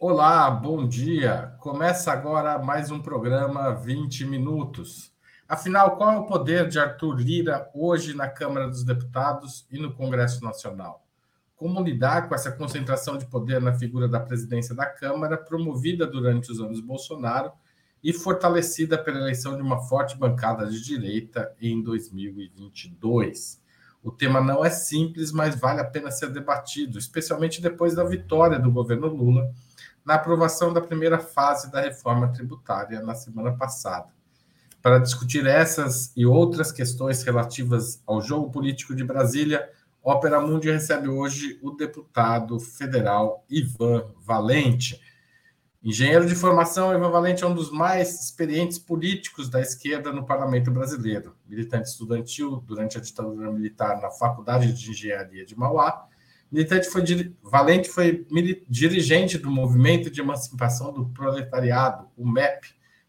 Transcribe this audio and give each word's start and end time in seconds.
Olá, 0.00 0.48
bom 0.48 0.86
dia. 0.86 1.56
Começa 1.58 2.12
agora 2.12 2.56
mais 2.56 2.88
um 2.88 3.02
programa 3.02 3.72
20 3.72 4.26
minutos. 4.26 5.12
Afinal, 5.48 5.96
qual 5.96 6.12
é 6.12 6.18
o 6.18 6.24
poder 6.24 6.68
de 6.68 6.78
Arthur 6.78 7.16
Lira 7.16 7.68
hoje 7.74 8.14
na 8.14 8.28
Câmara 8.28 8.68
dos 8.68 8.84
Deputados 8.84 9.66
e 9.68 9.76
no 9.76 9.92
Congresso 9.92 10.44
Nacional? 10.44 11.04
Como 11.56 11.82
lidar 11.82 12.28
com 12.28 12.34
essa 12.36 12.52
concentração 12.52 13.18
de 13.18 13.26
poder 13.26 13.60
na 13.60 13.72
figura 13.72 14.06
da 14.06 14.20
presidência 14.20 14.72
da 14.72 14.86
Câmara, 14.86 15.36
promovida 15.36 16.06
durante 16.06 16.52
os 16.52 16.60
anos 16.60 16.78
Bolsonaro 16.78 17.50
e 18.00 18.12
fortalecida 18.12 18.96
pela 18.96 19.18
eleição 19.18 19.56
de 19.56 19.62
uma 19.62 19.80
forte 19.80 20.16
bancada 20.16 20.68
de 20.68 20.80
direita 20.80 21.52
em 21.60 21.82
2022? 21.82 23.60
O 24.00 24.12
tema 24.12 24.40
não 24.40 24.64
é 24.64 24.70
simples, 24.70 25.32
mas 25.32 25.58
vale 25.58 25.80
a 25.80 25.84
pena 25.84 26.12
ser 26.12 26.30
debatido, 26.30 27.00
especialmente 27.00 27.60
depois 27.60 27.96
da 27.96 28.04
vitória 28.04 28.60
do 28.60 28.70
governo 28.70 29.08
Lula 29.08 29.52
na 30.08 30.14
aprovação 30.14 30.72
da 30.72 30.80
primeira 30.80 31.18
fase 31.18 31.70
da 31.70 31.82
reforma 31.82 32.32
tributária 32.32 33.02
na 33.02 33.14
semana 33.14 33.52
passada. 33.52 34.08
Para 34.80 34.98
discutir 34.98 35.46
essas 35.46 36.10
e 36.16 36.24
outras 36.24 36.72
questões 36.72 37.22
relativas 37.22 38.02
ao 38.06 38.22
jogo 38.22 38.50
político 38.50 38.96
de 38.96 39.04
Brasília, 39.04 39.68
Ópera 40.02 40.40
Mundi 40.40 40.70
recebe 40.70 41.08
hoje 41.10 41.58
o 41.60 41.72
deputado 41.72 42.58
federal 42.58 43.44
Ivan 43.50 44.06
Valente. 44.24 44.98
Engenheiro 45.84 46.24
de 46.24 46.34
formação, 46.34 46.90
Ivan 46.94 47.10
Valente 47.10 47.44
é 47.44 47.46
um 47.46 47.54
dos 47.54 47.70
mais 47.70 48.24
experientes 48.24 48.78
políticos 48.78 49.50
da 49.50 49.60
esquerda 49.60 50.10
no 50.10 50.24
parlamento 50.24 50.70
brasileiro. 50.70 51.36
Militante 51.46 51.90
estudantil 51.90 52.64
durante 52.66 52.96
a 52.96 53.00
ditadura 53.02 53.52
militar 53.52 54.00
na 54.00 54.10
Faculdade 54.10 54.72
de 54.72 54.90
Engenharia 54.90 55.44
de 55.44 55.54
Mauá. 55.54 56.08
Militante 56.50 56.88
foi 56.88 57.02
Valente 57.42 57.88
foi 57.88 58.26
dirigente 58.68 59.36
do 59.36 59.50
Movimento 59.50 60.10
de 60.10 60.20
Emancipação 60.20 60.92
do 60.92 61.06
Proletariado, 61.06 62.08
o 62.16 62.26
MEP, 62.26 62.68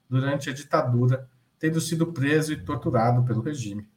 durante 0.10 0.50
a 0.50 0.54
ditadura 0.54 1.30
tendo 1.60 1.82
sido 1.82 2.08
preso 2.08 2.54
e 2.54 2.64
torturado 2.64 3.24
pelo 3.24 3.42
regime. 3.42 3.88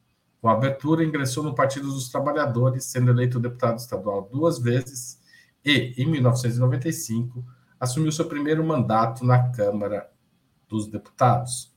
Com 0.41 0.49
a 0.49 0.53
abertura, 0.53 1.03
ingressou 1.03 1.41
no 1.41 1.55
Partido 1.55 1.87
dos 1.87 2.09
Trabalhadores, 2.09 2.83
sendo 2.83 3.09
eleito 3.09 3.39
deputado 3.39 3.79
estadual 3.79 4.29
duas 4.31 4.59
vezes 4.59 5.17
e, 5.63 5.93
em 5.97 6.05
1995, 6.05 7.43
assumiu 7.79 8.11
seu 8.11 8.25
primeiro 8.25 8.63
mandato 8.63 9.25
na 9.25 9.49
Câmara 9.51 10.09
dos 10.67 10.87
Deputados. 10.87 11.73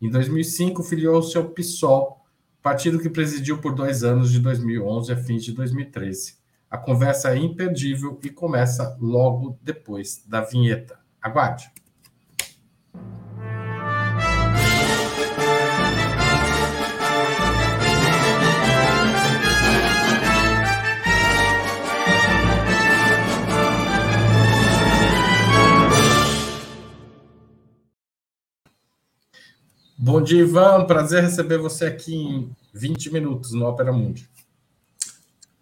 Em 0.00 0.10
2005, 0.10 0.82
filiou-se 0.82 1.36
ao 1.38 1.48
PSOL, 1.48 2.22
partido 2.62 2.98
que 2.98 3.08
presidiu 3.08 3.58
por 3.58 3.74
dois 3.74 4.04
anos, 4.04 4.30
de 4.30 4.38
2011 4.38 5.12
a 5.12 5.16
fins 5.16 5.42
de 5.42 5.52
2013. 5.52 6.39
A 6.70 6.78
conversa 6.78 7.34
é 7.34 7.36
imperdível 7.36 8.20
e 8.22 8.30
começa 8.30 8.96
logo 9.00 9.58
depois 9.60 10.24
da 10.24 10.40
vinheta. 10.40 11.00
Aguarde! 11.20 11.68
Bom 29.98 30.22
dia, 30.22 30.40
Ivan. 30.42 30.86
Prazer 30.86 31.24
receber 31.24 31.58
você 31.58 31.86
aqui 31.86 32.14
em 32.14 32.56
20 32.72 33.12
minutos 33.12 33.52
no 33.52 33.66
Opera 33.66 33.92
Mundi. 33.92 34.30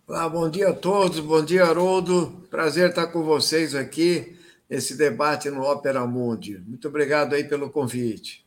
Olá, 0.09 0.27
bom 0.27 0.49
dia 0.49 0.71
a 0.71 0.73
todos. 0.73 1.21
Bom 1.21 1.45
dia, 1.45 1.67
Haroldo. 1.67 2.43
Prazer 2.51 2.89
estar 2.89 3.09
com 3.09 3.23
vocês 3.23 3.75
aqui 3.75 4.39
nesse 4.67 4.97
debate 4.97 5.51
no 5.51 5.61
Opera 5.61 6.07
Mundi. 6.07 6.57
Muito 6.67 6.89
obrigado 6.89 7.35
aí 7.35 7.45
pelo 7.45 7.69
convite. 7.69 8.43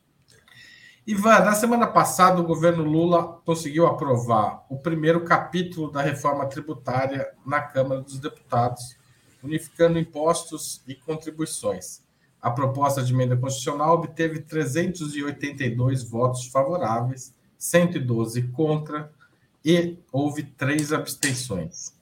Ivan, 1.06 1.38
na 1.42 1.54
semana 1.54 1.86
passada 1.86 2.42
o 2.42 2.48
governo 2.48 2.84
Lula 2.84 3.40
conseguiu 3.46 3.86
aprovar 3.86 4.66
o 4.72 4.80
primeiro 4.80 5.24
capítulo 5.24 5.92
da 5.92 6.02
reforma 6.02 6.48
tributária 6.48 7.30
na 7.46 7.62
Câmara 7.62 8.02
dos 8.02 8.18
Deputados, 8.18 8.98
unificando 9.44 10.00
impostos 10.00 10.82
e 10.88 10.96
contribuições. 10.96 12.02
A 12.42 12.50
proposta 12.50 13.04
de 13.04 13.14
emenda 13.14 13.38
constitucional 13.38 13.98
obteve 13.98 14.42
382 14.42 16.10
votos 16.10 16.48
favoráveis, 16.48 17.36
112 17.56 18.48
contra 18.48 19.12
e 19.64 19.98
houve 20.12 20.44
três 20.44 20.92
abstenções. 20.92 21.94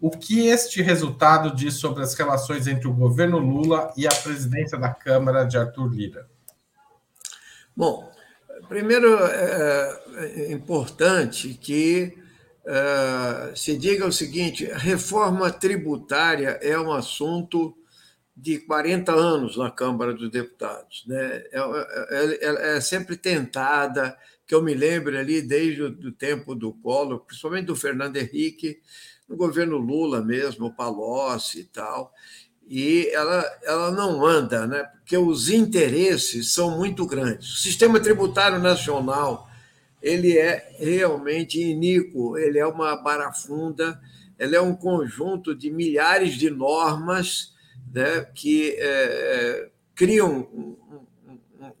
O 0.00 0.10
que 0.10 0.48
este 0.48 0.82
resultado 0.82 1.54
diz 1.54 1.74
sobre 1.74 2.02
as 2.02 2.14
relações 2.14 2.66
entre 2.66 2.88
o 2.88 2.92
governo 2.92 3.38
Lula 3.38 3.92
e 3.96 4.06
a 4.06 4.10
presidência 4.10 4.76
da 4.76 4.92
Câmara 4.92 5.44
de 5.44 5.56
Arthur 5.56 5.86
Lira? 5.86 6.28
Bom, 7.76 8.10
primeiro 8.68 9.24
é, 9.24 10.02
é 10.16 10.52
importante 10.52 11.54
que 11.54 12.18
é, 12.66 13.52
se 13.54 13.76
diga 13.76 14.06
o 14.06 14.12
seguinte: 14.12 14.64
reforma 14.64 15.50
tributária 15.50 16.58
é 16.60 16.78
um 16.78 16.92
assunto 16.92 17.76
de 18.36 18.58
40 18.58 19.12
anos 19.12 19.56
na 19.56 19.70
Câmara 19.70 20.14
dos 20.14 20.30
Deputados. 20.30 21.04
Né? 21.06 21.42
É, 21.52 21.58
é, 22.10 22.48
é, 22.48 22.76
é 22.76 22.80
sempre 22.80 23.16
tentada, 23.16 24.16
que 24.46 24.54
eu 24.54 24.62
me 24.62 24.74
lembro 24.74 25.16
ali 25.16 25.40
desde 25.40 25.82
o 25.82 26.12
tempo 26.12 26.54
do 26.54 26.72
Collor, 26.72 27.20
principalmente 27.20 27.66
do 27.66 27.76
Fernando 27.76 28.16
Henrique, 28.16 28.80
no 29.28 29.36
governo 29.36 29.78
Lula 29.78 30.22
mesmo, 30.22 30.74
Palocci 30.74 31.60
e 31.60 31.64
tal, 31.64 32.12
e 32.68 33.08
ela, 33.12 33.44
ela 33.62 33.90
não 33.90 34.24
anda, 34.24 34.66
né? 34.66 34.84
porque 34.98 35.16
os 35.16 35.48
interesses 35.48 36.52
são 36.52 36.76
muito 36.76 37.06
grandes. 37.06 37.54
O 37.54 37.56
sistema 37.58 38.00
tributário 38.00 38.58
nacional 38.58 39.48
ele 40.02 40.36
é 40.36 40.74
realmente 40.78 41.60
iníquo, 41.60 42.36
ele 42.36 42.58
é 42.58 42.66
uma 42.66 42.96
barafunda, 42.96 44.00
ele 44.38 44.56
é 44.56 44.60
um 44.60 44.74
conjunto 44.74 45.54
de 45.54 45.70
milhares 45.70 46.34
de 46.34 46.50
normas 46.50 47.51
né, 47.90 48.24
que 48.34 48.72
é, 48.72 48.82
é, 48.82 49.70
criam 49.94 50.48
um, 50.52 50.76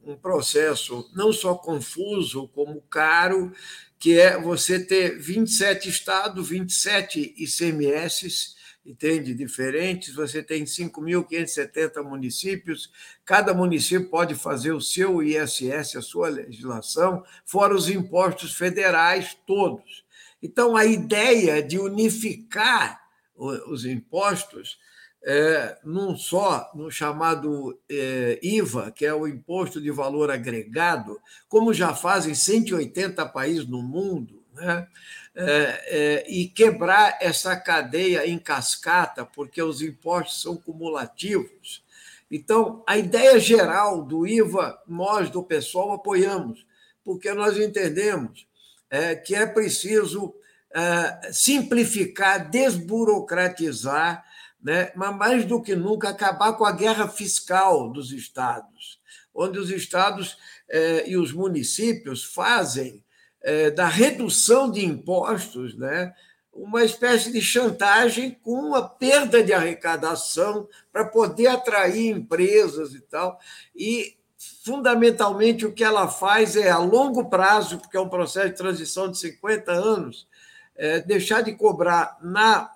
um, 0.04 0.12
um 0.12 0.16
processo 0.16 1.10
não 1.14 1.32
só 1.32 1.54
confuso, 1.54 2.48
como 2.48 2.80
caro, 2.82 3.52
que 3.98 4.18
é 4.18 4.38
você 4.38 4.84
ter 4.84 5.18
27 5.18 5.88
estados, 5.88 6.48
27 6.48 7.34
ICMS, 7.38 8.56
entende? 8.84 9.32
Diferentes, 9.32 10.14
você 10.14 10.42
tem 10.42 10.64
5.570 10.64 12.02
municípios, 12.02 12.90
cada 13.24 13.54
município 13.54 14.10
pode 14.10 14.34
fazer 14.34 14.72
o 14.72 14.80
seu 14.80 15.22
ISS, 15.22 15.96
a 15.96 16.02
sua 16.02 16.28
legislação, 16.28 17.24
fora 17.46 17.74
os 17.74 17.88
impostos 17.88 18.54
federais 18.54 19.36
todos. 19.46 20.04
Então, 20.42 20.76
a 20.76 20.84
ideia 20.84 21.62
de 21.62 21.78
unificar 21.78 23.00
os 23.36 23.84
impostos 23.84 24.78
é, 25.24 25.78
num 25.84 26.16
só, 26.16 26.70
no 26.74 26.90
chamado 26.90 27.78
é, 27.88 28.38
IVA, 28.42 28.90
que 28.90 29.06
é 29.06 29.14
o 29.14 29.26
Imposto 29.26 29.80
de 29.80 29.90
Valor 29.90 30.30
Agregado, 30.30 31.20
como 31.48 31.72
já 31.72 31.94
fazem 31.94 32.34
180 32.34 33.24
países 33.26 33.66
no 33.66 33.82
mundo, 33.82 34.42
né? 34.54 34.86
É, 35.34 35.44
é, 35.46 36.30
e 36.30 36.46
quebrar 36.46 37.16
essa 37.18 37.56
cadeia 37.56 38.26
em 38.26 38.38
cascata, 38.38 39.24
porque 39.24 39.62
os 39.62 39.80
impostos 39.80 40.42
são 40.42 40.58
cumulativos. 40.58 41.82
Então, 42.30 42.82
a 42.86 42.98
ideia 42.98 43.40
geral 43.40 44.02
do 44.02 44.26
IVA, 44.26 44.78
nós 44.86 45.30
do 45.30 45.42
pessoal 45.42 45.92
apoiamos, 45.92 46.66
porque 47.02 47.32
nós 47.32 47.56
entendemos 47.56 48.46
é, 48.90 49.14
que 49.14 49.34
é 49.34 49.46
preciso 49.46 50.34
é, 50.74 51.32
simplificar, 51.32 52.50
desburocratizar 52.50 54.22
né? 54.62 54.92
mas 54.94 55.16
mais 55.16 55.44
do 55.44 55.60
que 55.60 55.74
nunca 55.74 56.10
acabar 56.10 56.52
com 56.54 56.64
a 56.64 56.72
guerra 56.72 57.08
fiscal 57.08 57.90
dos 57.90 58.12
estados, 58.12 59.00
onde 59.34 59.58
os 59.58 59.70
estados 59.70 60.36
eh, 60.68 61.04
e 61.08 61.16
os 61.16 61.32
municípios 61.32 62.24
fazem 62.24 63.02
eh, 63.42 63.70
da 63.70 63.86
redução 63.86 64.70
de 64.70 64.84
impostos 64.84 65.76
né, 65.76 66.14
uma 66.52 66.84
espécie 66.84 67.32
de 67.32 67.40
chantagem 67.40 68.38
com 68.42 68.74
a 68.74 68.82
perda 68.86 69.42
de 69.42 69.52
arrecadação 69.52 70.68
para 70.92 71.04
poder 71.04 71.46
atrair 71.46 72.10
empresas 72.10 72.94
e 72.94 73.00
tal. 73.00 73.40
E, 73.74 74.16
fundamentalmente, 74.62 75.64
o 75.64 75.72
que 75.72 75.82
ela 75.82 76.08
faz 76.08 76.54
é, 76.56 76.70
a 76.70 76.78
longo 76.78 77.30
prazo, 77.30 77.78
porque 77.78 77.96
é 77.96 78.00
um 78.00 78.08
processo 78.08 78.50
de 78.50 78.56
transição 78.56 79.10
de 79.10 79.18
50 79.18 79.72
anos, 79.72 80.28
é 80.76 81.00
deixar 81.00 81.42
de 81.42 81.52
cobrar 81.52 82.18
na 82.20 82.70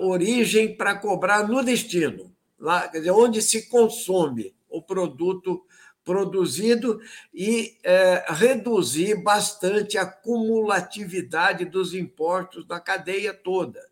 origem 0.00 0.76
para 0.76 0.94
cobrar 0.94 1.48
no 1.48 1.62
destino, 1.62 2.32
lá, 2.58 2.88
quer 2.88 2.98
dizer, 2.98 3.10
onde 3.10 3.42
se 3.42 3.68
consome 3.68 4.54
o 4.68 4.80
produto 4.80 5.64
produzido 6.04 7.00
e 7.34 7.76
é, 7.82 8.24
reduzir 8.28 9.22
bastante 9.22 9.98
a 9.98 10.06
cumulatividade 10.06 11.64
dos 11.64 11.94
impostos 11.94 12.64
da 12.64 12.78
cadeia 12.78 13.34
toda. 13.34 13.84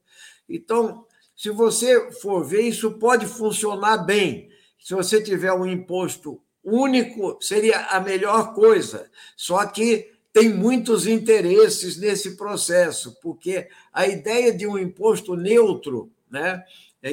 Então, 0.48 1.04
se 1.36 1.50
você 1.50 2.12
for 2.12 2.44
ver, 2.44 2.62
isso 2.62 2.92
pode 2.92 3.26
funcionar 3.26 3.98
bem, 3.98 4.48
se 4.78 4.94
você 4.94 5.20
tiver 5.20 5.52
um 5.52 5.66
imposto 5.66 6.40
único, 6.62 7.36
seria 7.40 7.80
a 7.86 7.98
melhor 7.98 8.54
coisa. 8.54 9.10
Só 9.36 9.66
que 9.66 10.12
tem 10.34 10.52
muitos 10.52 11.06
interesses 11.06 11.96
nesse 11.96 12.36
processo, 12.36 13.16
porque 13.22 13.69
a 13.92 14.08
ideia 14.08 14.52
de 14.52 14.66
um 14.66 14.76
imposto 14.76 15.36
neutro, 15.36 16.10
né, 16.28 16.64
é, 17.00 17.12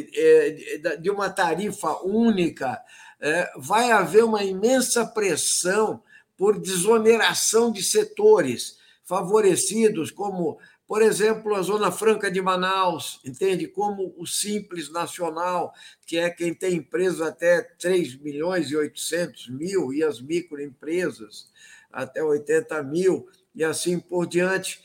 é, 0.88 0.98
de 0.98 1.08
uma 1.12 1.30
tarifa 1.30 2.02
única, 2.04 2.82
é, 3.20 3.52
vai 3.58 3.92
haver 3.92 4.24
uma 4.24 4.44
imensa 4.44 5.06
pressão 5.06 6.02
por 6.36 6.60
desoneração 6.60 7.72
de 7.72 7.84
setores 7.84 8.80
favorecidos, 9.04 10.10
como, 10.10 10.58
por 10.88 11.04
exemplo, 11.04 11.54
a 11.54 11.62
Zona 11.62 11.92
Franca 11.92 12.32
de 12.32 12.42
Manaus, 12.42 13.20
entende? 13.24 13.68
Como 13.68 14.16
o 14.18 14.26
Simples 14.26 14.92
Nacional, 14.92 15.72
que 16.08 16.18
é 16.18 16.28
quem 16.32 16.56
tem 16.56 16.78
empresas 16.78 17.22
até 17.22 17.62
3 17.62 18.16
milhões 18.20 18.72
e 18.72 18.76
800 18.76 19.50
mil, 19.50 19.94
e 19.94 20.04
as 20.04 20.20
microempresas 20.20 21.52
até 21.92 22.24
80 22.24 22.82
mil 22.84 23.28
e 23.54 23.64
assim 23.64 24.00
por 24.00 24.26
diante. 24.26 24.82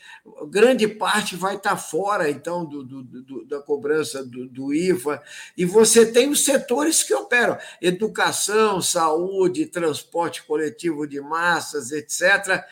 Grande 0.49 0.87
parte 0.87 1.35
vai 1.35 1.55
estar 1.55 1.77
fora, 1.77 2.29
então, 2.29 2.65
do, 2.65 2.83
do, 2.83 3.03
do, 3.03 3.45
da 3.45 3.59
cobrança 3.61 4.23
do, 4.23 4.73
IVA. 4.73 5.21
E 5.57 5.65
você 5.65 6.05
tem 6.05 6.29
os 6.29 6.43
setores 6.43 7.03
que 7.03 7.13
operam: 7.13 7.57
educação, 7.81 8.81
saúde, 8.81 9.65
transporte 9.65 10.43
coletivo 10.43 11.07
de 11.07 11.21
massas, 11.21 11.91
etc. 11.91 12.63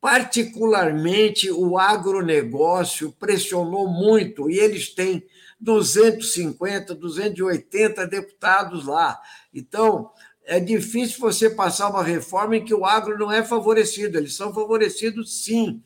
Particularmente 0.00 1.50
o 1.50 1.78
agronegócio 1.78 3.12
pressionou 3.18 3.88
muito, 3.88 4.50
e 4.50 4.58
eles 4.58 4.90
têm 4.90 5.26
250, 5.60 6.94
280 6.94 8.06
deputados 8.06 8.86
lá. 8.86 9.20
Então, 9.52 10.10
é 10.50 10.58
difícil 10.58 11.20
você 11.20 11.48
passar 11.48 11.88
uma 11.88 12.02
reforma 12.02 12.56
em 12.56 12.64
que 12.64 12.74
o 12.74 12.84
agro 12.84 13.16
não 13.16 13.30
é 13.30 13.40
favorecido. 13.44 14.18
Eles 14.18 14.34
são 14.34 14.52
favorecidos, 14.52 15.44
sim, 15.44 15.80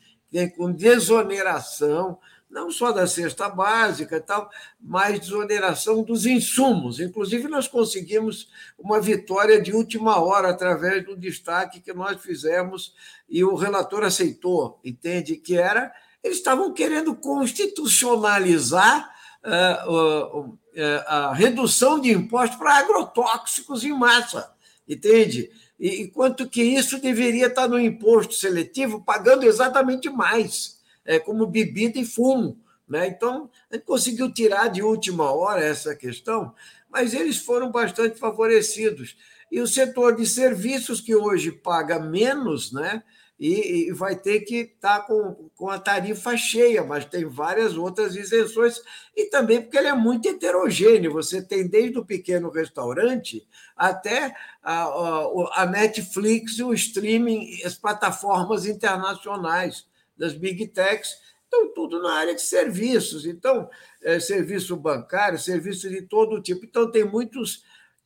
com 0.57 0.71
desoneração, 0.71 2.17
não 2.49 2.71
só 2.71 2.91
da 2.91 3.05
cesta 3.05 3.47
básica 3.47 4.17
e 4.17 4.21
tal, 4.21 4.49
mas 4.81 5.19
desoneração 5.19 6.01
dos 6.01 6.25
insumos. 6.25 6.99
Inclusive, 6.99 7.47
nós 7.47 7.67
conseguimos 7.67 8.49
uma 8.75 8.99
vitória 8.99 9.61
de 9.61 9.71
última 9.71 10.19
hora 10.19 10.49
através 10.49 11.05
do 11.05 11.15
destaque 11.15 11.79
que 11.79 11.93
nós 11.93 12.19
fizemos 12.19 12.95
e 13.29 13.43
o 13.43 13.53
relator 13.53 14.03
aceitou, 14.03 14.79
entende? 14.83 15.35
Que 15.35 15.55
era, 15.55 15.93
eles 16.23 16.37
estavam 16.37 16.73
querendo 16.73 17.15
constitucionalizar 17.15 19.13
uh, 19.45 20.39
uh, 20.39 20.59
a 21.05 21.35
redução 21.35 21.99
de 21.99 22.11
impostos 22.11 22.57
para 22.57 22.79
agrotóxicos 22.79 23.83
em 23.83 23.93
massa 23.93 24.54
entende? 24.87 25.49
E, 25.79 26.01
enquanto 26.01 26.49
que 26.49 26.61
isso 26.61 26.99
deveria 26.99 27.47
estar 27.47 27.67
no 27.67 27.79
imposto 27.79 28.33
seletivo, 28.33 29.01
pagando 29.01 29.45
exatamente 29.45 30.09
mais, 30.09 30.79
é, 31.05 31.19
como 31.19 31.45
bebida 31.45 31.99
e 31.99 32.05
fumo. 32.05 32.57
Né? 32.87 33.07
Então, 33.07 33.49
a 33.69 33.75
gente 33.75 33.85
conseguiu 33.85 34.31
tirar 34.31 34.67
de 34.67 34.81
última 34.81 35.31
hora 35.31 35.63
essa 35.63 35.95
questão, 35.95 36.53
mas 36.89 37.13
eles 37.13 37.37
foram 37.37 37.71
bastante 37.71 38.17
favorecidos. 38.17 39.17
E 39.51 39.59
o 39.61 39.67
setor 39.67 40.15
de 40.15 40.25
serviços, 40.25 41.01
que 41.01 41.15
hoje 41.15 41.51
paga 41.51 41.99
menos, 41.99 42.71
né? 42.71 43.03
E, 43.39 43.87
e 43.87 43.91
vai 43.91 44.15
ter 44.15 44.41
que 44.41 44.61
estar 44.61 44.99
tá 44.99 45.05
com, 45.05 45.49
com 45.55 45.69
a 45.69 45.77
tarifa 45.77 46.35
cheia, 46.37 46.83
mas 46.83 47.05
tem 47.05 47.25
várias 47.25 47.75
outras 47.75 48.15
isenções, 48.15 48.81
e 49.15 49.25
também 49.25 49.61
porque 49.61 49.77
ele 49.77 49.87
é 49.87 49.93
muito 49.93 50.27
heterogêneo. 50.27 51.13
Você 51.13 51.41
tem 51.41 51.67
desde 51.67 51.99
o 51.99 52.05
pequeno 52.05 52.49
restaurante 52.49 53.45
até 53.75 54.35
a, 54.63 54.83
a, 54.83 55.61
a 55.61 55.65
Netflix, 55.65 56.59
o 56.59 56.73
streaming, 56.73 57.61
as 57.63 57.75
plataformas 57.75 58.65
internacionais 58.65 59.85
das 60.17 60.33
big 60.33 60.67
techs, 60.67 61.25
então, 61.55 61.73
tudo 61.73 62.01
na 62.01 62.13
área 62.13 62.35
de 62.35 62.41
serviços. 62.41 63.25
Então, 63.25 63.69
é, 64.03 64.19
serviço 64.19 64.75
bancário, 64.75 65.39
serviço 65.39 65.89
de 65.89 66.01
todo 66.01 66.41
tipo. 66.41 66.65
Então, 66.65 66.91
tem 66.91 67.05
muitos. 67.05 67.63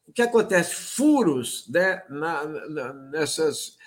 O 0.08 0.12
que 0.14 0.22
acontece? 0.22 0.76
Furos 0.76 1.68
né, 1.70 2.04
na, 2.10 2.46
na, 2.46 2.94
nessas 2.94 3.78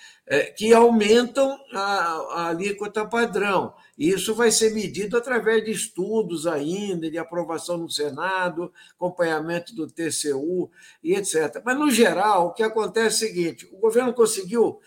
que 0.55 0.73
aumentam 0.73 1.59
a, 1.73 1.79
a 1.79 2.47
alíquota 2.47 3.05
padrão. 3.05 3.73
Isso 3.97 4.33
vai 4.33 4.51
ser 4.51 4.73
medido 4.73 5.17
através 5.17 5.63
de 5.63 5.71
estudos 5.71 6.47
ainda, 6.47 7.11
de 7.11 7.17
aprovação 7.17 7.77
no 7.77 7.89
Senado, 7.89 8.73
acompanhamento 8.95 9.75
do 9.75 9.87
TCU 9.87 10.71
e 11.03 11.13
etc. 11.13 11.61
Mas, 11.63 11.77
no 11.77 11.91
geral, 11.91 12.47
o 12.47 12.53
que 12.53 12.63
acontece 12.63 13.25
é 13.25 13.27
o 13.27 13.29
seguinte: 13.29 13.69
o 13.71 13.77
governo 13.77 14.13
conseguiu 14.13 14.79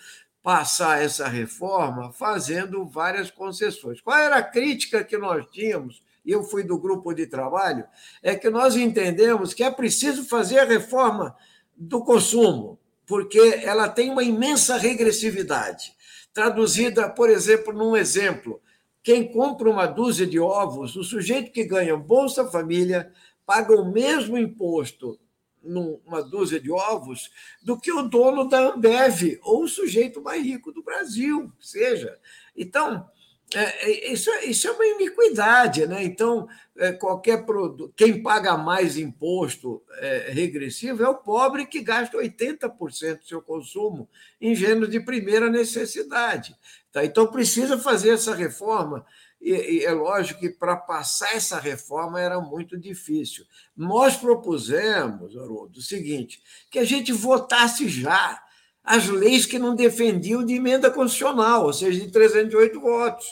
passar 0.42 1.02
essa 1.02 1.28
reforma 1.28 2.12
fazendo 2.12 2.86
várias 2.86 3.30
concessões. 3.30 4.00
Qual 4.00 4.16
era 4.16 4.36
a 4.36 4.42
crítica 4.42 5.04
que 5.04 5.18
nós 5.18 5.44
tínhamos? 5.50 6.02
Eu 6.24 6.42
fui 6.42 6.64
do 6.64 6.78
grupo 6.78 7.12
de 7.12 7.26
trabalho, 7.26 7.84
é 8.22 8.34
que 8.34 8.50
nós 8.50 8.76
entendemos 8.76 9.54
que 9.54 9.62
é 9.62 9.70
preciso 9.70 10.24
fazer 10.24 10.58
a 10.58 10.64
reforma 10.64 11.36
do 11.76 12.02
consumo, 12.04 12.78
porque 13.06 13.38
ela 13.62 13.88
tem 13.88 14.10
uma 14.10 14.22
imensa 14.22 14.76
regressividade. 14.76 15.94
Traduzida, 16.34 17.08
por 17.08 17.30
exemplo, 17.30 17.72
num 17.72 17.96
exemplo: 17.96 18.60
quem 19.02 19.30
compra 19.30 19.70
uma 19.70 19.86
dúzia 19.86 20.26
de 20.26 20.38
ovos, 20.38 20.96
o 20.96 21.04
sujeito 21.04 21.52
que 21.52 21.64
ganha 21.64 21.96
Bolsa 21.96 22.50
Família 22.50 23.12
paga 23.46 23.74
o 23.74 23.90
mesmo 23.90 24.36
imposto 24.36 25.18
numa 25.62 26.22
dúzia 26.22 26.60
de 26.60 26.70
ovos 26.70 27.30
do 27.62 27.78
que 27.78 27.92
o 27.92 28.02
dono 28.02 28.48
da 28.48 28.74
Ambev 28.74 29.38
ou 29.42 29.64
o 29.64 29.68
sujeito 29.68 30.20
mais 30.20 30.44
rico 30.44 30.72
do 30.72 30.82
Brasil, 30.82 31.52
seja. 31.60 32.18
Então, 32.56 33.08
é, 33.54 33.90
é, 33.90 34.12
isso, 34.12 34.28
é, 34.30 34.44
isso 34.46 34.66
é 34.66 34.72
uma 34.72 34.86
iniquidade, 34.86 35.86
né? 35.86 36.02
Então, 36.02 36.48
é, 36.76 36.92
qualquer 36.92 37.46
produto, 37.46 37.92
quem 37.96 38.20
paga 38.20 38.56
mais 38.56 38.96
imposto 38.96 39.82
é, 39.98 40.30
regressivo 40.32 41.04
é 41.04 41.08
o 41.08 41.14
pobre 41.14 41.64
que 41.64 41.80
gasta 41.80 42.18
80% 42.18 43.20
do 43.20 43.26
seu 43.26 43.40
consumo 43.40 44.08
em 44.40 44.54
gêneros 44.54 44.90
de 44.90 44.98
primeira 44.98 45.48
necessidade. 45.48 46.56
Tá? 46.90 47.04
Então, 47.04 47.28
precisa 47.28 47.78
fazer 47.78 48.10
essa 48.10 48.34
reforma. 48.34 49.06
E, 49.40 49.52
e 49.52 49.84
é 49.84 49.92
lógico 49.92 50.40
que 50.40 50.50
para 50.50 50.76
passar 50.76 51.36
essa 51.36 51.60
reforma 51.60 52.20
era 52.20 52.40
muito 52.40 52.76
difícil. 52.76 53.44
Nós 53.76 54.16
propusemos, 54.16 55.36
Haroldo, 55.36 55.78
o 55.78 55.82
seguinte: 55.82 56.42
que 56.68 56.80
a 56.80 56.84
gente 56.84 57.12
votasse 57.12 57.88
já 57.88 58.42
as 58.86 59.08
leis 59.08 59.44
que 59.44 59.58
não 59.58 59.74
defendiam 59.74 60.46
de 60.46 60.54
emenda 60.54 60.88
constitucional, 60.90 61.64
ou 61.64 61.72
seja, 61.72 62.00
de 62.00 62.12
308 62.12 62.80
votos. 62.80 63.26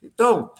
Então, 0.00 0.52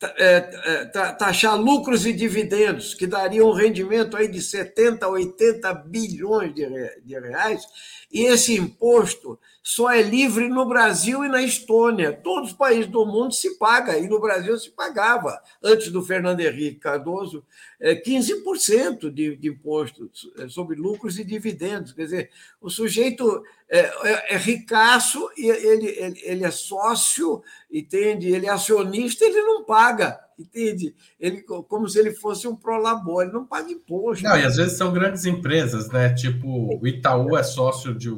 é, 0.00 0.36
é, 0.64 0.84
taxar 0.86 1.60
lucros 1.60 2.06
e 2.06 2.12
dividendos, 2.12 2.94
que 2.94 3.06
dariam 3.06 3.48
um 3.48 3.52
rendimento 3.52 4.16
aí 4.16 4.28
de 4.28 4.40
70 4.40 5.04
a 5.04 5.08
80 5.08 5.74
bilhões 5.74 6.54
de 6.54 7.18
reais, 7.18 7.62
e 8.10 8.22
esse 8.22 8.54
imposto 8.54 9.38
só 9.62 9.90
é 9.90 10.02
livre 10.02 10.48
no 10.48 10.66
Brasil 10.66 11.24
e 11.24 11.28
na 11.28 11.42
Estônia. 11.42 12.12
Todos 12.12 12.50
os 12.50 12.56
países 12.56 12.86
do 12.86 13.04
mundo 13.04 13.32
se 13.32 13.58
paga, 13.58 13.98
e 13.98 14.08
no 14.08 14.20
Brasil 14.20 14.56
se 14.58 14.70
pagava, 14.70 15.38
antes 15.62 15.90
do 15.90 16.02
Fernando 16.02 16.40
Henrique 16.40 16.80
Cardoso, 16.80 17.44
15% 17.82 19.06
é, 19.06 19.10
de, 19.10 19.48
imposto 19.48 20.10
é, 20.38 20.48
sobre 20.48 20.76
lucros 20.76 21.18
e 21.18 21.24
dividendos. 21.24 21.92
Quer 21.92 22.04
dizer, 22.04 22.30
o 22.60 22.70
sujeito 22.70 23.42
é, 23.68 23.80
é, 23.80 24.34
é 24.34 24.36
ricaço, 24.38 25.28
e 25.36 25.48
ele, 25.48 25.86
ele, 25.86 26.20
ele 26.22 26.44
é 26.44 26.50
sócio, 26.50 27.42
entende? 27.70 28.28
Ele 28.28 28.46
é 28.46 28.50
acionista, 28.50 29.24
ele 29.24 29.42
não 29.42 29.64
paga 29.64 30.18
entende? 30.40 30.94
Ele, 31.18 31.42
como 31.42 31.86
se 31.86 31.98
ele 31.98 32.12
fosse 32.12 32.48
um 32.48 32.56
prolabor, 32.56 33.22
ele 33.22 33.32
não 33.32 33.44
paga 33.44 33.70
imposto. 33.70 34.24
Não, 34.24 34.38
e 34.38 34.44
às 34.44 34.56
vezes 34.56 34.78
são 34.78 34.90
grandes 34.90 35.26
empresas, 35.26 35.90
né? 35.90 36.14
Tipo, 36.14 36.80
o 36.80 36.86
Itaú 36.86 37.36
é 37.36 37.42
sócio 37.42 37.94
de, 37.94 38.10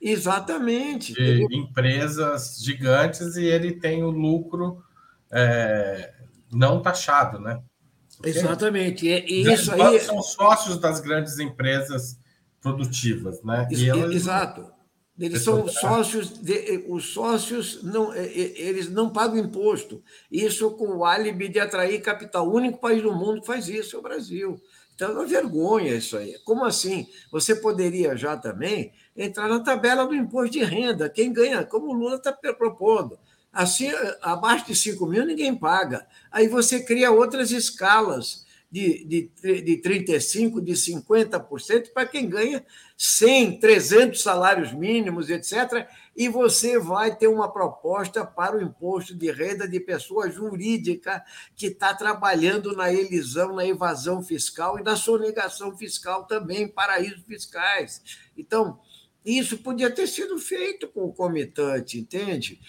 Exatamente. 0.00 1.12
de 1.12 1.56
empresas 1.56 2.58
gigantes 2.62 3.36
e 3.36 3.44
ele 3.44 3.72
tem 3.72 4.02
o 4.02 4.10
lucro 4.10 4.82
é, 5.30 6.14
não 6.52 6.80
taxado, 6.80 7.38
né? 7.40 7.60
Porque 8.16 8.30
Exatamente. 8.30 9.06
E, 9.06 9.52
isso 9.52 9.72
aí 9.72 9.98
são 10.00 10.20
sócios 10.22 10.78
das 10.78 11.00
grandes 11.00 11.38
empresas 11.38 12.18
produtivas, 12.60 13.42
né? 13.42 13.68
Elas... 13.72 14.14
Exato. 14.14 14.78
Eles 15.18 15.42
são 15.42 15.66
sócios, 15.66 16.30
de, 16.38 16.84
os 16.88 17.12
sócios 17.12 17.82
não, 17.82 18.14
eles 18.14 18.88
não 18.88 19.10
pagam 19.10 19.36
imposto. 19.36 20.00
Isso 20.30 20.70
com 20.72 20.98
o 20.98 21.04
álibi 21.04 21.48
de 21.48 21.58
atrair 21.58 22.00
capital. 22.00 22.48
O 22.48 22.54
único 22.54 22.80
país 22.80 23.02
do 23.02 23.12
mundo 23.12 23.40
que 23.40 23.46
faz 23.46 23.68
isso 23.68 23.96
é 23.96 23.98
o 23.98 24.02
Brasil. 24.02 24.60
Então 24.94 25.10
é 25.10 25.12
uma 25.14 25.26
vergonha 25.26 25.94
isso 25.94 26.16
aí. 26.16 26.36
Como 26.44 26.64
assim? 26.64 27.06
Você 27.32 27.56
poderia 27.56 28.16
já 28.16 28.36
também 28.36 28.92
entrar 29.18 29.48
na 29.48 29.60
tabela 29.60 30.06
do 30.06 30.14
imposto 30.14 30.52
de 30.52 30.64
renda. 30.64 31.10
Quem 31.10 31.32
ganha, 31.32 31.64
como 31.64 31.88
o 31.88 31.92
Lula 31.92 32.16
está 32.16 32.32
propondo. 32.32 33.18
Assim, 33.52 33.90
abaixo 34.22 34.66
de 34.66 34.76
5 34.76 35.04
mil 35.06 35.26
ninguém 35.26 35.54
paga. 35.54 36.06
Aí 36.30 36.46
você 36.46 36.80
cria 36.80 37.10
outras 37.10 37.50
escalas 37.50 38.46
de, 38.70 39.04
de, 39.04 39.62
de 39.62 39.82
35%, 39.82 40.60
de 40.60 40.72
50%, 40.72 41.92
para 41.92 42.06
quem 42.06 42.28
ganha 42.28 42.64
100, 42.96 43.58
300 43.58 44.22
salários 44.22 44.72
mínimos, 44.72 45.30
etc. 45.30 45.88
E 46.14 46.28
você 46.28 46.78
vai 46.78 47.16
ter 47.16 47.28
uma 47.28 47.50
proposta 47.50 48.24
para 48.24 48.56
o 48.56 48.62
imposto 48.62 49.14
de 49.14 49.30
renda 49.32 49.66
de 49.66 49.80
pessoa 49.80 50.30
jurídica 50.30 51.24
que 51.56 51.68
está 51.68 51.94
trabalhando 51.94 52.76
na 52.76 52.92
elisão, 52.92 53.54
na 53.54 53.66
evasão 53.66 54.22
fiscal 54.22 54.78
e 54.78 54.82
na 54.82 54.96
sonegação 54.96 55.76
fiscal 55.76 56.24
também, 56.24 56.68
paraísos 56.68 57.22
fiscais. 57.26 58.02
Então, 58.36 58.78
isso 59.24 59.58
podia 59.58 59.90
ter 59.90 60.06
sido 60.06 60.38
feito 60.38 60.88
com 60.88 61.04
o 61.04 61.12
comitante, 61.12 61.98
entende? 61.98 62.60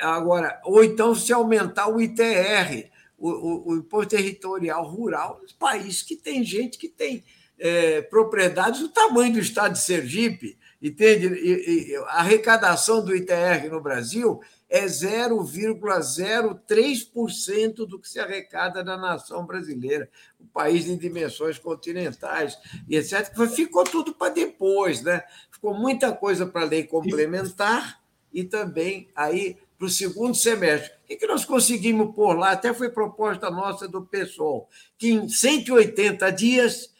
Agora, 0.00 0.60
ou 0.64 0.82
então 0.82 1.14
se 1.14 1.32
aumentar 1.32 1.88
o 1.88 2.00
ITR, 2.00 2.90
o, 3.18 3.30
o, 3.30 3.68
o 3.68 3.76
Imposto 3.76 4.16
Territorial 4.16 4.84
Rural, 4.84 5.40
nos 5.42 5.52
países 5.52 6.02
que 6.02 6.16
tem 6.16 6.42
gente 6.44 6.78
que 6.78 6.88
tem 6.88 7.24
é, 7.58 8.02
propriedades 8.02 8.80
do 8.80 8.88
tamanho 8.88 9.34
do 9.34 9.38
estado 9.38 9.72
de 9.72 9.80
Sergipe, 9.80 10.58
entende? 10.82 11.26
E, 11.26 11.92
e, 11.92 11.96
a 11.96 12.20
arrecadação 12.20 13.04
do 13.04 13.14
ITR 13.14 13.68
no 13.70 13.80
Brasil 13.80 14.40
é 14.74 14.84
0,03% 14.86 17.86
do 17.86 18.00
que 18.00 18.08
se 18.08 18.18
arrecada 18.18 18.82
na 18.82 18.96
nação 18.96 19.46
brasileira, 19.46 20.10
um 20.40 20.46
país 20.46 20.86
de 20.86 20.96
dimensões 20.96 21.60
continentais 21.60 22.58
e 22.88 22.96
etc. 22.96 23.32
Ficou 23.54 23.84
tudo 23.84 24.12
para 24.12 24.34
depois, 24.34 25.00
né? 25.00 25.22
Ficou 25.48 25.74
muita 25.74 26.10
coisa 26.10 26.44
para 26.44 26.62
a 26.62 26.66
lei 26.66 26.82
complementar 26.82 28.02
e 28.32 28.42
também 28.42 29.08
aí 29.14 29.56
para 29.78 29.86
o 29.86 29.90
segundo 29.90 30.34
semestre. 30.34 30.90
O 31.08 31.16
que 31.16 31.24
nós 31.24 31.44
conseguimos 31.44 32.12
pôr 32.12 32.36
lá? 32.36 32.50
Até 32.50 32.74
foi 32.74 32.90
proposta 32.90 33.48
nossa 33.48 33.86
do 33.86 34.04
PSOL, 34.04 34.68
que 34.98 35.12
em 35.12 35.28
180 35.28 36.32
dias, 36.32 36.92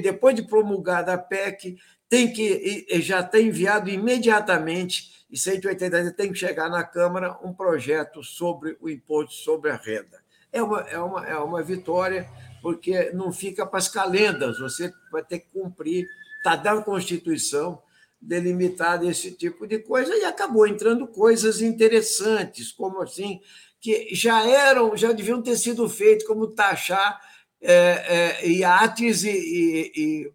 depois 0.00 0.36
de 0.36 0.42
promulgada 0.42 1.14
a 1.14 1.18
PEC, 1.18 1.76
tem 2.08 2.32
que 2.32 2.86
já 3.00 3.18
está 3.18 3.40
enviado 3.40 3.90
imediatamente 3.90 5.17
e 5.30 5.36
180 5.36 6.02
dias 6.02 6.16
tem 6.16 6.32
que 6.32 6.38
chegar 6.38 6.70
na 6.70 6.82
Câmara 6.82 7.38
um 7.42 7.52
projeto 7.52 8.22
sobre 8.22 8.76
o 8.80 8.88
imposto 8.88 9.34
sobre 9.34 9.70
a 9.70 9.76
renda. 9.76 10.22
É 10.52 10.62
uma, 10.62 10.80
é 10.80 10.98
uma, 10.98 11.26
é 11.26 11.36
uma 11.36 11.62
vitória, 11.62 12.28
porque 12.62 13.10
não 13.12 13.30
fica 13.30 13.66
para 13.66 13.78
as 13.78 13.88
calendas, 13.88 14.58
você 14.58 14.92
vai 15.12 15.22
ter 15.22 15.40
que 15.40 15.50
cumprir, 15.52 16.06
está 16.38 16.56
da 16.56 16.80
Constituição 16.80 17.82
delimitada 18.20 19.06
esse 19.06 19.30
tipo 19.32 19.66
de 19.66 19.78
coisa, 19.78 20.16
e 20.16 20.24
acabou 20.24 20.66
entrando 20.66 21.06
coisas 21.06 21.60
interessantes, 21.60 22.72
como 22.72 23.02
assim, 23.02 23.40
que 23.80 24.14
já 24.14 24.48
eram, 24.48 24.96
já 24.96 25.12
deviam 25.12 25.42
ter 25.42 25.56
sido 25.56 25.88
feitos, 25.88 26.26
como 26.26 26.48
taxar 26.48 27.20
é, 27.60 28.40
é, 28.42 28.48
iates 28.48 29.22
e, 29.24 29.30
e, 29.30 29.92
e 29.94 30.32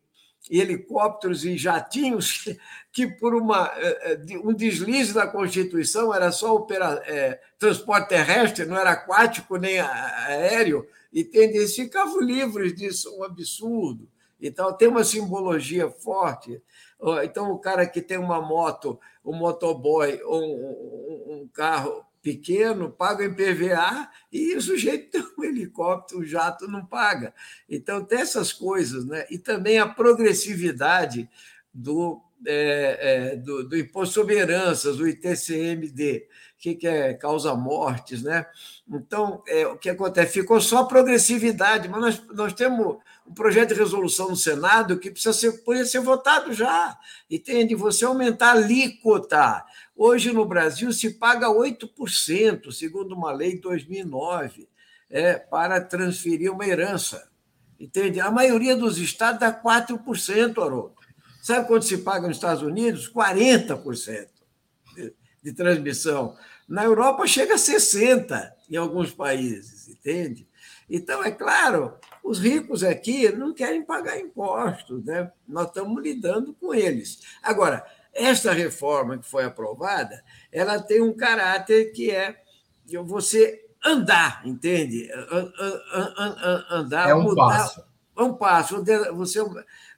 e 0.49 0.59
helicópteros 0.59 1.45
e 1.45 1.57
jatinhos 1.57 2.45
que, 2.93 3.07
por 3.07 3.33
uma, 3.33 3.73
eh, 3.75 4.21
eh, 4.29 4.37
um 4.37 4.53
deslize 4.53 5.13
da 5.13 5.25
Constituição, 5.25 6.13
era 6.13 6.31
só 6.31 6.55
opera, 6.55 7.01
é, 7.07 7.39
transporte 7.57 8.09
terrestre, 8.09 8.65
não 8.65 8.77
era 8.77 8.91
aquático 8.91 9.57
nem 9.57 9.79
aéreo, 9.79 10.87
e 11.11 11.27
eles 11.33 11.75
ficavam 11.75 12.21
livres 12.21 12.75
disso, 12.75 13.11
um 13.17 13.23
absurdo. 13.23 14.07
Então, 14.39 14.71
tem 14.73 14.87
uma 14.87 15.03
simbologia 15.03 15.89
forte. 15.89 16.61
Então, 17.23 17.51
o 17.51 17.57
cara 17.57 17.85
que 17.87 18.01
tem 18.01 18.17
uma 18.17 18.41
moto, 18.41 18.99
um 19.25 19.33
motoboy 19.33 20.21
ou 20.23 20.43
um, 20.43 21.33
um 21.33 21.47
carro 21.47 22.05
pequeno, 22.21 22.89
paga 22.89 23.25
em 23.25 23.33
PVA 23.33 24.09
e 24.31 24.55
o 24.55 24.61
sujeito 24.61 25.11
tem 25.11 25.25
um 25.37 25.43
helicóptero, 25.43 26.21
um 26.21 26.25
jato 26.25 26.67
não 26.67 26.85
paga. 26.85 27.33
Então, 27.69 28.03
tem 28.03 28.19
essas 28.19 28.53
coisas, 28.53 29.05
né? 29.05 29.25
E 29.29 29.37
também 29.37 29.79
a 29.79 29.87
progressividade 29.87 31.29
do, 31.73 32.21
é, 32.45 33.31
é, 33.33 33.35
do, 33.35 33.67
do, 33.67 33.77
imposto 33.77 34.15
sobre 34.15 34.35
heranças, 34.35 34.99
o 34.99 35.07
ITCMD, 35.07 36.27
que, 36.57 36.75
que 36.75 36.87
é 36.87 37.13
causa 37.13 37.53
mortes, 37.55 38.21
né? 38.23 38.45
Então, 38.87 39.43
é, 39.47 39.67
o 39.67 39.77
que 39.77 39.89
acontece? 39.89 40.33
Ficou 40.33 40.59
só 40.61 40.83
progressividade, 40.85 41.87
mas 41.89 42.01
nós, 42.01 42.23
nós 42.33 42.53
temos 42.53 42.97
um 43.25 43.33
projeto 43.33 43.69
de 43.69 43.79
resolução 43.79 44.29
no 44.29 44.35
Senado 44.35 44.99
que 44.99 45.11
precisa 45.11 45.33
ser, 45.33 45.63
poderia 45.63 45.87
ser 45.87 45.99
votado 45.99 46.53
já, 46.53 46.97
entende? 47.29 47.75
Você 47.75 48.05
aumentar 48.05 48.49
a 48.49 48.51
alíquota 48.53 49.63
Hoje, 49.95 50.33
no 50.33 50.43
Brasil, 50.45 50.91
se 50.91 51.11
paga 51.11 51.47
8%, 51.47 52.71
segundo 52.71 53.13
uma 53.13 53.31
lei 53.31 53.53
de 53.53 53.61
2009, 53.61 54.67
é, 55.09 55.35
para 55.35 55.79
transferir 55.79 56.51
uma 56.51 56.65
herança. 56.65 57.29
Entende? 57.79 58.19
A 58.19 58.31
maioria 58.31 58.75
dos 58.75 58.97
estados 58.97 59.39
dá 59.39 59.53
4%, 59.53 60.63
Haroldo. 60.63 60.95
Sabe 61.43 61.67
quanto 61.67 61.83
se 61.83 61.97
paga 61.97 62.25
nos 62.25 62.37
Estados 62.37 62.63
Unidos? 62.63 63.11
40% 63.11 64.29
de, 64.95 65.13
de 65.43 65.51
transmissão. 65.51 66.37
Na 66.69 66.85
Europa 66.85 67.27
chega 67.27 67.55
a 67.55 67.57
60% 67.57 68.49
em 68.71 68.77
alguns 68.77 69.11
países, 69.11 69.89
entende? 69.89 70.47
Então, 70.89 71.21
é 71.21 71.31
claro, 71.31 71.95
os 72.23 72.39
ricos 72.39 72.81
aqui 72.81 73.29
não 73.33 73.53
querem 73.53 73.83
pagar 73.83 74.17
impostos, 74.17 75.03
né? 75.03 75.29
nós 75.45 75.67
estamos 75.67 76.01
lidando 76.01 76.53
com 76.53 76.73
eles. 76.73 77.19
Agora, 77.43 77.85
esta 78.13 78.53
reforma 78.53 79.17
que 79.17 79.29
foi 79.29 79.43
aprovada, 79.43 80.23
ela 80.49 80.81
tem 80.81 81.01
um 81.01 81.13
caráter 81.13 81.91
que 81.91 82.09
é 82.09 82.37
você 83.03 83.65
andar, 83.83 84.47
entende? 84.47 85.09
Andar, 86.71 87.09
é 87.09 87.13
um 87.13 87.23
mudar, 87.23 87.47
passo. 87.49 87.83
É 88.15 88.21
um 88.21 88.33
passo. 88.33 88.83
Você, 89.13 89.39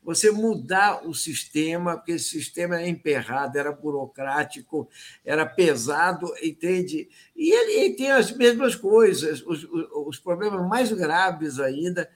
você 0.04 0.32
mudar 0.32 1.06
o 1.06 1.14
sistema, 1.14 1.98
porque 1.98 2.14
esse 2.14 2.30
sistema 2.30 2.80
é 2.80 2.88
emperrado, 2.88 3.58
era 3.58 3.72
burocrático, 3.72 4.90
era 5.24 5.46
pesado, 5.46 6.32
entende? 6.42 7.10
E 7.36 7.52
ele, 7.52 7.72
ele 7.74 7.96
tem 7.96 8.12
as 8.12 8.32
mesmas 8.32 8.76
coisas, 8.76 9.42
os, 9.46 9.68
os 10.08 10.20
problemas 10.20 10.68
mais 10.68 10.92
graves 10.92 11.60
ainda 11.60 12.10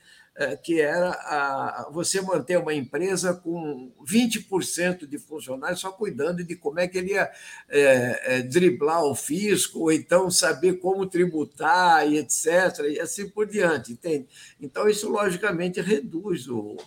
que 0.64 0.80
era 0.80 1.10
a, 1.10 1.90
você 1.92 2.22
manter 2.22 2.58
uma 2.58 2.74
empresa 2.74 3.34
com 3.34 3.92
20% 4.06 5.06
de 5.06 5.18
funcionários 5.18 5.82
só 5.82 5.92
cuidando 5.92 6.44
de 6.44 6.56
como 6.56 6.80
é 6.80 6.88
que 6.88 6.98
ele 6.98 7.12
ia 7.12 7.30
é, 7.68 8.38
é, 8.38 8.42
driblar 8.42 9.04
o 9.04 9.14
fisco, 9.14 9.80
ou 9.80 9.92
então 9.92 10.32
saber 10.32 10.80
como 10.80 11.06
tributar 11.06 12.08
e 12.08 12.18
etc., 12.18 12.86
e 12.90 13.00
assim 13.00 13.30
por 13.30 13.48
diante, 13.48 13.92
entende? 13.92 14.28
Então, 14.62 14.88
isso, 14.88 15.10
logicamente, 15.10 15.82
reduz 15.82 16.48
o. 16.48 16.78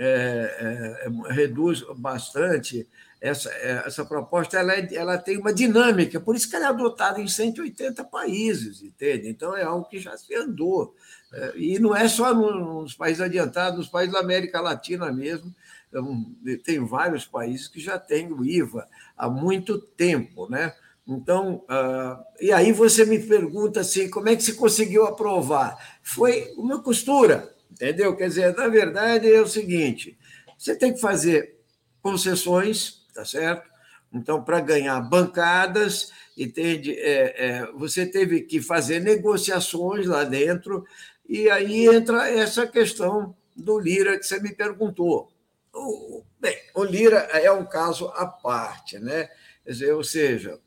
É, 0.00 1.00
é 1.00 1.32
reduz 1.32 1.82
bastante 1.96 2.86
essa, 3.20 3.50
essa 3.50 4.04
proposta 4.04 4.58
ela, 4.58 4.74
é, 4.74 4.94
ela 4.94 5.18
tem 5.18 5.38
uma 5.38 5.52
dinâmica, 5.52 6.20
por 6.20 6.36
isso 6.36 6.48
que 6.48 6.54
ela 6.54 6.66
é 6.66 6.68
adotada 6.68 7.20
em 7.20 7.26
180 7.26 8.04
países, 8.04 8.82
entende? 8.82 9.28
Então 9.28 9.56
é 9.56 9.64
algo 9.64 9.88
que 9.88 9.98
já 9.98 10.16
se 10.16 10.34
andou. 10.34 10.94
É, 11.32 11.52
e 11.56 11.78
não 11.78 11.94
é 11.94 12.08
só 12.08 12.32
nos 12.32 12.94
países 12.94 13.20
adiantados, 13.20 13.78
nos 13.78 13.88
países 13.88 14.14
da 14.14 14.20
América 14.20 14.60
Latina 14.60 15.12
mesmo, 15.12 15.54
é 15.92 16.56
tem 16.56 16.84
vários 16.84 17.24
países 17.26 17.68
que 17.68 17.80
já 17.80 17.98
têm 17.98 18.32
o 18.32 18.44
IVA 18.44 18.86
há 19.16 19.28
muito 19.28 19.78
tempo, 19.78 20.48
né? 20.48 20.74
Então, 21.06 21.64
uh, 21.64 22.22
e 22.38 22.52
aí 22.52 22.70
você 22.70 23.06
me 23.06 23.18
pergunta 23.18 23.80
assim, 23.80 24.10
como 24.10 24.28
é 24.28 24.36
que 24.36 24.42
se 24.42 24.54
conseguiu 24.54 25.06
aprovar? 25.06 25.98
Foi 26.02 26.52
uma 26.58 26.82
costura, 26.82 27.54
entendeu? 27.70 28.14
Quer 28.14 28.28
dizer, 28.28 28.54
na 28.54 28.68
verdade 28.68 29.32
é 29.32 29.40
o 29.40 29.46
seguinte: 29.46 30.18
você 30.58 30.76
tem 30.76 30.92
que 30.92 31.00
fazer 31.00 31.56
concessões, 32.02 33.06
tá 33.14 33.24
certo? 33.24 33.68
Então, 34.12 34.42
para 34.42 34.60
ganhar 34.60 35.00
bancadas, 35.00 36.12
entende? 36.36 36.92
É, 36.98 37.46
é, 37.46 37.72
você 37.72 38.04
teve 38.04 38.42
que 38.42 38.60
fazer 38.60 39.00
negociações 39.00 40.06
lá 40.06 40.24
dentro 40.24 40.84
e 41.28 41.50
aí 41.50 41.86
entra 41.86 42.28
essa 42.28 42.66
questão 42.66 43.36
do 43.54 43.78
Lira 43.78 44.16
que 44.16 44.24
você 44.24 44.40
me 44.40 44.54
perguntou. 44.54 45.30
O, 45.74 46.24
bem, 46.40 46.56
o 46.74 46.84
Lira 46.84 47.18
é 47.18 47.52
um 47.52 47.66
caso 47.66 48.06
à 48.08 48.26
parte, 48.26 48.98
né? 48.98 49.28
Dizer, 49.66 49.92
ou 49.92 50.02
seja, 50.02 50.58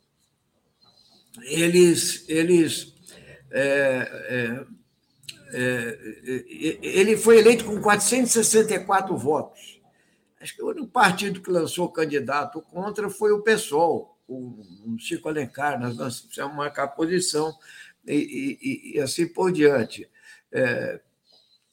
eles. 1.43 2.25
eles 2.29 2.93
é, 3.49 4.07
é, 4.29 4.81
é, 5.53 5.97
ele 6.81 7.17
foi 7.17 7.39
eleito 7.39 7.65
com 7.65 7.81
464 7.81 9.17
votos. 9.17 9.81
Acho 10.39 10.55
que 10.55 10.63
o 10.63 10.69
único 10.69 10.87
partido 10.87 11.41
que 11.41 11.51
lançou 11.51 11.91
candidato 11.91 12.61
contra 12.61 13.09
foi 13.09 13.31
o 13.31 13.41
PSOL, 13.41 14.17
o, 14.27 14.95
Chico 14.97 15.27
Alencar, 15.27 15.79
nós, 15.79 15.97
nós 15.97 16.21
precisamos 16.21 16.55
marcar 16.55 16.87
posição 16.89 17.53
e, 18.07 18.57
e, 18.61 18.95
e 18.95 18.99
assim 18.99 19.27
por 19.27 19.51
diante. 19.51 20.09
É, 20.51 20.99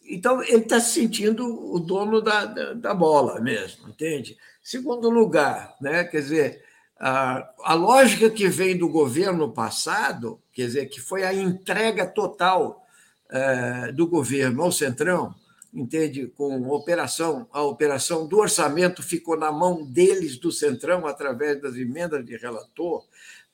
então, 0.08 0.42
ele 0.42 0.62
está 0.62 0.80
se 0.80 1.00
sentindo 1.00 1.44
o 1.46 1.78
dono 1.78 2.20
da, 2.22 2.46
da, 2.46 2.72
da, 2.72 2.94
bola 2.94 3.40
mesmo, 3.40 3.88
entende? 3.88 4.38
Segundo 4.62 5.10
lugar, 5.10 5.76
né, 5.80 6.04
quer 6.04 6.22
dizer, 6.22 6.64
a, 6.98 7.48
a 7.62 7.74
lógica 7.74 8.30
que 8.30 8.48
vem 8.48 8.76
do 8.76 8.88
governo 8.88 9.52
passado, 9.52 10.40
quer 10.52 10.66
dizer, 10.66 10.86
que 10.86 11.00
foi 11.00 11.24
a 11.24 11.34
entrega 11.34 12.06
total 12.06 12.86
é, 13.30 13.92
do 13.92 14.06
governo 14.06 14.62
ao 14.62 14.72
Centrão, 14.72 15.34
entende, 15.72 16.26
com 16.28 16.68
operação, 16.70 17.46
a 17.52 17.62
operação 17.62 18.26
do 18.26 18.38
orçamento 18.38 19.02
ficou 19.02 19.38
na 19.38 19.52
mão 19.52 19.84
deles, 19.84 20.38
do 20.38 20.50
Centrão, 20.50 21.06
através 21.06 21.60
das 21.60 21.76
emendas 21.76 22.24
de 22.24 22.36
relator, 22.36 23.04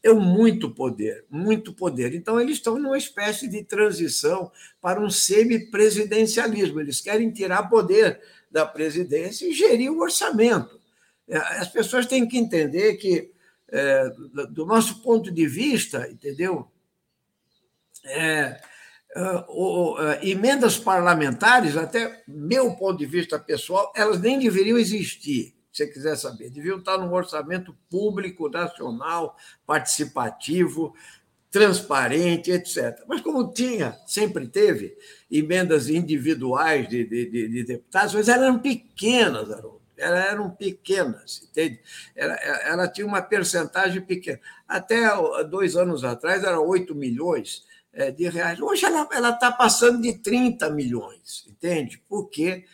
é 0.05 0.13
muito 0.13 0.71
poder, 0.71 1.25
muito 1.31 1.73
poder. 1.73 2.15
Então, 2.15 2.39
eles 2.39 2.59
estão 2.59 2.79
numa 2.79 2.99
espécie 2.99 3.49
de 3.49 3.65
transição 3.65 4.53
para 4.79 5.01
um 5.01 5.09
semipresidencialismo. 5.09 6.79
Eles 6.79 7.01
querem 7.01 7.31
tirar 7.31 7.71
poder 7.71 8.21
da 8.51 8.67
presidência 8.67 9.49
e 9.49 9.55
gerir 9.55 9.91
o 9.91 10.01
orçamento. 10.01 10.79
É, 11.27 11.39
as 11.39 11.69
pessoas 11.69 12.05
têm 12.05 12.29
que 12.29 12.37
entender 12.37 12.97
que, 12.97 13.33
é, 13.73 14.11
do 14.51 14.67
nosso 14.67 15.01
ponto 15.03 15.31
de 15.31 15.47
vista, 15.47 16.07
entendeu? 16.11 16.71
É, 18.05 18.61
uh, 19.17 19.95
uh, 19.95 19.99
emendas 20.23 20.77
parlamentares, 20.77 21.79
até 21.79 22.23
meu 22.29 22.75
ponto 22.77 22.99
de 22.99 23.07
vista 23.07 23.39
pessoal, 23.39 23.91
elas 23.97 24.21
nem 24.21 24.39
deveriam 24.39 24.77
existir, 24.77 25.54
você 25.77 25.87
quiser 25.87 26.17
saber. 26.17 26.51
Deviam 26.51 26.79
estar 26.79 26.99
no 26.99 27.13
orçamento 27.13 27.77
público, 27.91 28.49
nacional, 28.49 29.37
participativo, 29.67 30.95
transparente, 31.51 32.51
etc. 32.51 33.05
Mas 33.07 33.21
como 33.21 33.53
tinha, 33.53 33.97
sempre 34.07 34.47
teve, 34.47 34.97
emendas 35.31 35.89
individuais 35.89 36.89
de, 36.89 37.05
de, 37.05 37.27
de, 37.27 37.49
de 37.49 37.65
deputados, 37.65 38.15
mas 38.15 38.29
eram 38.29 38.59
pequenas, 38.59 39.51
Haroldo. 39.51 39.81
Elas 39.97 40.27
eram 40.27 40.51
pequenas, 40.51 41.49
entende? 41.49 41.81
Ela, 42.17 42.35
ela 42.35 42.89
tinha 42.89 43.07
uma 43.07 43.23
percentagem 43.23 44.03
pequena. 44.03 44.41
Até 44.67 45.09
dois 45.49 45.77
anos 45.77 46.03
atrás 46.03 46.43
era 46.43 46.61
8 46.61 46.95
milhões 46.95 47.65
é, 47.93 48.11
de 48.11 48.29
reais. 48.29 48.61
Hoje 48.61 48.85
ela 48.85 49.31
está 49.31 49.53
passando 49.53 50.03
de 50.03 50.15
30 50.19 50.69
milhões, 50.71 51.47
entende? 51.49 52.03
Porque, 52.09 52.43
é, 52.49 52.65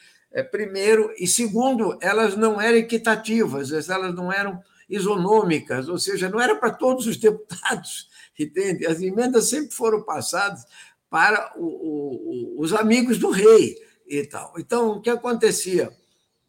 primeiro, 0.42 1.12
e 1.18 1.26
segundo, 1.26 1.99
elas 2.00 2.37
não 2.37 2.60
eram 2.60 2.78
equitativas, 2.78 3.72
elas 3.88 4.14
não 4.14 4.32
eram 4.32 4.62
isonômicas, 4.88 5.88
ou 5.88 5.99
seja, 5.99 6.28
não 6.28 6.40
era 6.40 6.56
para 6.56 6.70
todos 6.70 7.06
os 7.06 7.16
deputados, 7.18 8.08
entende? 8.38 8.87
As 8.87 9.00
emendas 9.00 9.49
sempre 9.49 9.75
foram 9.75 10.02
passadas 10.02 10.64
para 11.08 11.52
o, 11.56 11.64
o, 11.64 12.60
os 12.60 12.72
amigos 12.72 13.18
do 13.18 13.30
rei 13.30 13.76
e 14.06 14.25
tal. 14.25 14.54
Então, 14.58 14.92
o 14.92 15.00
que 15.00 15.10
acontecia? 15.10 15.90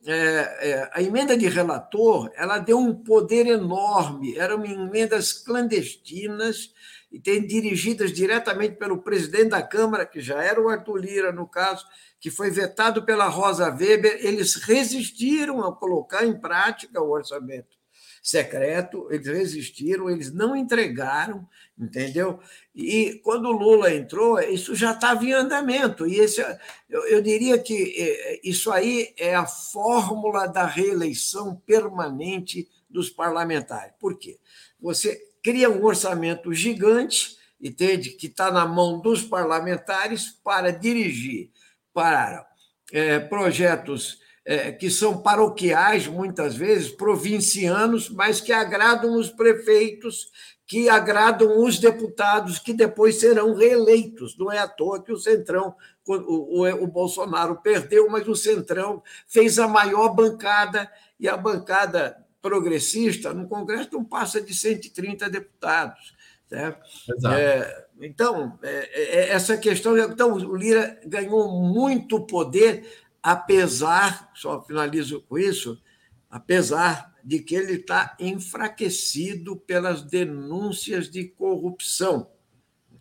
É, 0.03 0.13
é, 0.13 0.89
a 0.93 1.01
emenda 1.01 1.37
de 1.37 1.47
relator 1.47 2.31
ela 2.35 2.57
deu 2.57 2.79
um 2.79 2.91
poder 2.91 3.45
enorme, 3.45 4.35
eram 4.35 4.65
emendas 4.65 5.31
clandestinas 5.31 6.73
e 7.11 7.19
tem 7.19 7.45
dirigidas 7.45 8.13
diretamente 8.13 8.75
pelo 8.77 9.01
presidente 9.01 9.49
da 9.49 9.61
Câmara, 9.61 10.05
que 10.05 10.21
já 10.21 10.41
era 10.41 10.61
o 10.61 10.69
Arthur 10.69 10.97
Lira, 10.97 11.31
no 11.31 11.45
caso, 11.45 11.85
que 12.19 12.31
foi 12.31 12.49
vetado 12.49 13.03
pela 13.03 13.27
Rosa 13.27 13.69
Weber, 13.69 14.19
eles 14.25 14.55
resistiram 14.55 15.63
a 15.63 15.75
colocar 15.75 16.25
em 16.25 16.39
prática 16.39 17.01
o 17.01 17.09
orçamento 17.09 17.81
secreto, 18.21 19.07
eles 19.09 19.27
resistiram, 19.27 20.09
eles 20.09 20.31
não 20.31 20.55
entregaram, 20.55 21.47
entendeu? 21.77 22.39
E 22.73 23.19
quando 23.23 23.45
o 23.45 23.51
Lula 23.51 23.91
entrou, 23.91 24.39
isso 24.39 24.75
já 24.75 24.91
estava 24.91 25.25
em 25.25 25.33
andamento. 25.33 26.05
E 26.05 26.19
esse, 26.19 26.39
eu, 26.87 27.03
eu 27.07 27.21
diria 27.21 27.57
que 27.57 27.95
é, 27.97 28.39
isso 28.43 28.71
aí 28.71 29.13
é 29.17 29.33
a 29.33 29.47
fórmula 29.47 30.45
da 30.45 30.65
reeleição 30.65 31.55
permanente 31.65 32.69
dos 32.87 33.09
parlamentares. 33.09 33.93
Por 33.99 34.17
quê? 34.19 34.37
Você 34.79 35.30
cria 35.43 35.69
um 35.69 35.83
orçamento 35.83 36.53
gigante, 36.53 37.37
entende? 37.59 38.11
Que 38.11 38.27
está 38.27 38.51
na 38.51 38.65
mão 38.65 38.99
dos 38.99 39.23
parlamentares 39.23 40.29
para 40.43 40.71
dirigir 40.71 41.49
para 41.93 42.45
é, 42.91 43.19
projetos 43.19 44.19
é, 44.43 44.71
que 44.71 44.89
são 44.89 45.21
paroquiais, 45.21 46.07
muitas 46.07 46.55
vezes, 46.55 46.89
provincianos, 46.89 48.09
mas 48.09 48.41
que 48.41 48.51
agradam 48.51 49.15
os 49.15 49.29
prefeitos, 49.29 50.29
que 50.65 50.89
agradam 50.89 51.63
os 51.63 51.77
deputados, 51.77 52.57
que 52.57 52.73
depois 52.73 53.19
serão 53.19 53.53
reeleitos. 53.53 54.37
Não 54.37 54.51
é 54.51 54.57
à 54.57 54.67
toa 54.67 55.03
que 55.03 55.11
o 55.11 55.17
Centrão, 55.17 55.75
o, 56.07 56.63
o, 56.63 56.83
o 56.83 56.87
Bolsonaro 56.87 57.61
perdeu, 57.61 58.09
mas 58.09 58.27
o 58.27 58.35
Centrão 58.35 59.03
fez 59.27 59.59
a 59.59 59.67
maior 59.67 60.09
bancada, 60.09 60.89
e 61.19 61.29
a 61.29 61.37
bancada 61.37 62.20
progressista 62.41 63.33
no 63.33 63.47
Congresso 63.47 63.89
não 63.93 64.03
passa 64.03 64.41
de 64.41 64.53
130 64.53 65.29
deputados. 65.29 66.15
Né? 66.49 66.75
É, 67.37 67.85
então, 68.01 68.59
é, 68.61 68.89
é, 68.93 69.29
essa 69.29 69.57
questão. 69.57 69.97
Então, 69.97 70.33
o 70.33 70.55
Lira 70.55 70.99
ganhou 71.05 71.49
muito 71.61 72.25
poder, 72.25 72.85
apesar, 73.21 74.31
só 74.35 74.61
finalizo 74.63 75.21
com 75.21 75.37
isso, 75.37 75.81
apesar 76.29 77.15
de 77.23 77.39
que 77.39 77.55
ele 77.55 77.73
está 77.73 78.15
enfraquecido 78.19 79.55
pelas 79.55 80.01
denúncias 80.01 81.09
de 81.09 81.25
corrupção 81.25 82.27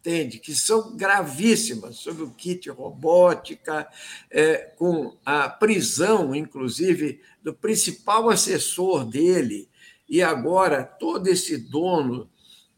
entende? 0.01 0.39
Que 0.39 0.55
são 0.55 0.97
gravíssimas 0.97 1.97
sobre 1.97 2.23
o 2.23 2.31
kit 2.31 2.71
robótica, 2.71 3.87
é, 4.31 4.57
com 4.77 5.17
a 5.25 5.49
prisão, 5.49 6.35
inclusive, 6.35 7.21
do 7.43 7.55
principal 7.55 8.31
assessor 8.31 9.05
dele, 9.05 9.69
e 10.09 10.23
agora 10.23 10.83
todo 10.83 11.29
esse 11.29 11.57
dono 11.57 12.29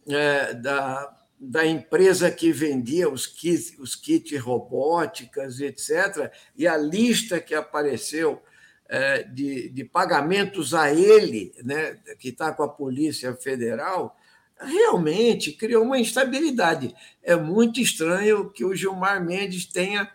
é, 0.06 0.52
da, 0.52 1.16
da 1.38 1.64
empresa 1.64 2.30
que 2.30 2.52
vendia 2.52 3.08
os 3.08 3.26
kits, 3.26 3.78
os 3.78 3.94
kits 3.94 4.38
robóticas, 4.40 5.61
etc., 5.61 6.30
e 6.56 6.66
a 6.66 6.76
lista 6.76 7.40
que 7.40 7.54
apareceu 7.54 8.42
é, 8.88 9.22
de, 9.22 9.68
de 9.70 9.85
pagamentos 9.85 10.74
a 10.74 10.92
ele, 10.92 11.54
né, 11.62 11.98
que 12.18 12.30
está 12.30 12.52
com 12.52 12.64
a 12.64 12.68
Polícia 12.68 13.32
Federal, 13.35 14.16
realmente 14.64 15.53
criou 15.53 15.85
uma 15.85 15.98
instabilidade. 15.98 16.94
É 17.22 17.37
muito 17.37 17.81
estranho 17.81 18.51
que 18.51 18.64
o 18.64 18.75
Gilmar 18.75 19.25
Mendes 19.25 19.66
tenha 19.66 20.11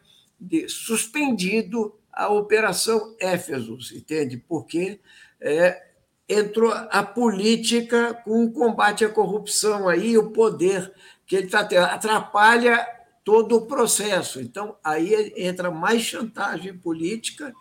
suspendido 0.68 1.96
a 2.12 2.30
Operação 2.30 3.16
Éfesos, 3.20 3.92
entende? 3.92 4.38
Porque 4.38 5.00
é, 5.40 5.88
entrou 6.28 6.72
a 6.72 7.04
política 7.04 8.14
com 8.14 8.46
o 8.46 8.52
combate 8.52 9.06
à 9.06 9.10
corrupção 9.10 9.88
aí, 9.88 10.18
o 10.18 10.32
poder 10.32 10.92
que 11.26 11.36
ele 11.36 11.46
está 11.46 11.64
tendo, 11.64 11.86
atrapalha 11.86 12.86
todo 13.24 13.58
o 13.58 13.66
processo. 13.66 14.42
Então, 14.42 14.78
aí 14.84 15.34
entra 15.36 15.70
mais 15.70 16.02
chantagem 16.02 16.78
política 16.78 17.54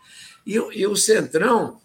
e, 0.46 0.54
e 0.54 0.86
o 0.86 0.96
Centrão 0.96 1.80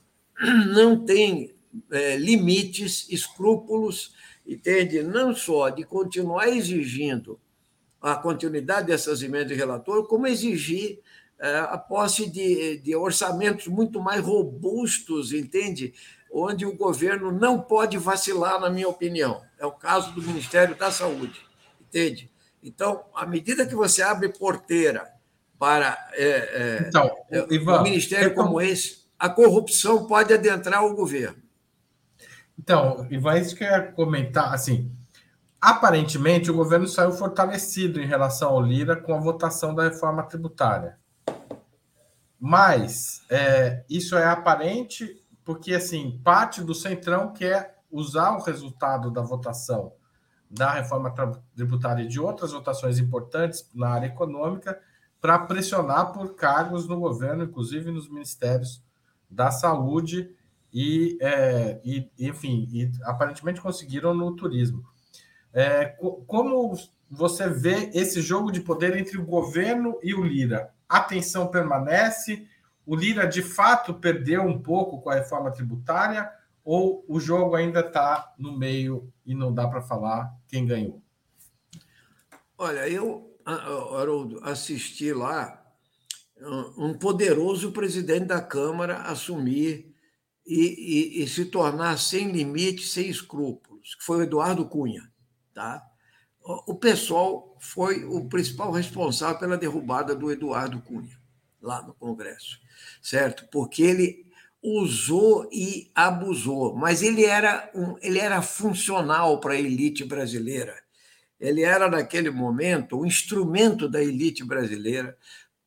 não 0.74 1.04
tem 1.04 1.56
é, 1.92 2.18
limites, 2.18 3.08
escrúpulos 3.10 4.14
entende? 4.46 5.04
Não 5.04 5.36
só 5.36 5.70
de 5.70 5.84
continuar 5.84 6.48
exigindo 6.50 7.40
a 8.02 8.16
continuidade 8.16 8.88
dessas 8.88 9.22
emendas 9.22 9.50
de 9.50 9.54
relator, 9.54 10.08
como 10.08 10.26
exigir 10.26 11.00
é, 11.40 11.58
a 11.60 11.78
posse 11.78 12.30
de, 12.30 12.78
de 12.78 12.96
orçamentos 12.96 13.68
muito 13.68 14.02
mais 14.02 14.22
robustos, 14.22 15.34
entende? 15.34 15.94
Onde 16.32 16.66
o 16.66 16.76
governo 16.76 17.32
não 17.32 17.62
pode 17.62 17.98
vacilar, 17.98 18.60
na 18.60 18.70
minha 18.70 18.88
opinião. 18.88 19.42
É 19.60 19.66
o 19.66 19.72
caso 19.72 20.14
do 20.14 20.22
Ministério 20.22 20.76
da 20.76 20.92
Saúde, 20.92 21.40
entende? 21.80 22.32
Então, 22.64 23.04
à 23.14 23.26
medida 23.26 23.66
que 23.66 23.76
você 23.76 24.02
abre 24.02 24.30
porteira 24.30 25.12
para 25.58 25.98
é, 26.14 26.26
é, 26.26 26.86
então, 26.88 27.12
Ivan, 27.50 27.82
um 27.82 27.84
ministério 27.84 28.34
como 28.34 28.60
esse, 28.60 29.02
a 29.18 29.30
corrupção 29.30 30.08
pode 30.08 30.34
adentrar 30.34 30.84
o 30.84 30.96
governo. 30.96 31.42
Então, 32.62 33.08
Ivan, 33.10 33.39
isso 33.39 33.56
que 33.56 33.63
eu 33.63 33.67
ia 33.67 33.91
comentar, 33.91 34.54
assim, 34.54 34.95
aparentemente 35.60 36.52
o 36.52 36.54
governo 36.54 36.88
saiu 36.88 37.12
fortalecido 37.12 38.00
em 38.00 38.06
relação 38.06 38.50
ao 38.50 38.62
Lira 38.62 38.95
com 38.95 39.15
a 39.15 39.19
votação 39.19 39.74
da 39.74 39.86
reforma 39.86 40.21
tributária. 40.21 41.00
Mas 42.39 43.24
é, 43.32 43.84
isso 43.89 44.15
é 44.15 44.26
aparente 44.26 45.19
porque, 45.43 45.74
assim, 45.74 46.21
parte 46.24 46.63
do 46.63 46.76
Centrão 46.76 47.34
quer 47.34 47.80
usar 47.89 48.38
o 48.38 48.43
resultado 48.43 49.10
da 49.10 49.24
votação 49.24 49.93
da 50.47 50.69
reforma 50.69 51.12
tributária 51.56 52.04
e 52.04 52.08
de 52.08 52.19
outras 52.19 52.52
votações 52.52 53.00
importantes 53.00 53.67
na 53.74 53.89
área 53.89 54.06
econômica 54.06 54.80
para 55.19 55.39
pressionar 55.39 56.12
por 56.12 56.36
cargos 56.36 56.88
no 56.88 57.00
governo, 57.00 57.43
inclusive 57.43 57.89
nos 57.89 58.08
ministérios 58.08 58.84
da 59.28 59.50
saúde 59.50 60.36
e, 60.74 61.18
é, 61.22 61.80
e 61.84 62.10
enfim, 62.20 62.68
e 62.72 62.92
aparentemente 63.04 63.62
conseguiram 63.62 64.14
no 64.14 64.36
turismo. 64.36 64.86
É, 65.54 65.86
como 66.28 66.78
você 67.10 67.50
vê 67.50 67.92
esse 67.94 68.22
jogo 68.22 68.52
de 68.52 68.62
poder 68.62 68.96
entre 68.96 69.18
o 69.18 69.26
governo 69.26 70.00
e 70.02 70.14
o 70.14 70.24
Lira? 70.24 70.74
A 70.88 71.02
tensão 71.02 71.48
permanece? 71.48 72.48
O 72.86 72.96
Lira 72.96 73.28
de 73.28 73.42
fato 73.42 73.94
perdeu 73.94 74.44
um 74.44 74.62
pouco 74.62 75.02
com 75.02 75.10
a 75.10 75.16
reforma 75.16 75.52
tributária? 75.52 76.32
Ou 76.64 77.04
o 77.08 77.20
jogo 77.20 77.56
ainda 77.56 77.82
está 77.82 78.34
no 78.38 78.58
meio 78.58 79.12
e 79.26 79.34
não 79.34 79.54
dá 79.54 79.68
para 79.68 79.82
falar 79.82 80.34
quem 80.48 80.66
ganhou? 80.66 81.02
Olha, 82.58 82.88
eu 82.88 83.32
Haroldo, 83.44 84.40
assistir 84.44 85.14
lá 85.14 85.62
um 86.78 86.94
poderoso 86.94 87.72
presidente 87.72 88.26
da 88.26 88.42
Câmara 88.42 88.98
assumir 89.04 89.91
e, 90.54 91.20
e, 91.20 91.24
e, 91.24 91.28
se 91.30 91.46
tornar 91.46 91.98
sem 91.98 92.30
limite, 92.30 92.86
sem 92.86 93.08
escrúpulos, 93.10 93.96
que 93.96 94.04
foi 94.04 94.18
o 94.18 94.24
Eduardo 94.24 94.66
Cunha. 94.66 95.10
Tá? 95.54 95.82
O 96.44 96.76
pessoal 96.76 97.56
foi 97.58 98.04
o 98.04 98.28
principal 98.28 98.70
responsável 98.72 99.40
pela 99.40 99.58
derrubada 99.58 100.14
do 100.14 100.30
Eduardo 100.30 100.82
Cunha, 100.82 101.18
lá 101.62 101.82
no 101.82 101.94
Congresso, 101.94 102.60
certo? 103.02 103.48
Porque 103.50 103.82
ele 103.82 104.26
usou 104.62 105.48
e 105.54 105.90
abusou, 105.96 106.76
mas 106.76 107.02
ele 107.02 107.24
era, 107.24 107.72
um, 107.74 107.96
ele 108.02 108.20
era 108.20 108.42
funcional 108.42 109.40
para 109.40 109.54
a 109.54 109.60
elite 109.60 110.04
brasileira. 110.04 110.76
Ele 111.40 111.64
era, 111.64 111.90
naquele 111.90 112.30
momento, 112.30 113.00
um 113.00 113.06
instrumento 113.06 113.88
da 113.88 114.04
elite 114.04 114.44
brasileira 114.44 115.18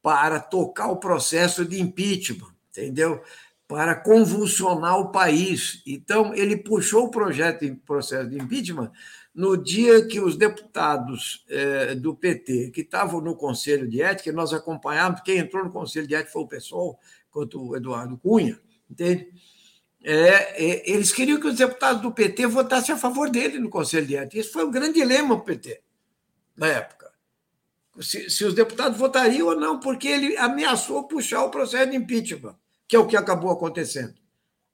para 0.03 0.39
tocar 0.39 0.89
o 0.89 0.99
processo 0.99 1.65
de 1.65 1.81
impeachment, 1.81 2.53
entendeu? 2.71 3.23
Para 3.67 3.95
convulsionar 3.95 4.99
o 4.99 5.11
país. 5.11 5.83
Então, 5.87 6.35
ele 6.35 6.57
puxou 6.57 7.07
o 7.07 7.11
projeto 7.11 7.61
de 7.61 7.73
processo 7.73 8.29
de 8.29 8.37
impeachment 8.37 8.93
no 9.35 9.57
dia 9.57 10.07
que 10.07 10.21
os 10.21 10.37
deputados 10.37 11.45
eh, 11.49 11.95
do 11.95 12.15
PT, 12.15 12.71
que 12.71 12.83
estavam 12.83 13.21
no 13.21 13.35
Conselho 13.35 13.89
de 13.89 14.01
Ética, 14.01 14.31
nós 14.33 14.53
acompanhamos, 14.53 15.23
quem 15.23 15.39
entrou 15.39 15.65
no 15.65 15.73
Conselho 15.73 16.07
de 16.07 16.15
Ética 16.15 16.33
foi 16.33 16.43
o 16.43 16.47
PSOL, 16.47 16.99
quanto 17.31 17.61
o 17.61 17.77
Eduardo 17.77 18.17
Cunha, 18.19 18.61
entende? 18.89 19.29
É, 20.05 20.65
é, 20.65 20.91
eles 20.91 21.11
queriam 21.11 21.41
que 21.41 21.49
os 21.49 21.57
deputados 21.57 22.03
do 22.03 22.13
PT 22.13 22.47
votassem 22.47 22.95
a 22.95 22.99
favor 22.99 23.29
dele 23.29 23.59
no 23.59 23.71
Conselho 23.71 24.07
de 24.07 24.15
Ética. 24.15 24.39
Isso 24.39 24.53
foi 24.53 24.65
um 24.65 24.71
grande 24.71 25.01
dilema 25.01 25.35
para 25.35 25.43
o 25.43 25.45
PT, 25.45 25.81
na 26.57 26.69
época 26.69 27.05
se, 28.01 28.29
se, 28.31 28.45
os 28.45 28.55
deputados 28.55 28.99
votariam 28.99 29.49
ou 29.49 29.57
não, 29.57 29.79
porque 29.79 30.09
ele 30.09 30.37
ameaçou 30.37 31.07
puxar 31.07 31.45
o 31.45 31.51
processo 31.51 31.91
de 31.91 31.97
impeachment, 31.97 32.57
que 32.87 32.97
é 32.97 32.99
o 32.99 33.07
que 33.07 33.17
acabou 33.17 33.51
acontecendo. 33.51 34.15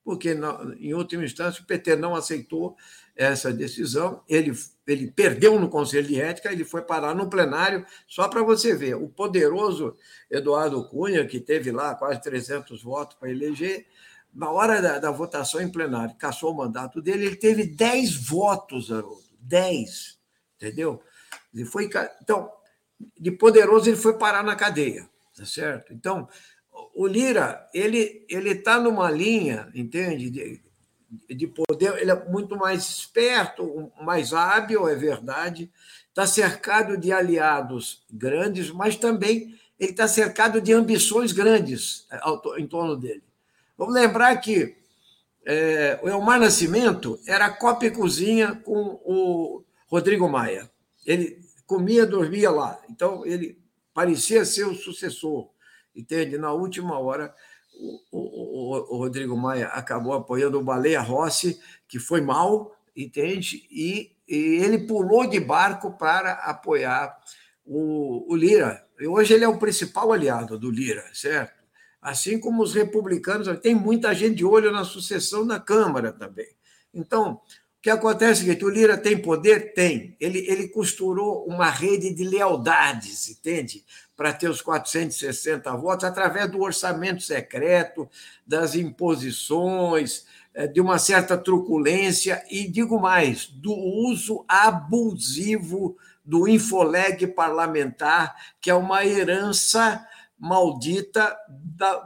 Porque, 0.03 0.35
em 0.79 0.95
última 0.95 1.25
instância, 1.25 1.63
o 1.63 1.67
PT 1.67 1.95
não 1.97 2.15
aceitou 2.15 2.77
essa 3.15 3.53
decisão, 3.53 4.23
ele, 4.27 4.53
ele 4.87 5.11
perdeu 5.11 5.61
no 5.61 5.69
Conselho 5.69 6.07
de 6.07 6.21
Ética, 6.21 6.51
ele 6.51 6.65
foi 6.65 6.81
parar 6.81 7.15
no 7.15 7.29
plenário, 7.29 7.85
só 8.07 8.27
para 8.29 8.43
você 8.43 8.75
ver. 8.75 8.95
O 8.95 9.09
poderoso 9.09 9.95
Eduardo 10.31 10.89
Cunha, 10.89 11.27
que 11.27 11.39
teve 11.39 11.71
lá 11.71 11.95
quase 11.95 12.21
300 12.23 12.83
votos 12.83 13.17
para 13.19 13.31
eleger, 13.31 13.87
na 14.33 14.51
hora 14.51 14.81
da, 14.81 14.99
da 14.99 15.11
votação 15.11 15.61
em 15.61 15.71
plenário, 15.71 16.17
caçou 16.17 16.53
o 16.53 16.57
mandato 16.57 17.03
dele, 17.03 17.27
ele 17.27 17.37
teve 17.37 17.67
10 17.67 18.15
votos, 18.15 18.91
Haroldo. 18.91 19.23
10. 19.41 20.19
Entendeu? 20.57 21.03
Ele 21.53 21.65
foi, 21.65 21.91
então, 22.23 22.51
de 23.19 23.31
poderoso 23.31 23.89
ele 23.89 23.97
foi 23.97 24.17
parar 24.17 24.43
na 24.43 24.55
cadeia, 24.55 25.09
tá 25.37 25.45
certo? 25.45 25.93
Então, 25.93 26.29
o 26.95 27.07
Lira, 27.07 27.69
ele 27.73 28.25
ele 28.29 28.51
está 28.51 28.81
numa 28.81 29.11
linha, 29.11 29.71
entende, 29.75 30.31
de, 30.31 30.61
de 31.35 31.47
poder, 31.47 31.99
ele 31.99 32.11
é 32.11 32.25
muito 32.29 32.57
mais 32.57 32.89
esperto, 32.89 33.93
mais 34.03 34.33
hábil, 34.33 34.89
é 34.89 34.95
verdade, 34.95 35.71
está 36.09 36.27
cercado 36.27 36.97
de 36.97 37.13
aliados 37.13 38.05
grandes, 38.11 38.71
mas 38.71 38.97
também 38.97 39.59
ele 39.79 39.93
está 39.93 40.07
cercado 40.07 40.61
de 40.61 40.73
ambições 40.73 41.33
grandes 41.33 42.07
é, 42.11 42.21
em 42.61 42.67
torno 42.67 42.97
dele. 42.97 43.23
Vamos 43.79 43.95
lembrar 43.95 44.37
que 44.37 44.77
é, 45.47 45.99
o 46.03 46.09
Elmar 46.09 46.39
Nascimento 46.39 47.19
era 47.27 47.49
copa 47.49 47.87
e 47.87 47.91
cozinha 47.91 48.55
com 48.57 49.01
o 49.05 49.65
Rodrigo 49.87 50.29
Maia. 50.29 50.71
Ele 51.07 51.41
comia, 51.67 52.05
dormia 52.05 52.51
lá. 52.51 52.79
Então, 52.91 53.25
ele 53.25 53.59
parecia 53.95 54.45
ser 54.45 54.67
o 54.67 54.75
sucessor, 54.75 55.49
entende? 56.01 56.37
Na 56.39 56.53
última 56.53 56.99
hora, 56.99 57.35
o, 58.11 58.11
o, 58.11 58.95
o 58.95 58.99
Rodrigo 58.99 59.37
Maia 59.37 59.69
acabou 59.69 60.13
apoiando 60.13 60.59
o 60.59 60.65
Baleia 60.65 61.01
Rossi, 61.01 61.61
que 61.89 61.99
foi 61.99 62.21
mal, 62.21 62.77
entende? 62.97 63.67
E, 63.71 64.13
e 64.29 64.37
ele 64.37 64.79
pulou 64.87 65.27
de 65.27 65.41
barco 65.41 65.93
para 65.93 66.33
apoiar 66.33 67.17
o, 67.65 68.33
o 68.33 68.37
Lira. 68.37 68.85
E 68.99 69.07
hoje 69.07 69.35
ele 69.35 69.45
é 69.45 69.49
o 69.49 69.59
principal 69.59 70.13
aliado 70.13 70.59
do 70.59 70.71
Lira, 70.71 71.05
certo? 71.13 71.61
Assim 72.01 72.39
como 72.39 72.63
os 72.63 72.75
republicanos, 72.75 73.47
tem 73.61 73.75
muita 73.75 74.15
gente 74.15 74.37
de 74.37 74.45
olho 74.45 74.73
na 74.73 74.85
sucessão 74.85 75.45
na 75.45 75.61
Câmara 75.61 76.13
também. 76.13 76.49
Então, 76.93 77.33
o 77.81 77.83
que 77.83 77.91
acontece 77.91 78.43
é 78.43 78.45
o 78.45 78.47
seguinte: 78.47 78.65
o 78.65 78.71
Lira 78.71 78.97
tem 78.97 79.21
poder? 79.21 79.75
Tem. 79.75 80.17
Ele, 80.19 80.39
ele 80.49 80.69
costurou 80.69 81.45
uma 81.47 81.71
rede 81.71 82.13
de 82.13 82.25
lealdades, 82.25 83.29
entende? 83.29 83.85
Para 84.21 84.35
ter 84.35 84.51
os 84.51 84.61
460 84.61 85.75
votos, 85.79 86.05
através 86.05 86.51
do 86.51 86.61
orçamento 86.61 87.23
secreto, 87.23 88.07
das 88.47 88.75
imposições, 88.75 90.27
eh, 90.53 90.67
de 90.67 90.79
uma 90.79 90.99
certa 90.99 91.39
truculência 91.39 92.45
e, 92.51 92.69
digo 92.69 93.01
mais, 93.01 93.47
do 93.47 93.73
uso 93.73 94.45
abusivo 94.47 95.97
do 96.23 96.47
infoleg 96.47 97.29
parlamentar, 97.29 98.37
que 98.61 98.69
é 98.69 98.75
uma 98.75 99.07
herança 99.07 100.07
maldita 100.39 101.35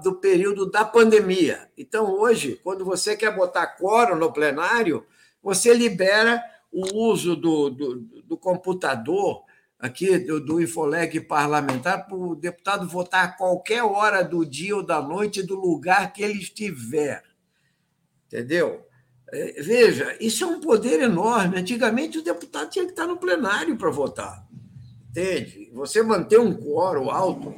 do 0.00 0.14
período 0.14 0.70
da 0.70 0.84
pandemia. 0.84 1.68
Então, 1.76 2.12
hoje, 2.12 2.60
quando 2.62 2.84
você 2.84 3.16
quer 3.16 3.34
botar 3.34 3.66
quórum 3.76 4.14
no 4.14 4.32
plenário, 4.32 5.04
você 5.42 5.74
libera 5.74 6.40
o 6.70 6.96
uso 6.96 7.34
do, 7.34 7.70
do, 7.70 7.96
do 8.22 8.38
computador 8.38 9.43
aqui 9.84 10.18
do, 10.18 10.62
Infoleg 10.62 11.20
parlamentar 11.20 12.06
para 12.06 12.16
o 12.16 12.34
deputado 12.34 12.88
votar 12.88 13.24
a 13.26 13.28
qualquer 13.28 13.84
hora 13.84 14.24
do 14.24 14.42
dia 14.42 14.74
ou 14.74 14.82
da 14.82 15.02
noite 15.02 15.42
do 15.42 15.56
lugar 15.56 16.10
que 16.10 16.22
ele 16.22 16.38
estiver. 16.38 17.22
Entendeu? 18.26 18.86
É, 19.30 19.60
veja, 19.60 20.16
isso 20.18 20.42
é 20.42 20.46
um 20.46 20.58
poder 20.58 21.02
enorme. 21.02 21.58
Antigamente, 21.58 22.16
o 22.16 22.24
deputado 22.24 22.70
tinha 22.70 22.86
que 22.86 22.92
estar 22.92 23.06
no 23.06 23.18
plenário 23.18 23.76
para 23.76 23.90
votar. 23.90 24.48
Entende? 25.10 25.70
Você 25.74 26.02
manter 26.02 26.40
um 26.40 26.54
quórum 26.54 27.10
alto. 27.10 27.54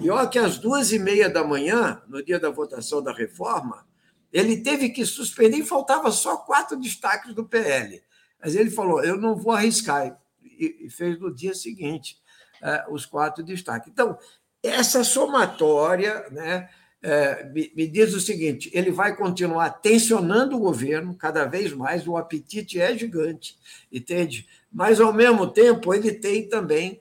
E 0.00 0.08
olha 0.08 0.26
que 0.28 0.38
às 0.38 0.56
duas 0.56 0.92
e 0.92 0.98
meia 0.98 1.28
da 1.28 1.44
manhã, 1.44 2.00
no 2.08 2.24
dia 2.24 2.40
da 2.40 2.48
votação 2.48 3.02
da 3.02 3.12
reforma, 3.12 3.86
ele 4.32 4.56
teve 4.56 4.88
que 4.88 5.04
suspender 5.04 5.58
e 5.58 5.66
faltava 5.66 6.10
só 6.10 6.38
quatro 6.38 6.80
destaques 6.80 7.34
do 7.34 7.44
PL. 7.44 8.02
Mas 8.42 8.54
ele 8.54 8.70
falou: 8.70 9.04
eu 9.04 9.18
não 9.18 9.36
vou 9.36 9.52
arriscar. 9.52 10.18
E 10.58 10.90
fez 10.90 11.18
no 11.18 11.34
dia 11.34 11.54
seguinte 11.54 12.18
uh, 12.62 12.92
os 12.92 13.04
quatro 13.06 13.42
destaques. 13.42 13.90
Então, 13.92 14.18
essa 14.62 15.04
somatória 15.04 16.26
né, 16.30 16.68
uh, 17.04 17.52
me, 17.52 17.72
me 17.74 17.86
diz 17.86 18.14
o 18.14 18.20
seguinte: 18.20 18.70
ele 18.72 18.90
vai 18.90 19.16
continuar 19.16 19.70
tensionando 19.70 20.56
o 20.56 20.60
governo 20.60 21.14
cada 21.14 21.44
vez 21.44 21.72
mais, 21.72 22.06
o 22.06 22.16
apetite 22.16 22.80
é 22.80 22.96
gigante, 22.96 23.56
entende? 23.92 24.46
Mas, 24.72 25.00
ao 25.00 25.12
mesmo 25.12 25.46
tempo, 25.46 25.94
ele 25.94 26.12
tem 26.12 26.48
também 26.48 27.00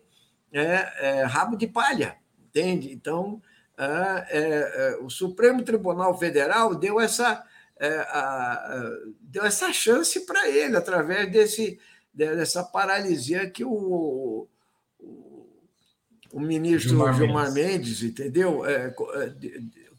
é, 0.55 1.19
é, 1.19 1.23
rabo 1.23 1.57
de 1.57 1.67
palha, 1.67 2.15
entende? 2.47 2.89
Então, 2.91 3.41
é, 3.77 4.29
é, 4.29 4.97
o 5.01 5.09
Supremo 5.09 5.61
Tribunal 5.63 6.17
Federal 6.17 6.73
deu 6.73 6.97
essa, 6.97 7.43
é, 7.77 7.89
a, 7.89 8.89
deu 9.19 9.43
essa 9.43 9.73
chance 9.73 10.25
para 10.25 10.47
ele, 10.47 10.77
através 10.77 11.29
desse, 11.29 11.77
dessa 12.15 12.63
paralisia 12.63 13.49
que 13.49 13.63
o, 13.63 14.47
o, 14.99 15.47
o 16.31 16.39
ministro 16.39 16.89
Gilmar, 16.89 17.13
Gilmar 17.13 17.53
Mendes, 17.53 18.01
Mendes 18.01 18.03
entendeu? 18.03 18.65
É, 18.65 18.93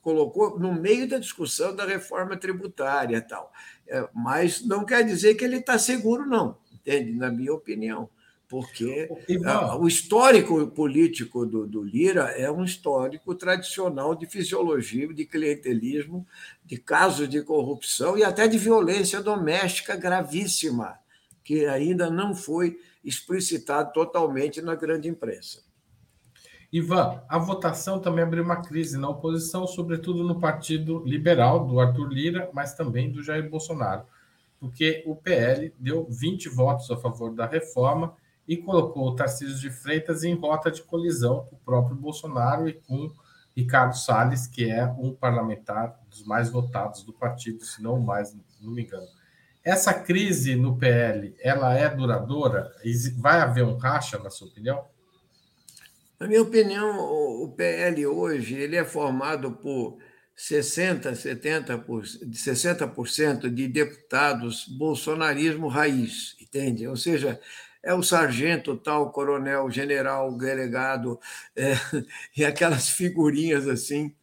colocou 0.00 0.58
no 0.58 0.72
meio 0.72 1.08
da 1.08 1.18
discussão 1.18 1.74
da 1.74 1.84
reforma 1.84 2.36
tributária 2.36 3.20
tal. 3.20 3.52
É, 3.86 4.08
mas 4.14 4.64
não 4.64 4.84
quer 4.84 5.04
dizer 5.04 5.34
que 5.34 5.44
ele 5.44 5.56
está 5.58 5.78
seguro, 5.78 6.24
não, 6.26 6.56
entende? 6.72 7.12
Na 7.12 7.30
minha 7.30 7.52
opinião 7.52 8.08
porque 8.48 9.08
ah, 9.44 9.76
o 9.76 9.88
histórico 9.88 10.68
político 10.68 11.44
do, 11.44 11.66
do, 11.66 11.82
Lira 11.82 12.30
é 12.30 12.50
um 12.50 12.62
histórico 12.62 13.34
tradicional 13.34 14.14
de 14.14 14.26
fisiologia, 14.26 15.12
de 15.12 15.24
clientelismo, 15.24 16.26
de 16.64 16.76
casos 16.76 17.28
de 17.28 17.42
corrupção 17.42 18.16
e 18.16 18.22
até 18.22 18.46
de 18.46 18.56
violência 18.56 19.20
doméstica 19.20 19.96
gravíssima, 19.96 20.96
que 21.46 21.64
ainda 21.64 22.10
não 22.10 22.34
foi 22.34 22.76
explicitado 23.04 23.92
totalmente 23.92 24.60
na 24.60 24.74
grande 24.74 25.08
imprensa. 25.08 25.62
Ivan, 26.72 27.22
a 27.28 27.38
votação 27.38 28.00
também 28.00 28.24
abriu 28.24 28.42
uma 28.42 28.60
crise 28.60 28.98
na 28.98 29.08
oposição, 29.08 29.64
sobretudo 29.64 30.24
no 30.24 30.40
Partido 30.40 31.04
Liberal, 31.06 31.64
do 31.64 31.78
Arthur 31.78 32.08
Lira, 32.08 32.50
mas 32.52 32.74
também 32.74 33.12
do 33.12 33.22
Jair 33.22 33.48
Bolsonaro, 33.48 34.04
porque 34.58 35.04
o 35.06 35.14
PL 35.14 35.72
deu 35.78 36.04
20 36.10 36.48
votos 36.48 36.90
a 36.90 36.96
favor 36.96 37.32
da 37.32 37.46
reforma 37.46 38.16
e 38.48 38.56
colocou 38.56 39.06
o 39.06 39.14
Tarcísio 39.14 39.60
de 39.60 39.70
Freitas 39.70 40.24
em 40.24 40.34
rota 40.34 40.68
de 40.68 40.82
colisão 40.82 41.46
com 41.48 41.54
o 41.54 41.60
próprio 41.60 41.94
Bolsonaro 41.94 42.68
e 42.68 42.72
com 42.72 43.12
Ricardo 43.56 43.96
Salles, 43.96 44.48
que 44.48 44.68
é 44.68 44.84
um 44.98 45.14
parlamentar 45.14 45.96
dos 46.10 46.24
mais 46.24 46.50
votados 46.50 47.04
do 47.04 47.12
partido, 47.12 47.64
se 47.64 47.80
não 47.80 48.00
mais, 48.00 48.36
não 48.60 48.72
me 48.72 48.82
engano. 48.82 49.06
Essa 49.66 49.92
crise 49.92 50.54
no 50.54 50.78
PL, 50.78 51.34
ela 51.40 51.74
é 51.74 51.88
duradoura? 51.88 52.72
Vai 53.18 53.40
haver 53.40 53.64
um 53.64 53.76
racha, 53.76 54.16
na 54.16 54.30
sua 54.30 54.46
opinião? 54.46 54.84
Na 56.20 56.28
minha 56.28 56.40
opinião, 56.40 57.00
o 57.42 57.50
PL 57.50 58.06
hoje 58.06 58.54
ele 58.54 58.76
é 58.76 58.84
formado 58.84 59.50
por 59.50 59.98
60%, 60.38 61.16
70%, 61.16 61.84
60% 62.30 63.50
de 63.52 63.66
deputados 63.66 64.68
bolsonarismo 64.68 65.66
raiz, 65.66 66.36
entende? 66.40 66.86
Ou 66.86 66.96
seja, 66.96 67.40
é 67.82 67.92
o 67.92 68.04
sargento, 68.04 68.76
tal, 68.76 69.10
coronel, 69.10 69.68
general, 69.68 70.36
delegado, 70.36 71.18
é, 71.56 71.72
e 72.36 72.44
aquelas 72.44 72.88
figurinhas 72.88 73.66
assim, 73.66 74.14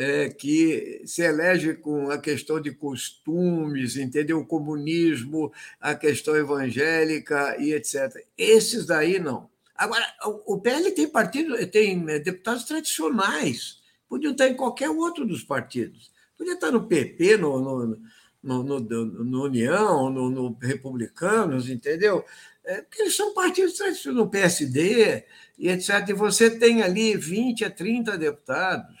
é, 0.00 0.30
que 0.30 1.02
se 1.04 1.20
elege 1.20 1.74
com 1.74 2.10
a 2.10 2.16
questão 2.16 2.58
de 2.58 2.70
costumes, 2.70 3.98
entendeu? 3.98 4.38
O 4.38 4.46
comunismo, 4.46 5.52
a 5.78 5.94
questão 5.94 6.34
evangélica 6.34 7.54
e 7.58 7.74
etc. 7.74 8.24
Esses 8.38 8.86
daí 8.86 9.18
não. 9.18 9.50
Agora, 9.76 10.02
o 10.46 10.58
PL 10.58 10.90
tem 10.92 11.06
partido, 11.06 11.54
tem 11.66 12.02
é, 12.08 12.18
deputados 12.18 12.64
tradicionais, 12.64 13.78
Podiam 14.08 14.32
estar 14.32 14.48
em 14.48 14.56
qualquer 14.56 14.90
outro 14.90 15.24
dos 15.24 15.44
partidos. 15.44 16.10
Podia 16.36 16.54
estar 16.54 16.72
no 16.72 16.88
PP, 16.88 17.36
no, 17.36 17.60
no, 17.60 17.98
no, 18.42 18.62
no, 18.64 18.80
no 18.80 19.44
União, 19.44 20.10
no, 20.10 20.28
no, 20.28 20.58
Republicanos, 20.60 21.68
entendeu? 21.68 22.24
É, 22.64 22.82
porque 22.82 23.02
eles 23.02 23.14
são 23.14 23.32
partidos 23.32 23.74
tradicionais, 23.74 24.18
no 24.18 24.28
PSD 24.28 25.24
e 25.56 25.68
etc. 25.68 26.08
E 26.08 26.12
você 26.12 26.50
tem 26.50 26.82
ali 26.82 27.16
20 27.16 27.66
a 27.66 27.70
30 27.70 28.18
deputados 28.18 29.00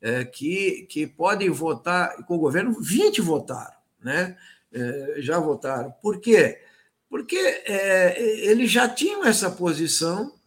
é, 0.00 0.24
que, 0.24 0.86
que 0.88 1.06
podem 1.06 1.50
votar 1.50 2.24
com 2.24 2.36
o 2.36 2.40
governo, 2.40 2.80
20 2.80 3.20
votaram, 3.20 3.76
né? 4.02 4.36
É, 4.72 5.14
já 5.18 5.38
votaram. 5.38 5.90
Por 6.02 6.20
quê? 6.20 6.60
Porque 7.08 7.36
é, 7.36 8.20
eles 8.20 8.70
já 8.70 8.88
tinham 8.88 9.24
essa 9.24 9.50
posição 9.50 10.38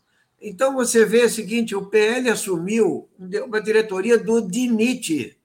então, 0.42 0.74
você 0.74 1.06
vê 1.06 1.24
o 1.24 1.30
seguinte: 1.30 1.76
o 1.76 1.86
PL 1.86 2.30
assumiu 2.30 3.08
uma 3.46 3.62
diretoria 3.62 4.18
do 4.18 4.42
DINIT. 4.42 5.38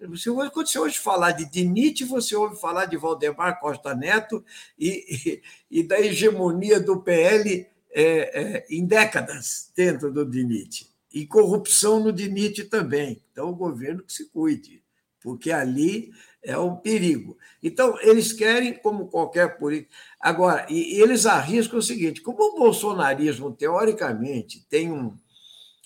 Você, 0.00 0.30
quando 0.30 0.66
você 0.66 0.78
hoje 0.78 0.98
falar 0.98 1.30
de 1.30 1.48
DINIT, 1.48 2.04
você 2.04 2.34
ouve 2.34 2.60
falar 2.60 2.86
de 2.86 2.96
Valdemar 2.96 3.60
Costa 3.60 3.94
Neto 3.94 4.44
e, 4.78 5.40
e, 5.70 5.78
e 5.78 5.82
da 5.82 5.98
hegemonia 5.98 6.80
do 6.80 7.00
PL 7.00 7.66
é, 7.90 8.02
é, 8.02 8.66
em 8.68 8.84
décadas 8.84 9.72
dentro 9.74 10.12
do 10.12 10.26
DINIT. 10.26 10.90
E 11.16 11.26
corrupção 11.26 11.98
no 11.98 12.12
DINIT 12.12 12.64
também. 12.64 13.22
Então, 13.32 13.48
o 13.48 13.56
governo 13.56 14.02
que 14.02 14.12
se 14.12 14.28
cuide, 14.28 14.84
porque 15.18 15.50
ali 15.50 16.10
é 16.42 16.58
um 16.58 16.76
perigo. 16.76 17.38
Então, 17.62 17.98
eles 18.02 18.34
querem, 18.34 18.74
como 18.74 19.08
qualquer 19.08 19.56
político. 19.56 19.94
Agora, 20.20 20.66
e, 20.68 21.00
eles 21.00 21.24
arriscam 21.24 21.78
o 21.78 21.82
seguinte: 21.82 22.20
como 22.20 22.42
o 22.42 22.58
bolsonarismo, 22.58 23.50
teoricamente, 23.50 24.66
tem 24.68 24.92
um, 24.92 25.16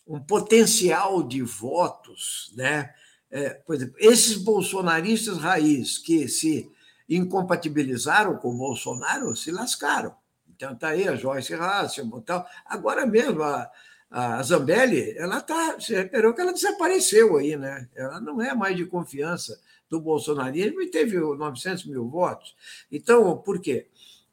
um 0.05 0.19
potencial 0.19 1.23
de 1.23 1.43
votos, 1.43 2.53
né? 2.57 2.93
É, 3.31 3.51
por 3.51 3.77
exemplo, 3.77 3.95
esses 4.01 4.37
bolsonaristas 4.37 5.39
raiz 5.39 5.97
que 5.97 6.27
se 6.27 6.69
incompatibilizaram 7.09 8.37
com 8.37 8.51
o 8.51 8.59
Bolsonaro 8.59 9.37
se 9.37 9.53
lascaram. 9.53 10.13
Então, 10.49 10.73
está 10.73 10.89
aí 10.89 11.07
a 11.07 11.15
Joyce 11.15 11.55
Hasselman 11.55 12.21
tal. 12.23 12.45
Agora 12.67 13.07
mesmo, 13.07 13.45
a, 13.45 13.71
a 14.11 14.43
Zambelli, 14.43 15.15
ela 15.17 15.39
está. 15.39 15.75
Você 15.79 15.95
reparou 15.97 16.35
que 16.35 16.41
ela 16.41 16.53
desapareceu 16.53 17.37
aí, 17.37 17.57
né? 17.57 17.89
Ela 17.95 18.21
não 18.21 18.43
é 18.43 18.53
mais 18.53 18.77
de 18.77 18.85
confiança 18.85 19.59
do 19.89 20.01
bolsonarismo 20.01 20.83
e 20.83 20.91
teve 20.91 21.17
900 21.19 21.87
mil 21.87 22.09
votos. 22.09 22.57
Então, 22.91 23.37
por 23.39 23.61
quê? 23.61 23.87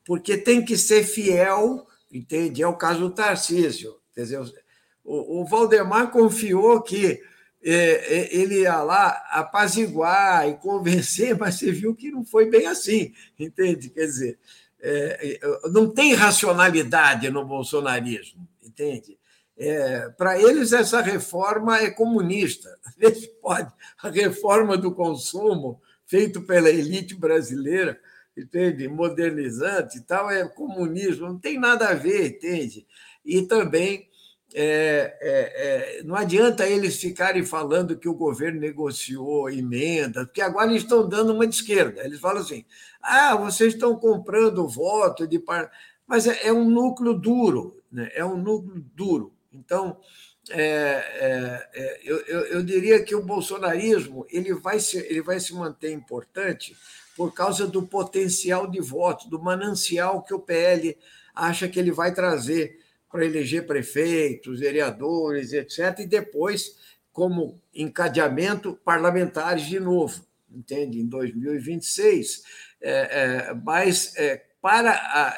Porque 0.03 0.35
tem 0.37 0.65
que 0.65 0.75
ser 0.77 1.03
fiel, 1.03 1.85
entende? 2.11 2.63
É 2.63 2.67
o 2.67 2.75
caso 2.75 3.01
do 3.01 3.11
Tarcísio. 3.11 3.95
Entendeu? 4.11 4.45
O, 5.03 5.41
o 5.41 5.45
Valdemar 5.45 6.09
confiou 6.09 6.81
que 6.81 7.21
é, 7.63 7.71
é, 7.71 8.35
ele 8.35 8.61
ia 8.61 8.81
lá 8.81 9.09
apaziguar 9.31 10.47
e 10.47 10.55
convencer, 10.55 11.35
mas 11.39 11.55
você 11.55 11.71
viu 11.71 11.95
que 11.95 12.09
não 12.09 12.25
foi 12.25 12.49
bem 12.49 12.65
assim, 12.65 13.13
entende? 13.37 13.89
Quer 13.89 14.05
dizer, 14.05 14.39
é 14.79 15.39
não 15.71 15.89
tem 15.89 16.13
racionalidade 16.13 17.29
no 17.29 17.43
bolsonarismo, 17.43 18.47
entende? 18.63 19.16
É, 19.57 20.09
Para 20.09 20.39
eles, 20.39 20.71
essa 20.71 21.01
reforma 21.01 21.79
é 21.79 21.89
comunista. 21.89 22.69
A 24.03 24.09
reforma 24.09 24.77
do 24.77 24.93
consumo, 24.93 25.81
feita 26.05 26.39
pela 26.41 26.69
elite 26.69 27.15
brasileira, 27.15 27.99
entende? 28.35 28.87
modernizante 28.87 29.97
e 29.97 30.01
tal, 30.01 30.29
é 30.29 30.47
comunismo, 30.47 31.27
não 31.27 31.39
tem 31.39 31.59
nada 31.59 31.89
a 31.89 31.93
ver, 31.93 32.27
entende? 32.27 32.85
E 33.25 33.41
também 33.41 34.07
é, 34.53 35.17
é, 35.21 35.99
é, 35.99 36.03
não 36.03 36.15
adianta 36.15 36.67
eles 36.67 36.99
ficarem 36.99 37.43
falando 37.43 37.97
que 37.97 38.07
o 38.07 38.13
governo 38.13 38.59
negociou 38.59 39.49
emenda, 39.49 40.25
porque 40.25 40.41
agora 40.41 40.69
eles 40.69 40.83
estão 40.83 41.07
dando 41.07 41.33
uma 41.33 41.45
de 41.45 41.55
esquerda. 41.55 42.03
Eles 42.03 42.19
falam 42.19 42.41
assim: 42.41 42.63
ah, 43.01 43.35
vocês 43.35 43.73
estão 43.73 43.95
comprando 43.95 44.67
voto 44.67 45.27
de. 45.27 45.43
Mas 46.07 46.27
é, 46.27 46.47
é 46.47 46.53
um 46.53 46.69
núcleo 46.69 47.13
duro, 47.13 47.81
né? 47.91 48.09
é 48.13 48.23
um 48.23 48.37
núcleo 48.37 48.85
duro. 48.95 49.33
Então, 49.57 49.97
é, 50.49 50.61
é, 50.61 51.69
é, 51.73 51.99
eu, 52.03 52.17
eu, 52.21 52.39
eu, 52.45 52.63
diria 52.63 53.03
que 53.03 53.15
o 53.15 53.23
bolsonarismo 53.23 54.25
ele 54.29 54.53
vai, 54.53 54.79
se, 54.79 54.97
ele 54.97 55.21
vai 55.21 55.39
se 55.39 55.53
manter 55.53 55.91
importante 55.91 56.75
por 57.15 57.33
causa 57.33 57.67
do 57.67 57.85
potencial 57.85 58.69
de 58.69 58.79
voto, 58.79 59.29
do 59.29 59.41
manancial 59.41 60.21
que 60.21 60.33
o 60.33 60.39
PL 60.39 60.97
acha 61.35 61.67
que 61.67 61.79
ele 61.79 61.91
vai 61.91 62.13
trazer 62.13 62.79
para 63.11 63.25
eleger 63.25 63.65
prefeitos, 63.65 64.59
vereadores, 64.59 65.51
etc., 65.53 65.99
e 65.99 66.05
depois, 66.05 66.77
como 67.11 67.59
encadeamento, 67.73 68.79
parlamentares 68.85 69.65
de 69.65 69.79
novo, 69.79 70.25
entende? 70.49 70.99
Em 70.99 71.07
2026. 71.07 72.43
É, 72.79 72.91
é, 72.91 73.53
mas 73.53 74.15
é, 74.17 74.43
para 74.61 74.91
a, 74.91 75.37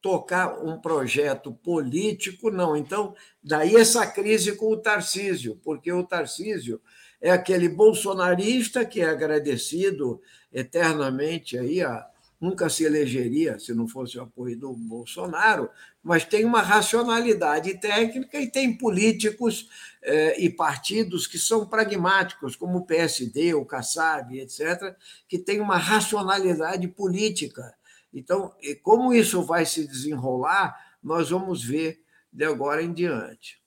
tocar 0.00 0.64
um 0.64 0.80
projeto 0.80 1.52
político, 1.52 2.50
não. 2.50 2.76
Então, 2.76 3.14
daí 3.42 3.76
essa 3.76 4.06
crise 4.06 4.56
com 4.56 4.70
o 4.72 4.76
Tarcísio, 4.76 5.60
porque 5.64 5.92
o 5.92 6.04
Tarcísio 6.04 6.80
é 7.20 7.30
aquele 7.30 7.68
bolsonarista 7.68 8.84
que 8.84 9.00
é 9.00 9.08
agradecido 9.08 10.20
eternamente 10.52 11.58
aí 11.58 11.82
a, 11.82 12.06
nunca 12.40 12.68
se 12.68 12.84
elegeria 12.84 13.58
se 13.58 13.74
não 13.74 13.88
fosse 13.88 14.18
o 14.18 14.22
apoio 14.22 14.58
do 14.58 14.72
Bolsonaro, 14.72 15.70
mas 16.02 16.24
tem 16.24 16.44
uma 16.44 16.62
racionalidade 16.62 17.80
técnica 17.80 18.38
e 18.38 18.50
tem 18.50 18.76
políticos 18.76 19.68
eh, 20.02 20.40
e 20.40 20.50
partidos 20.50 21.26
que 21.26 21.38
são 21.38 21.66
pragmáticos, 21.66 22.54
como 22.54 22.78
o 22.78 22.86
PSD, 22.86 23.54
o 23.54 23.64
Kassab, 23.64 24.38
etc., 24.38 24.94
que 25.28 25.38
têm 25.38 25.60
uma 25.60 25.78
racionalidade 25.78 26.86
política 26.88 27.74
então, 28.12 28.52
como 28.82 29.12
isso 29.12 29.42
vai 29.42 29.66
se 29.66 29.86
desenrolar, 29.86 30.74
nós 31.02 31.30
vamos 31.30 31.62
ver 31.62 32.00
de 32.32 32.44
agora 32.44 32.82
em 32.82 32.92
diante. 32.92 33.60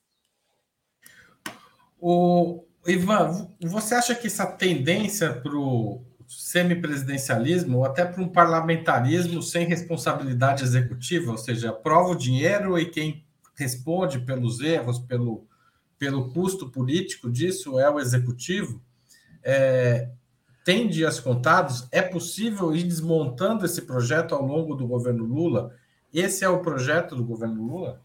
O 2.00 2.64
Ivan, 2.86 3.50
você 3.62 3.96
acha 3.96 4.16
que 4.16 4.28
essa 4.28 4.46
tendência 4.46 5.34
para 5.34 5.56
o 5.56 6.04
semipresidencialismo 6.28 7.80
ou 7.80 7.86
até 7.86 8.06
para 8.06 8.22
um 8.22 8.30
parlamentarismo 8.30 9.42
sem 9.42 9.66
responsabilidade 9.66 10.64
executiva, 10.64 11.32
ou 11.32 11.38
seja, 11.38 11.72
aprova 11.72 12.10
o 12.10 12.16
dinheiro 12.16 12.78
e 12.78 12.86
quem 12.86 13.26
responde 13.56 14.20
pelos 14.20 14.62
erros, 14.62 15.00
pelo, 15.00 15.48
pelo 15.98 16.32
custo 16.32 16.70
político 16.70 17.32
disso 17.32 17.80
é 17.80 17.90
o 17.90 18.00
executivo, 18.00 18.82
é, 19.44 20.10
tem 20.70 20.88
dias 20.88 21.20
contados? 21.20 21.88
É 21.92 22.00
possível 22.00 22.76
ir 22.76 22.84
desmontando 22.84 23.66
esse 23.66 23.82
projeto 23.82 24.36
ao 24.36 24.46
longo 24.46 24.76
do 24.76 24.86
governo 24.86 25.24
Lula? 25.24 25.76
Esse 26.14 26.46
é 26.46 26.50
o 26.50 26.62
projeto 26.62 27.16
do 27.16 27.24
governo 27.24 27.66
Lula? 27.66 28.00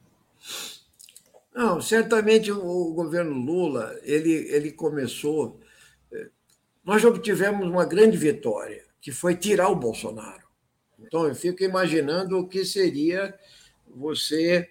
Não, 1.54 1.78
certamente 1.82 2.50
o 2.50 2.94
governo 2.94 3.34
Lula 3.34 3.94
ele, 4.02 4.32
ele 4.48 4.72
começou. 4.72 5.60
Eh, 6.10 6.30
nós 6.82 7.04
obtivemos 7.04 7.68
uma 7.68 7.84
grande 7.84 8.16
vitória, 8.16 8.82
que 8.98 9.12
foi 9.12 9.36
tirar 9.36 9.68
o 9.68 9.76
Bolsonaro. 9.76 10.48
Então, 10.98 11.28
eu 11.28 11.34
fico 11.34 11.62
imaginando 11.62 12.38
o 12.38 12.48
que 12.48 12.64
seria 12.64 13.38
você 13.94 14.70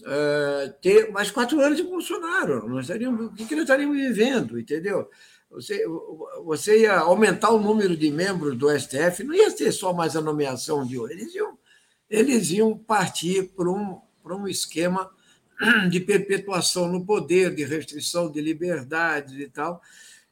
uh, 0.00 0.72
ter 0.80 1.12
mais 1.12 1.30
quatro 1.30 1.60
anos 1.60 1.76
de 1.76 1.82
Bolsonaro. 1.82 2.66
Nós 2.66 2.86
estaríamos, 2.86 3.26
o 3.26 3.34
que 3.34 3.54
nós 3.54 3.64
estaríamos 3.64 3.94
vivendo, 3.98 4.58
entendeu? 4.58 5.10
Você, 5.50 5.84
você 6.44 6.82
ia 6.82 6.98
aumentar 6.98 7.50
o 7.50 7.60
número 7.60 7.96
de 7.96 8.10
membros 8.10 8.56
do 8.56 8.68
STF, 8.70 9.24
não 9.24 9.34
ia 9.34 9.50
ser 9.50 9.72
só 9.72 9.92
mais 9.92 10.16
a 10.16 10.20
nomeação 10.20 10.86
de 10.86 10.98
hoje, 10.98 11.14
eles 11.14 11.34
iam, 11.34 11.58
eles 12.10 12.50
iam 12.50 12.76
partir 12.76 13.50
para 13.56 13.70
um, 13.70 14.00
para 14.22 14.36
um 14.36 14.46
esquema 14.48 15.10
de 15.90 16.00
perpetuação 16.00 16.88
no 16.88 17.04
poder, 17.04 17.54
de 17.54 17.64
restrição 17.64 18.30
de 18.30 18.40
liberdades 18.40 19.38
e 19.38 19.48
tal. 19.48 19.80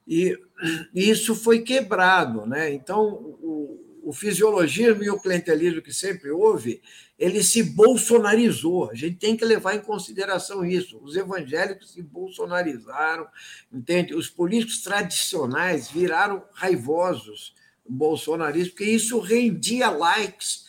E 0.06 0.38
isso 0.94 1.34
foi 1.34 1.60
quebrado. 1.60 2.44
Né? 2.46 2.72
Então, 2.72 3.04
o, 3.04 3.83
o 4.04 4.12
fisiologismo 4.12 5.02
e 5.02 5.10
o 5.10 5.18
clientelismo 5.18 5.80
que 5.80 5.92
sempre 5.92 6.30
houve, 6.30 6.82
ele 7.18 7.42
se 7.42 7.62
bolsonarizou. 7.62 8.90
A 8.90 8.94
gente 8.94 9.16
tem 9.16 9.36
que 9.36 9.44
levar 9.44 9.74
em 9.74 9.80
consideração 9.80 10.64
isso. 10.64 10.98
Os 11.02 11.16
evangélicos 11.16 11.92
se 11.92 12.02
bolsonarizaram, 12.02 13.26
entende? 13.72 14.14
Os 14.14 14.28
políticos 14.28 14.82
tradicionais 14.82 15.90
viraram 15.90 16.42
raivosos 16.52 17.54
bolsonaristas, 17.88 18.70
porque 18.70 18.84
isso 18.90 19.18
rendia 19.20 19.90
likes, 19.90 20.64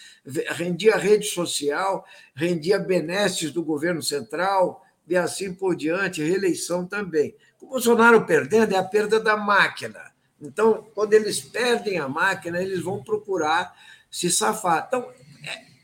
rendia 0.51 0.95
rede 0.95 1.25
social, 1.27 2.05
rendia 2.33 2.79
benesses 2.79 3.51
do 3.51 3.63
governo 3.63 4.01
central 4.01 4.83
e 5.07 5.15
assim 5.15 5.53
por 5.53 5.75
diante, 5.75 6.23
reeleição 6.23 6.85
também. 6.85 7.35
O 7.61 7.67
Bolsonaro 7.67 8.25
perdendo 8.25 8.73
é 8.73 8.77
a 8.77 8.83
perda 8.83 9.19
da 9.19 9.35
máquina. 9.37 10.04
Então, 10.41 10.85
quando 10.93 11.13
eles 11.13 11.39
perdem 11.39 11.97
a 11.97 12.07
máquina, 12.07 12.61
eles 12.61 12.81
vão 12.81 13.03
procurar 13.03 13.73
se 14.09 14.29
safar. 14.29 14.85
Então, 14.87 15.09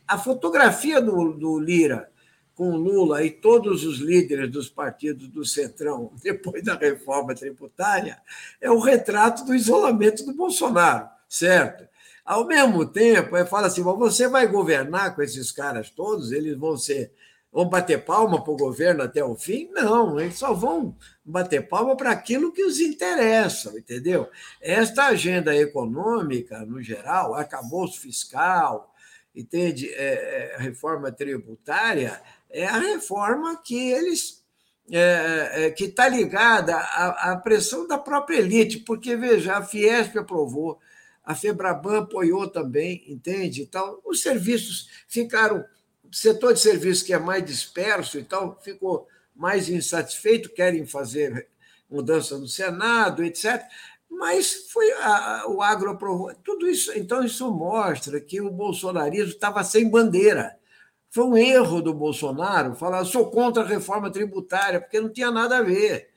a 0.08 0.18
fotografia 0.18 1.02
do, 1.02 1.34
do 1.34 1.60
Lira 1.60 2.12
com 2.54 2.76
Lula 2.76 3.24
e 3.24 3.32
todos 3.32 3.84
os 3.86 4.00
líderes 4.00 4.52
dos 4.52 4.70
partidos 4.70 5.28
do 5.30 5.44
Centrão, 5.46 6.12
depois 6.22 6.64
da 6.64 6.76
reforma 6.76 7.34
tributária, 7.34 8.20
é 8.60 8.70
o 8.70 8.80
retrato 8.80 9.46
do 9.46 9.56
isolamento 9.56 10.26
do 10.26 10.34
Bolsonaro, 10.34 11.10
certo? 11.28 11.90
Ao 12.24 12.46
mesmo 12.46 12.86
tempo, 12.86 13.36
ele 13.36 13.48
fala 13.48 13.68
assim: 13.68 13.82
você 13.82 14.28
vai 14.28 14.48
governar 14.48 15.16
com 15.16 15.22
esses 15.22 15.52
caras 15.52 15.90
todos, 15.90 16.32
eles 16.32 16.58
vão 16.58 16.78
ser. 16.78 17.12
Vão 17.52 17.68
bater 17.68 18.06
palma 18.06 18.42
para 18.42 18.54
o 18.54 18.58
governo 18.58 19.04
até 19.04 19.22
o 19.22 19.36
fim? 19.36 19.70
Não, 19.74 20.18
eles 20.18 20.38
só 20.38 20.54
vão 20.54 20.96
bater 21.32 21.68
palma 21.68 21.96
para 21.96 22.12
aquilo 22.12 22.52
que 22.52 22.64
os 22.64 22.80
interessa, 22.80 23.78
entendeu? 23.78 24.30
Esta 24.62 25.08
agenda 25.08 25.56
econômica, 25.56 26.66
no 26.66 26.82
geral, 26.82 27.34
arcabouço 27.34 28.00
fiscal, 28.02 28.94
entende? 29.36 29.90
É, 29.94 30.56
é, 30.56 30.62
reforma 30.62 31.12
tributária 31.12 32.22
é 32.50 32.66
a 32.66 32.78
reforma 32.78 33.56
que 33.64 33.92
eles 33.92 34.42
é, 34.92 35.68
é, 35.68 35.72
que 35.72 35.86
está 35.86 36.10
ligada 36.10 36.76
à, 36.76 37.32
à, 37.32 37.38
pressão 37.38 37.88
da 37.88 37.98
própria 37.98 38.40
elite, 38.40 38.80
porque 38.80 39.16
veja, 39.16 39.56
a 39.56 39.64
Fiesp 39.64 40.18
aprovou, 40.18 40.80
a 41.24 41.34
Febraban 41.34 42.00
apoiou 42.00 42.50
também, 42.50 43.02
entende? 43.08 43.62
Então, 43.62 44.02
os 44.04 44.22
serviços 44.22 44.90
ficaram, 45.08 45.64
o 46.04 46.14
setor 46.14 46.54
de 46.54 46.60
serviços 46.60 47.04
que 47.04 47.14
é 47.14 47.20
mais 47.20 47.46
disperso 47.46 48.20
e 48.20 48.24
tal, 48.24 48.60
ficou 48.62 49.08
mais 49.36 49.70
insatisfeito, 49.70 50.54
querem 50.54 50.86
fazer 50.86 51.48
mudança 51.90 52.38
no 52.38 52.48
Senado, 52.48 53.24
etc 53.24 53.64
mas 54.12 54.68
foi 54.70 54.92
a, 55.02 55.46
o 55.48 55.62
agro 55.62 55.92
aprovou. 55.92 56.32
Tudo 56.44 56.68
isso, 56.68 56.92
então, 56.96 57.24
isso 57.24 57.50
mostra 57.50 58.20
que 58.20 58.42
o 58.42 58.52
bolsonarismo 58.52 59.32
estava 59.32 59.64
sem 59.64 59.90
bandeira. 59.90 60.58
Foi 61.10 61.24
um 61.24 61.38
erro 61.38 61.82
do 61.82 61.94
Bolsonaro 61.94 62.76
falar, 62.76 63.04
sou 63.06 63.32
contra 63.32 63.64
a 63.64 63.68
reforma 63.68 64.12
tributária, 64.12 64.80
porque 64.80 65.00
não 65.00 65.10
tinha 65.10 65.32
nada 65.32 65.58
a 65.58 65.64
ver. 65.64 66.10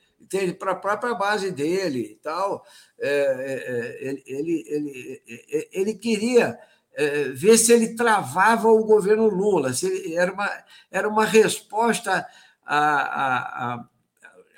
Para 0.59 0.73
a 0.73 0.77
própria 0.77 1.15
base 1.15 1.51
dele 1.53 2.01
e 2.01 2.15
tal. 2.17 2.65
É, 2.99 3.09
é, 3.09 4.09
é 4.09 4.09
ele, 4.09 4.65
ele, 4.67 5.23
ele, 5.27 5.69
ele 5.73 5.95
queria 5.95 6.59
ver 7.35 7.59
se 7.59 7.73
ele 7.73 7.95
travava 7.95 8.69
o 8.69 8.85
governo 8.85 9.27
Lula, 9.29 9.73
se 9.73 9.87
ele, 9.87 10.15
era, 10.15 10.33
uma, 10.33 10.51
era 10.91 11.09
uma 11.09 11.25
resposta 11.25 12.25
a, 12.67 13.75
a 13.75 13.85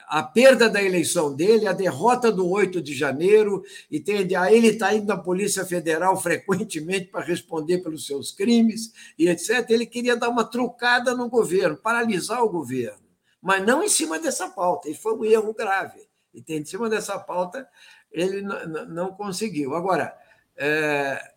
a 0.07 0.23
perda 0.23 0.71
da 0.71 0.83
eleição 0.83 1.35
dele, 1.35 1.67
a 1.67 1.73
derrota 1.73 2.31
do 2.31 2.49
8 2.49 2.81
de 2.81 2.95
janeiro, 2.95 3.65
entende? 3.91 4.37
Aí 4.37 4.57
ele 4.57 4.69
está 4.69 4.95
indo 4.95 5.07
na 5.07 5.17
Polícia 5.17 5.67
Federal 5.67 6.17
frequentemente 6.17 7.07
para 7.07 7.25
responder 7.25 7.79
pelos 7.79 8.07
seus 8.07 8.31
crimes 8.31 8.93
e 9.19 9.29
etc. 9.29 9.69
Ele 9.69 9.85
queria 9.85 10.17
dar 10.17 10.29
uma 10.29 10.45
trucada 10.45 11.15
no 11.15 11.29
governo, 11.29 11.77
paralisar 11.77 12.43
o 12.43 12.49
governo, 12.49 13.05
mas 13.43 13.67
não 13.67 13.83
em 13.83 13.89
cima 13.89 14.19
dessa 14.19 14.49
pauta. 14.49 14.89
E 14.89 14.95
foi 14.95 15.15
um 15.15 15.25
erro 15.25 15.53
grave. 15.53 16.07
Entende? 16.33 16.63
Em 16.63 16.67
cima 16.67 16.89
dessa 16.89 17.19
pauta, 17.19 17.69
ele 18.13 18.43
não 18.43 19.13
conseguiu. 19.13 19.75
Agora, 19.75 20.17
é, 20.57 21.33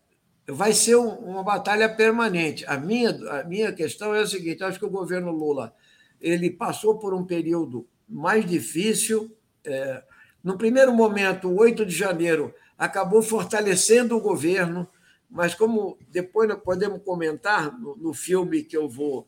vai 0.47 0.73
ser 0.73 0.95
uma 0.95 1.43
batalha 1.43 1.89
permanente. 1.89 2.65
A 2.67 2.77
minha, 2.77 3.09
a 3.31 3.43
minha 3.45 3.73
questão 3.73 4.13
é 4.13 4.21
a 4.21 4.27
seguinte: 4.27 4.63
acho 4.63 4.77
que 4.77 4.85
o 4.85 4.91
governo 4.91 5.31
Lula 5.31 5.73
ele 6.19 6.49
passou 6.49 6.97
por 6.97 7.13
um 7.13 7.23
período 7.23 7.87
mais 8.07 8.45
difícil. 8.45 9.35
É, 9.63 10.03
no 10.43 10.57
primeiro 10.57 10.93
momento, 10.93 11.47
o 11.47 11.59
8 11.59 11.85
de 11.85 11.95
janeiro 11.95 12.53
acabou 12.77 13.21
fortalecendo 13.21 14.15
o 14.15 14.21
governo, 14.21 14.87
mas 15.29 15.53
como 15.53 15.97
depois 16.09 16.47
nós 16.47 16.59
podemos 16.61 17.03
comentar 17.03 17.77
no, 17.77 17.95
no 17.97 18.13
filme 18.13 18.63
que 18.63 18.75
eu 18.75 18.87
vou 18.89 19.27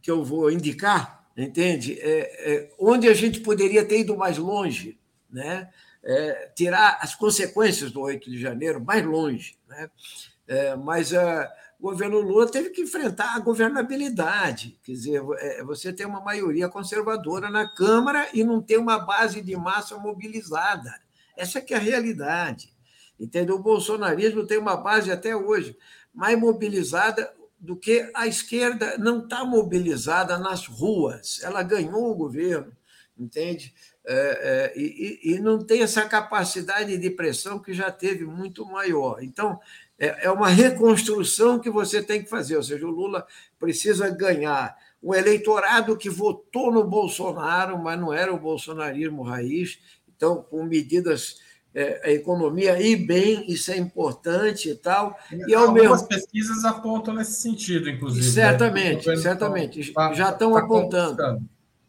que 0.00 0.10
eu 0.10 0.24
vou 0.24 0.50
indicar, 0.50 1.28
entende? 1.36 1.98
É, 2.00 2.52
é, 2.52 2.70
onde 2.78 3.08
a 3.08 3.14
gente 3.14 3.40
poderia 3.40 3.84
ter 3.84 4.00
ido 4.00 4.16
mais 4.16 4.38
longe, 4.38 4.98
né? 5.28 5.68
É, 6.04 6.52
tirar 6.54 6.98
as 7.02 7.16
consequências 7.16 7.90
do 7.90 8.00
8 8.00 8.30
de 8.30 8.40
janeiro 8.40 8.80
mais 8.80 9.04
longe, 9.04 9.58
né? 9.68 9.90
É, 10.46 10.76
mas 10.76 11.12
a, 11.12 11.52
o 11.78 11.90
governo 11.90 12.20
Lula 12.20 12.50
teve 12.50 12.70
que 12.70 12.82
enfrentar 12.82 13.36
a 13.36 13.38
governabilidade. 13.38 14.78
Quer 14.82 14.92
dizer, 14.92 15.22
é, 15.38 15.62
você 15.62 15.92
tem 15.92 16.06
uma 16.06 16.20
maioria 16.20 16.68
conservadora 16.68 17.48
na 17.50 17.68
Câmara 17.68 18.28
e 18.34 18.42
não 18.42 18.60
tem 18.60 18.76
uma 18.76 18.98
base 18.98 19.40
de 19.40 19.56
massa 19.56 19.96
mobilizada. 19.96 20.92
Essa 21.36 21.60
que 21.60 21.72
é 21.72 21.76
a 21.76 21.80
realidade. 21.80 22.76
Entendeu? 23.18 23.56
O 23.56 23.62
bolsonarismo 23.62 24.44
tem 24.44 24.58
uma 24.58 24.76
base 24.76 25.10
até 25.12 25.36
hoje 25.36 25.76
mais 26.12 26.38
mobilizada 26.38 27.32
do 27.60 27.76
que 27.76 28.10
a 28.14 28.26
esquerda 28.26 28.98
não 28.98 29.20
está 29.22 29.44
mobilizada 29.44 30.36
nas 30.36 30.66
ruas. 30.66 31.40
Ela 31.42 31.62
ganhou 31.62 32.10
o 32.10 32.14
governo, 32.14 32.72
entende? 33.16 33.72
É, 34.04 34.72
é, 34.74 34.78
e, 34.78 35.34
e 35.34 35.38
não 35.38 35.58
tem 35.58 35.82
essa 35.82 36.08
capacidade 36.08 36.96
de 36.96 37.10
pressão 37.10 37.58
que 37.58 37.74
já 37.74 37.90
teve 37.90 38.24
muito 38.24 38.64
maior. 38.64 39.22
Então, 39.22 39.60
é, 39.98 40.26
é 40.26 40.30
uma 40.30 40.48
reconstrução 40.48 41.58
que 41.58 41.70
você 41.70 42.02
tem 42.02 42.22
que 42.22 42.30
fazer, 42.30 42.56
ou 42.56 42.62
seja, 42.62 42.86
o 42.86 42.90
Lula 42.90 43.26
precisa 43.58 44.08
ganhar 44.08 44.76
o 45.02 45.14
eleitorado 45.14 45.96
que 45.96 46.08
votou 46.08 46.72
no 46.72 46.84
Bolsonaro, 46.84 47.78
mas 47.78 47.98
não 47.98 48.12
era 48.12 48.32
o 48.32 48.38
bolsonarismo 48.38 49.22
raiz, 49.22 49.78
então, 50.16 50.42
com 50.42 50.64
medidas 50.64 51.36
é, 51.74 52.00
a 52.04 52.10
economia 52.10 52.80
ir 52.80 52.96
bem, 52.96 53.44
isso 53.48 53.70
é 53.70 53.76
importante 53.76 54.70
e 54.70 54.74
tal. 54.74 55.16
E 55.30 55.54
ao 55.54 55.68
Algumas 55.68 56.02
mesmo... 56.02 56.08
pesquisas 56.08 56.64
apontam 56.64 57.14
nesse 57.14 57.40
sentido, 57.40 57.88
inclusive. 57.88 58.26
Né? 58.26 58.32
Certamente, 58.32 59.06
né? 59.06 59.16
certamente. 59.16 59.92
Tá, 59.92 60.12
já 60.12 60.30
estão 60.30 60.52
tá 60.52 60.58
apontando. 60.60 61.48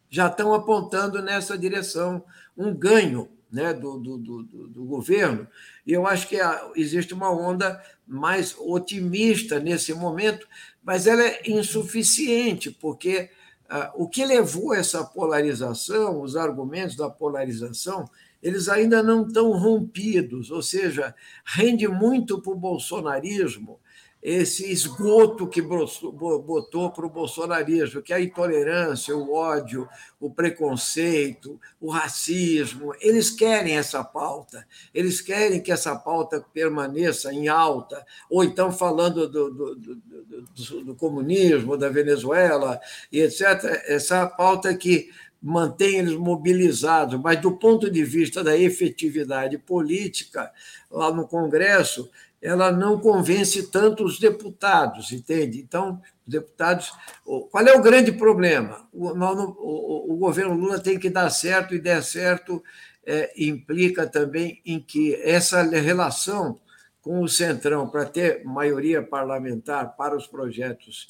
Já 0.09 0.27
estão 0.27 0.53
apontando 0.53 1.21
nessa 1.21 1.57
direção 1.57 2.23
um 2.57 2.73
ganho 2.73 3.29
né, 3.51 3.73
do, 3.73 3.97
do, 3.97 4.17
do, 4.17 4.43
do 4.43 4.83
governo. 4.85 5.47
E 5.85 5.93
eu 5.93 6.05
acho 6.05 6.27
que 6.27 6.37
existe 6.75 7.13
uma 7.13 7.31
onda 7.31 7.81
mais 8.07 8.55
otimista 8.57 9.59
nesse 9.59 9.93
momento, 9.93 10.47
mas 10.83 11.07
ela 11.07 11.23
é 11.23 11.41
insuficiente, 11.49 12.71
porque 12.71 13.29
ah, 13.69 13.91
o 13.95 14.07
que 14.07 14.25
levou 14.25 14.73
essa 14.73 15.03
polarização, 15.03 16.21
os 16.21 16.35
argumentos 16.35 16.95
da 16.95 17.09
polarização, 17.09 18.09
eles 18.41 18.69
ainda 18.69 19.03
não 19.03 19.27
estão 19.27 19.51
rompidos, 19.51 20.49
ou 20.49 20.61
seja, 20.61 21.13
rende 21.45 21.87
muito 21.87 22.41
para 22.41 22.51
o 22.51 22.55
bolsonarismo 22.55 23.79
esse 24.21 24.69
esgoto 24.69 25.47
que 25.47 25.61
botou 25.61 26.91
para 26.91 27.05
o 27.05 27.09
bolsonarismo, 27.09 28.01
que 28.01 28.11
é 28.11 28.17
a 28.17 28.21
intolerância, 28.21 29.15
o 29.15 29.33
ódio, 29.33 29.87
o 30.19 30.29
preconceito, 30.29 31.59
o 31.79 31.89
racismo. 31.89 32.93
Eles 32.99 33.31
querem 33.31 33.77
essa 33.77 34.03
pauta, 34.03 34.67
eles 34.93 35.21
querem 35.21 35.61
que 35.61 35.71
essa 35.71 35.95
pauta 35.95 36.43
permaneça 36.53 37.33
em 37.33 37.47
alta, 37.47 38.05
ou 38.29 38.43
então 38.43 38.73
falando 38.73 39.27
do, 39.27 39.49
do, 39.51 39.75
do, 39.75 40.83
do 40.83 40.95
comunismo, 40.95 41.77
da 41.77 41.87
Venezuela, 41.87 42.79
e 43.09 43.21
etc. 43.21 43.63
Essa 43.87 44.27
pauta 44.27 44.75
que 44.75 45.09
mantém 45.41 45.99
eles 45.99 46.15
mobilizados, 46.15 47.19
mas 47.21 47.39
do 47.39 47.53
ponto 47.53 47.89
de 47.89 48.03
vista 48.03 48.43
da 48.43 48.57
efetividade 48.57 49.57
política, 49.57 50.51
lá 50.91 51.13
no 51.13 51.25
Congresso, 51.25 52.09
ela 52.41 52.71
não 52.71 52.99
convence 52.99 53.63
tanto 53.69 54.03
os 54.03 54.19
deputados, 54.19 55.11
entende? 55.11 55.59
Então, 55.59 56.01
os 56.25 56.33
deputados. 56.33 56.91
Qual 57.23 57.65
é 57.65 57.73
o 57.73 57.81
grande 57.81 58.11
problema? 58.11 58.87
O, 58.93 59.09
o, 59.09 60.13
o 60.13 60.17
governo 60.17 60.55
Lula 60.55 60.79
tem 60.79 60.97
que 60.97 61.09
dar 61.09 61.29
certo, 61.29 61.75
e 61.75 61.79
der 61.79 62.03
certo 62.03 62.63
é, 63.05 63.31
implica 63.37 64.07
também 64.07 64.61
em 64.65 64.79
que 64.79 65.15
essa 65.15 65.63
relação 65.63 66.59
com 67.01 67.21
o 67.21 67.29
Centrão, 67.29 67.89
para 67.89 68.05
ter 68.05 68.43
maioria 68.43 69.01
parlamentar 69.01 69.95
para 69.95 70.15
os 70.15 70.27
projetos 70.27 71.07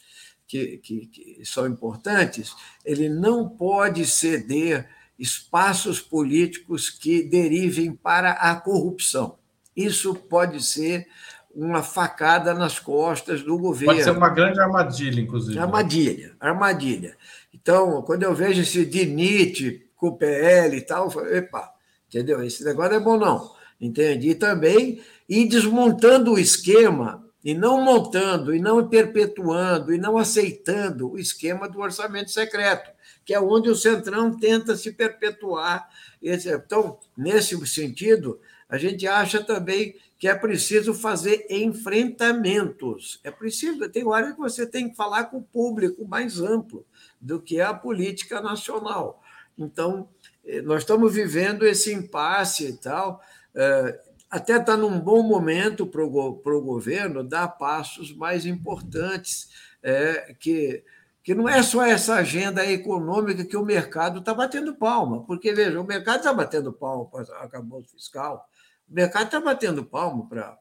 que, 0.48 0.78
que, 0.78 1.08
que 1.08 1.46
são 1.46 1.68
importantes, 1.68 2.56
ele 2.86 3.10
não 3.10 3.50
pode 3.50 4.06
ceder 4.06 4.88
espaços 5.18 6.00
políticos 6.00 6.90
que 6.90 7.24
derivem 7.24 7.94
para 7.94 8.32
a 8.32 8.56
corrupção. 8.56 9.39
Isso 9.86 10.14
pode 10.14 10.64
ser 10.64 11.08
uma 11.54 11.82
facada 11.82 12.54
nas 12.54 12.80
costas 12.80 13.42
do 13.42 13.58
governo. 13.58 13.94
Pode 13.94 14.04
ser 14.04 14.12
uma 14.12 14.30
grande 14.30 14.60
armadilha, 14.60 15.20
inclusive. 15.20 15.56
Né? 15.56 15.62
Armadilha, 15.62 16.36
armadilha. 16.40 17.18
Então, 17.54 18.02
quando 18.04 18.24
eu 18.24 18.34
vejo 18.34 18.62
esse 18.62 18.86
DINIT 18.86 19.90
com 19.96 20.08
o 20.08 20.18
PL 20.18 20.78
e 20.78 20.82
tal, 20.82 21.06
eu 21.06 21.12
falo, 21.12 21.28
epa, 21.28 21.74
entendeu? 22.08 22.44
Esse 22.44 22.64
negócio 22.64 22.94
é 22.94 23.00
bom 23.00 23.18
não, 23.18 23.52
entende? 23.80 24.30
E 24.30 24.36
também 24.36 25.02
ir 25.28 25.48
desmontando 25.48 26.34
o 26.34 26.40
esquema 26.40 27.26
e 27.44 27.54
não 27.54 27.82
montando, 27.82 28.54
e 28.54 28.60
não 28.60 28.88
perpetuando, 28.88 29.94
e 29.94 29.98
não 29.98 30.18
aceitando 30.18 31.12
o 31.12 31.18
esquema 31.18 31.70
do 31.70 31.80
orçamento 31.80 32.32
secreto, 32.32 32.92
que 33.24 33.34
é 33.34 33.40
onde 33.40 33.70
o 33.70 33.76
Centrão 33.76 34.38
tenta 34.38 34.76
se 34.76 34.92
perpetuar. 34.92 35.88
Então, 36.22 37.00
nesse 37.18 37.56
sentido, 37.66 38.40
a 38.70 38.78
gente 38.78 39.08
acha 39.08 39.44
também 39.44 39.96
que 40.18 40.28
é 40.28 40.36
preciso 40.36 40.94
fazer 40.94 41.48
enfrentamentos. 41.50 43.20
É 43.24 43.32
preciso, 43.32 43.90
tem 43.90 44.06
hora 44.06 44.32
que 44.32 44.38
você 44.38 44.66
tem 44.66 44.90
que 44.90 44.96
falar 44.96 45.26
com 45.26 45.38
o 45.38 45.44
público 45.44 46.06
mais 46.08 46.40
amplo 46.40 46.86
do 47.20 47.42
que 47.42 47.60
a 47.60 47.74
política 47.74 48.40
nacional. 48.40 49.24
Então, 49.58 50.08
eh, 50.46 50.62
nós 50.62 50.84
estamos 50.84 51.14
vivendo 51.14 51.66
esse 51.66 51.94
impasse 51.94 52.68
e 52.68 52.74
tal. 52.74 53.22
Eh, 53.56 54.00
até 54.30 54.58
está 54.58 54.78
num 54.78 55.00
bom 55.00 55.24
momento 55.24 55.88
para 55.88 56.04
o 56.04 56.62
governo 56.62 57.24
dar 57.24 57.48
passos 57.48 58.16
mais 58.16 58.46
importantes, 58.46 59.50
é, 59.82 60.36
que, 60.40 60.84
que 61.24 61.34
não 61.34 61.50
é 61.50 61.64
só 61.64 61.84
essa 61.84 62.16
agenda 62.16 62.64
econômica 62.66 63.44
que 63.44 63.58
o 63.58 63.66
mercado 63.66 64.20
está 64.20 64.34
batendo 64.34 64.76
palma, 64.76 65.24
porque, 65.24 65.52
veja, 65.52 65.82
o 65.82 65.84
mercado 65.84 66.18
está 66.18 66.32
batendo 66.32 66.72
palma 66.72 67.06
para 67.06 67.24
acabou 67.40 67.84
fiscal, 67.84 68.48
o 68.90 68.94
mercado 68.94 69.26
está 69.26 69.40
batendo 69.40 69.84
palma 69.84 70.28
para. 70.28 70.58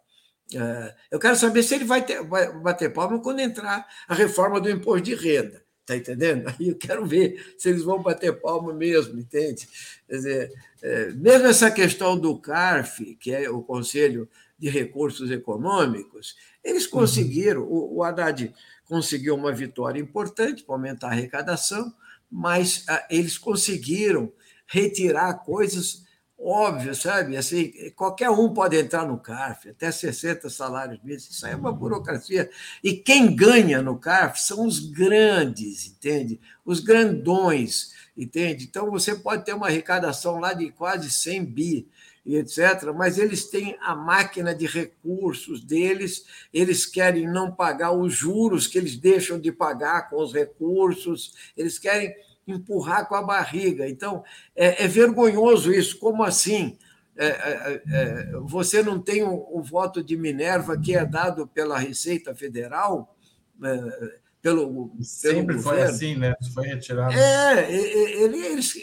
É, 0.55 0.95
eu 1.11 1.19
quero 1.19 1.37
saber 1.37 1.63
se 1.63 1.75
ele 1.75 1.85
vai, 1.85 2.05
ter, 2.05 2.23
vai 2.23 2.51
bater 2.61 2.93
palma 2.93 3.21
quando 3.21 3.41
entrar 3.41 3.87
a 4.07 4.15
reforma 4.15 4.61
do 4.61 4.71
imposto 4.71 5.03
de 5.03 5.15
renda. 5.15 5.63
Está 5.81 5.97
entendendo? 5.97 6.49
Aí 6.49 6.69
eu 6.69 6.77
quero 6.77 7.07
ver 7.07 7.55
se 7.57 7.71
eles 7.71 7.83
vão 7.83 8.03
bater 8.03 8.39
palma 8.41 8.75
mesmo, 8.75 9.19
entende? 9.19 9.67
Quer 10.07 10.17
dizer, 10.17 10.53
é, 10.83 11.11
mesmo 11.13 11.47
essa 11.47 11.71
questão 11.71 12.19
do 12.19 12.39
CARF, 12.39 13.17
que 13.17 13.33
é 13.33 13.49
o 13.49 13.63
Conselho 13.63 14.29
de 14.59 14.69
Recursos 14.69 15.31
Econômicos, 15.31 16.37
eles 16.63 16.85
uhum. 16.85 16.91
conseguiram, 16.91 17.63
o, 17.63 17.97
o 17.97 18.03
Haddad 18.03 18.53
conseguiu 18.85 19.35
uma 19.35 19.53
vitória 19.53 20.01
importante 20.01 20.63
para 20.63 20.75
aumentar 20.75 21.09
a 21.09 21.13
arrecadação, 21.13 21.93
mas 22.31 22.85
a, 22.87 22.97
ah, 22.97 23.07
eles 23.11 23.39
conseguiram 23.39 24.31
retirar 24.67 25.33
coisas 25.45 26.05
óbvio, 26.39 26.95
sabe? 26.95 27.37
Assim, 27.37 27.73
qualquer 27.97 28.31
um 28.31 28.53
pode 28.55 28.77
entrar 28.77 29.07
no 29.07 29.19
CARF, 29.19 29.71
até 29.71 29.91
60 29.91 30.49
salários 30.49 31.01
mínimos, 31.03 31.29
isso 31.29 31.45
aí 31.45 31.53
é 31.53 31.57
uma 31.57 31.73
burocracia. 31.73 32.49
E 32.83 32.95
quem 32.95 33.35
ganha 33.35 33.83
no 33.83 33.99
CARF 33.99 34.41
são 34.41 34.65
os 34.65 34.79
grandes, 34.79 35.87
entende? 35.87 36.41
Os 36.65 36.81
grandões, 36.81 37.93
entende? 38.17 38.65
Então 38.65 38.91
você 38.91 39.17
pode 39.17 39.45
ter 39.45 39.55
uma 39.55 39.67
arrecadação 39.67 40.39
lá 40.39 40.53
de 40.53 40.71
quase 40.71 41.11
100 41.11 41.45
bi, 41.45 41.89
e 42.29 42.37
etc., 42.37 42.93
mas 42.95 43.19
eles 43.19 43.47
têm 43.47 43.79
a 43.81 43.97
máquina 43.97 44.55
de 44.55 44.67
recursos 44.67 45.63
deles, 45.63 46.27
eles 46.53 46.85
querem 46.85 47.27
não 47.27 47.51
pagar 47.51 47.93
os 47.93 48.13
juros 48.13 48.67
que 48.67 48.77
eles 48.77 48.97
deixam 48.97 49.41
de 49.41 49.51
pagar 49.51 50.11
com 50.11 50.23
os 50.23 50.35
recursos, 50.35 51.33
eles 51.57 51.79
querem 51.79 52.15
empurrar 52.53 53.09
com 53.09 53.15
a 53.15 53.23
barriga. 53.23 53.89
Então, 53.89 54.25
é, 54.55 54.85
é 54.85 54.89
vergonhoso 54.89 55.73
isso. 55.73 55.99
Como 55.99 56.23
assim? 56.23 56.77
É, 57.17 57.27
é, 57.27 57.31
é, 57.31 57.83
é 57.91 58.33
você 58.43 58.83
não 58.83 59.01
tem 59.01 59.23
o, 59.23 59.49
o, 59.51 59.61
voto 59.61 60.03
de 60.03 60.17
Minerva 60.17 60.79
que 60.79 60.95
é 60.95 61.05
dado 61.05 61.47
pela 61.47 61.79
Receita 61.79 62.35
Federal? 62.35 63.17
É, 63.63 64.19
pelo, 64.41 64.93
Sempre 65.03 65.57
pelo 65.57 65.63
foi 65.63 65.83
assim, 65.83 66.17
né? 66.17 66.33
Foi 66.55 66.67
retirado. 66.67 67.13
É, 67.13 67.73
ele, 67.73 68.39
eles, 68.39 68.75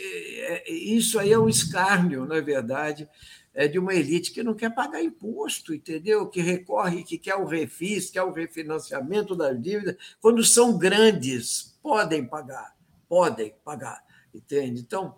isso 0.67 1.17
aí 1.17 1.31
é 1.31 1.39
um 1.39 1.47
escárnio, 1.47 2.25
na 2.25 2.41
verdade, 2.41 3.07
é 3.53 3.67
de 3.69 3.79
uma 3.79 3.93
elite 3.93 4.31
que 4.31 4.43
não 4.43 4.53
quer 4.53 4.75
pagar 4.75 5.01
imposto, 5.01 5.73
entendeu? 5.73 6.27
Que 6.27 6.41
recorre, 6.41 7.03
que 7.03 7.17
quer 7.17 7.35
o 7.35 7.45
refis, 7.45 8.11
quer 8.11 8.23
o 8.23 8.33
refinanciamento 8.33 9.33
das 9.33 9.59
dívidas, 9.59 9.95
quando 10.19 10.43
são 10.43 10.77
grandes, 10.77 11.77
podem 11.81 12.25
pagar 12.25 12.74
podem 13.07 13.53
pagar, 13.63 14.03
entende? 14.33 14.81
Então, 14.81 15.15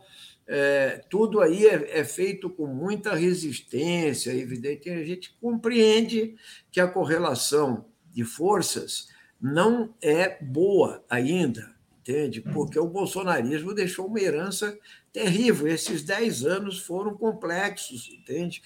é, 0.48 1.04
tudo 1.10 1.42
aí 1.42 1.68
é, 1.68 2.00
é, 2.00 2.04
feito 2.06 2.50
com 2.50 2.68
muita 2.68 3.14
resistência, 3.14 4.32
evidente, 4.32 4.90
a 4.90 5.04
gente 5.04 5.36
compreende 5.42 6.36
que 6.72 6.80
a 6.80 6.88
correlação 6.88 7.86
de 8.12 8.24
forças 8.24 9.10
não 9.42 9.94
é 10.02 10.42
boa 10.42 11.04
ainda, 11.10 11.76
entende? 12.00 12.40
Porque 12.42 12.80
o 12.80 12.88
bolsonarismo 12.88 13.74
deixou 13.74 14.08
uma 14.08 14.22
herança 14.22 14.78
terrível. 15.12 15.68
Esses 15.68 16.02
dez 16.02 16.46
anos 16.46 16.80
foram 16.80 17.16
complexos, 17.16 18.10
entende? 18.10 18.62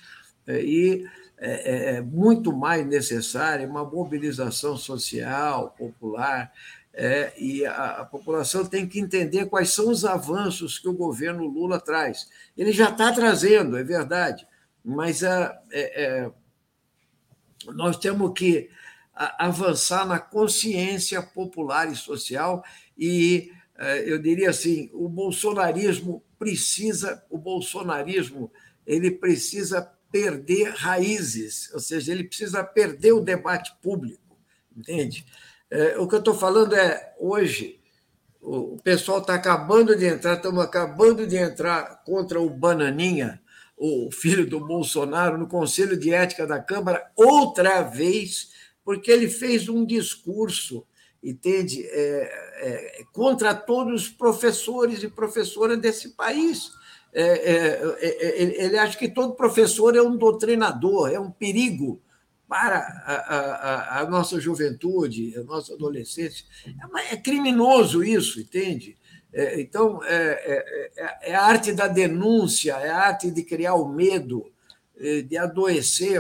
É, 0.46 0.64
e 0.64 1.06
é, 1.38 1.96
é 1.96 2.02
muito 2.02 2.56
mais 2.56 2.86
necessária 2.86 3.68
uma 3.68 3.84
mobilização 3.84 4.78
social, 4.78 5.74
popular, 5.76 6.54
é, 6.94 7.34
e 7.38 7.66
a, 7.66 8.02
a, 8.02 8.06
população 8.06 8.66
tem 8.66 8.88
que 8.88 9.00
entender 9.00 9.46
quais 9.46 9.70
são 9.70 9.90
os 9.90 10.04
avanços 10.04 10.78
que 10.78 10.90
o 10.90 10.94
governo 10.94 11.48
Lula 11.48 11.80
traz. 11.80 12.30
Ele 12.58 12.72
já 12.72 12.90
está 12.90 13.12
trazendo, 13.14 13.78
é 13.78 13.84
verdade, 13.84 14.46
mas 14.84 15.24
a, 15.24 15.58
é, 15.72 16.04
é, 16.04 16.32
nós 17.68 17.98
temos 17.98 18.34
que 18.34 18.70
avançar 19.14 20.06
na 20.06 20.20
consciência 20.20 21.22
popular 21.22 21.92
e 21.92 21.96
social 21.96 22.64
e 22.98 23.52
é, 23.78 24.12
eu 24.12 24.20
diria 24.20 24.50
assim, 24.50 24.90
o 24.94 25.08
bolsonarismo 25.08 26.24
precisa, 26.38 27.24
o 27.30 27.38
bolsonarismo 27.38 28.52
ele 28.86 29.12
precisa 29.12 29.82
perder 30.12 30.72
raízes, 30.72 31.72
ou 31.74 31.80
seja, 31.80 32.12
ele 32.12 32.26
precisa 32.26 32.64
perder 32.64 33.14
o 33.14 33.22
debate 33.22 33.74
público, 33.82 34.38
entende? 34.76 35.26
É, 35.72 35.98
o 35.98 36.06
que 36.06 36.16
eu 36.16 36.20
estou 36.20 36.34
falando 36.34 36.76
é, 36.76 37.14
hoje, 37.18 37.80
o 38.42 38.78
pessoal 38.84 39.20
está 39.20 39.36
acabando 39.36 39.96
de 39.96 40.06
entrar, 40.06 40.36
estamos 40.36 40.62
acabando 40.62 41.26
de 41.26 41.38
entrar 41.38 42.04
contra 42.04 42.42
o 42.42 42.50
Bananinha, 42.50 43.42
o 43.78 44.12
filho 44.12 44.46
do 44.46 44.60
Bolsonaro, 44.60 45.38
no 45.38 45.48
Conselho 45.48 45.98
de 45.98 46.14
Ética 46.14 46.46
da 46.46 46.60
Câmara, 46.60 47.10
outra 47.16 47.84
vez, 47.84 48.50
porque 48.84 49.10
ele 49.10 49.30
fez 49.30 49.70
um 49.70 49.86
discurso, 49.86 50.86
entende, 51.24 51.88
é, 51.88 53.00
é, 53.00 53.04
contra 53.14 53.56
todos 53.56 54.04
os 54.04 54.10
professores 54.10 55.02
e 55.04 55.08
professoras 55.08 55.80
desse 55.80 56.10
país. 56.10 56.70
É, 57.14 57.24
é, 57.24 58.08
é, 58.08 58.66
ele 58.66 58.78
acha 58.78 58.98
que 58.98 59.08
todo 59.08 59.36
professor 59.36 59.96
é 59.96 60.02
um 60.02 60.18
doutrinador, 60.18 61.12
é 61.12 61.20
um 61.20 61.32
perigo 61.32 62.02
para 62.52 62.80
a, 63.06 63.14
a, 63.14 64.00
a, 64.02 64.10
nossa 64.10 64.38
juventude, 64.38 65.34
a 65.38 65.44
nossa 65.44 65.74
adolescência. 65.74 66.44
É, 66.68 67.14
é 67.14 67.16
criminoso 67.16 68.04
isso, 68.04 68.42
entende? 68.42 68.98
É, 69.32 69.62
então, 69.62 70.04
é, 70.04 70.92
é, 70.98 71.30
é, 71.30 71.34
a 71.34 71.46
arte 71.46 71.72
da 71.72 71.88
denúncia, 71.88 72.74
é 72.74 72.90
a 72.90 73.08
arte 73.08 73.32
de 73.32 73.42
criar 73.44 73.76
o 73.76 73.88
medo, 73.88 74.52
é, 75.00 75.22
de 75.22 75.38
adoecer. 75.38 76.20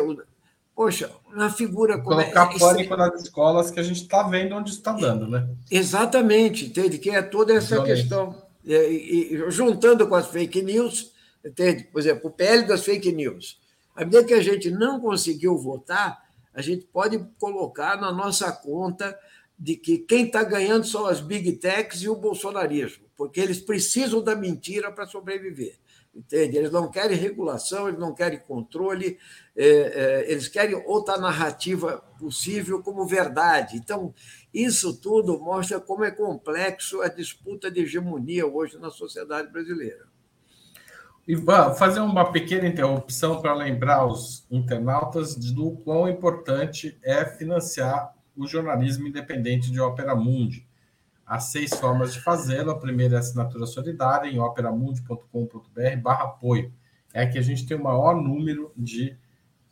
Poxa, 0.74 1.12
uma 1.28 1.50
figura 1.50 1.98
como 1.98 2.22
Colocar 2.22 2.56
é, 2.56 2.58
fora 2.58 2.96
nas 2.96 3.24
escolas 3.24 3.70
que 3.70 3.82
a 3.82 3.84
gente 3.84 4.04
está 4.04 4.24
vendo 4.24 4.56
onde 4.56 4.72
está 4.72 4.94
dando, 4.94 5.28
né? 5.28 5.50
Exatamente, 5.70 6.68
entende? 6.68 6.98
Que 6.98 7.10
é 7.10 7.22
toda 7.22 7.52
essa 7.52 7.76
Exatamente. 7.76 8.00
questão. 8.04 8.42
E, 8.64 9.34
e, 9.34 9.52
juntando 9.52 10.08
com 10.08 10.16
as 10.16 10.28
fake 10.28 10.62
news, 10.62 11.12
entende? 11.46 11.84
Por 11.92 12.00
exemplo, 12.00 12.30
o 12.30 12.32
PL 12.32 12.66
das 12.66 12.86
fake 12.86 13.12
news 13.12 13.60
à 13.96 14.06
medida 14.06 14.24
que 14.24 14.34
a 14.34 14.42
gente 14.42 14.70
não 14.70 15.00
conseguiu 15.00 15.58
votar, 15.58 16.30
a 16.54 16.62
gente 16.62 16.86
pode 16.86 17.20
colocar 17.40 18.00
na 18.00 18.12
nossa 18.12 18.52
conta 18.52 19.18
de 19.58 19.76
que 19.76 20.00
quem 20.00 20.26
está 20.26 20.44
ganhando 20.44 20.86
são 20.86 21.06
as 21.06 21.22
big 21.22 21.54
techs 21.54 22.02
e 22.02 22.10
o 22.10 22.16
bolsonarismo, 22.16 23.06
porque 23.16 23.40
eles 23.40 23.60
precisam 23.60 24.24
da 24.24 24.36
mentira 24.36 24.92
para 24.92 25.06
sobreviver. 25.06 25.78
Entende? 26.14 26.58
Eles 26.58 26.72
não 26.72 26.92
querem 26.92 27.16
regulação, 27.16 27.88
eles 27.88 28.00
não 28.00 28.14
querem 28.14 28.40
controle, 28.40 29.18
é, 29.56 29.66
é, 29.66 30.32
eles 30.32 30.50
querem 30.50 30.76
outra 30.86 31.18
narrativa 31.18 32.04
possível 32.20 32.84
como 32.84 33.06
verdade. 33.06 33.78
Então, 33.78 34.14
isso 34.54 34.94
tudo 34.98 35.40
mostra 35.40 35.80
como 35.80 36.04
é 36.04 36.12
complexo 36.12 37.02
a 37.02 37.08
disputa 37.08 37.72
de 37.72 37.82
hegemonia 37.82 38.46
hoje 38.46 38.78
na 38.78 38.90
sociedade 38.90 39.50
brasileira. 39.50 40.11
E 41.28 41.36
vou 41.36 41.74
fazer 41.76 42.00
uma 42.00 42.32
pequena 42.32 42.68
interrupção 42.68 43.42
para 43.42 43.54
lembrar 43.54 44.06
os 44.08 44.46
internautas 44.50 45.36
do 45.36 45.72
quão 45.84 46.10
importante 46.10 46.98
é 47.04 47.24
financiar 47.24 48.14
o 48.36 48.48
jornalismo 48.48 49.08
independente 49.08 49.72
de 49.72 49.80
Opera 49.80 50.16
Mundi. 50.16 50.68
Há 51.26 51.40
seis 51.40 51.72
formas 51.74 52.14
de 52.14 52.20
fazê-lo. 52.20 52.72
A 52.72 52.80
primeira 52.80 53.16
é 53.16 53.18
a 53.18 53.20
assinatura 53.20 53.68
solidária 53.68 54.30
em 54.30 54.40
operamundi.com.br 54.40 55.98
barra 56.02 56.24
apoio. 56.24 56.74
É 57.14 57.26
que 57.26 57.38
a 57.38 57.42
gente 57.42 57.68
tem 57.68 57.78
o 57.78 57.84
maior 57.84 58.16
número 58.16 58.72
de 58.76 59.16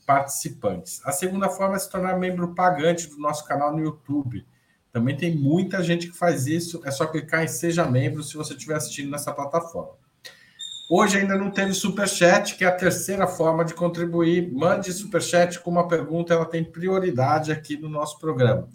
participantes. 0.05 1.01
A 1.03 1.11
segunda 1.11 1.49
forma 1.49 1.75
é 1.75 1.79
se 1.79 1.89
tornar 1.89 2.17
membro 2.17 2.53
pagante 2.53 3.09
do 3.09 3.17
nosso 3.17 3.43
canal 3.45 3.75
no 3.75 3.83
YouTube. 3.83 4.45
Também 4.91 5.17
tem 5.17 5.35
muita 5.35 5.83
gente 5.83 6.07
que 6.09 6.17
faz 6.17 6.45
isso. 6.47 6.81
É 6.85 6.91
só 6.91 7.07
clicar 7.07 7.43
em 7.43 7.47
Seja 7.47 7.85
Membro 7.85 8.23
se 8.23 8.37
você 8.37 8.53
estiver 8.53 8.75
assistindo 8.75 9.09
nessa 9.09 9.33
plataforma. 9.33 9.93
Hoje 10.91 11.19
ainda 11.19 11.37
não 11.37 11.51
teve 11.51 11.71
superchat, 11.75 12.55
que 12.55 12.63
é 12.63 12.67
a 12.67 12.75
terceira 12.75 13.27
forma 13.27 13.63
de 13.63 13.75
contribuir. 13.75 14.51
Mande 14.51 14.91
superchat 14.91 15.59
com 15.59 15.69
uma 15.69 15.87
pergunta, 15.87 16.33
ela 16.33 16.47
tem 16.47 16.63
prioridade 16.63 17.51
aqui 17.51 17.77
no 17.77 17.87
nosso 17.87 18.17
programa. 18.17 18.67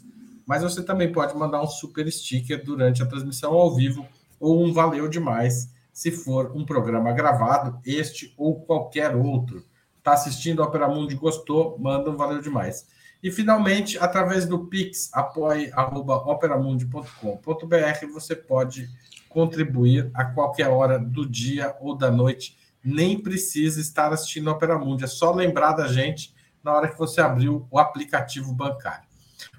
Mas 0.47 0.63
você 0.63 0.81
também 0.81 1.11
pode 1.11 1.37
mandar 1.37 1.61
um 1.61 1.67
super 1.67 2.09
sticker 2.13 2.65
durante 2.65 3.03
a 3.03 3.07
transmissão 3.07 3.53
ao 3.53 3.75
vivo 3.75 4.07
ou 4.39 4.65
um 4.65 4.73
valeu 4.73 5.09
demais 5.09 5.75
se 5.93 6.13
for 6.13 6.53
um 6.55 6.65
programa 6.65 7.13
gravado, 7.13 7.81
este 7.85 8.33
ou 8.39 8.61
qualquer 8.61 9.17
outro. 9.17 9.65
Está 9.99 10.13
assistindo 10.13 10.63
a 10.63 10.67
Opera 10.67 10.87
Mundi 10.87 11.17
gostou, 11.17 11.77
manda 11.81 12.13
um 12.13 12.17
valeu 12.17 12.41
demais. 12.41 12.87
E 13.21 13.29
finalmente, 13.29 13.99
através 13.99 14.47
do 14.47 14.67
Pix, 14.67 15.11
apoie.operamundi.com.br, 15.13 18.07
você 18.13 18.37
pode 18.37 18.89
contribuir 19.35 20.11
a 20.15 20.25
qualquer 20.25 20.69
hora 20.69 20.97
do 20.97 21.29
dia 21.29 21.77
ou 21.81 21.97
da 21.97 22.11
noite. 22.11 22.57
Nem 22.83 23.21
precisa 23.21 23.81
estar 23.81 24.13
assistindo 24.13 24.49
Opera 24.49 24.79
Mundi, 24.79 25.03
é 25.03 25.09
só 25.09 25.33
lembrar 25.35 25.73
da 25.73 25.89
gente 25.89 26.33
na 26.63 26.73
hora 26.73 26.89
que 26.89 26.97
você 26.97 27.21
abriu 27.21 27.67
o 27.71 27.79
aplicativo 27.79 28.55
bancário. 28.55 29.09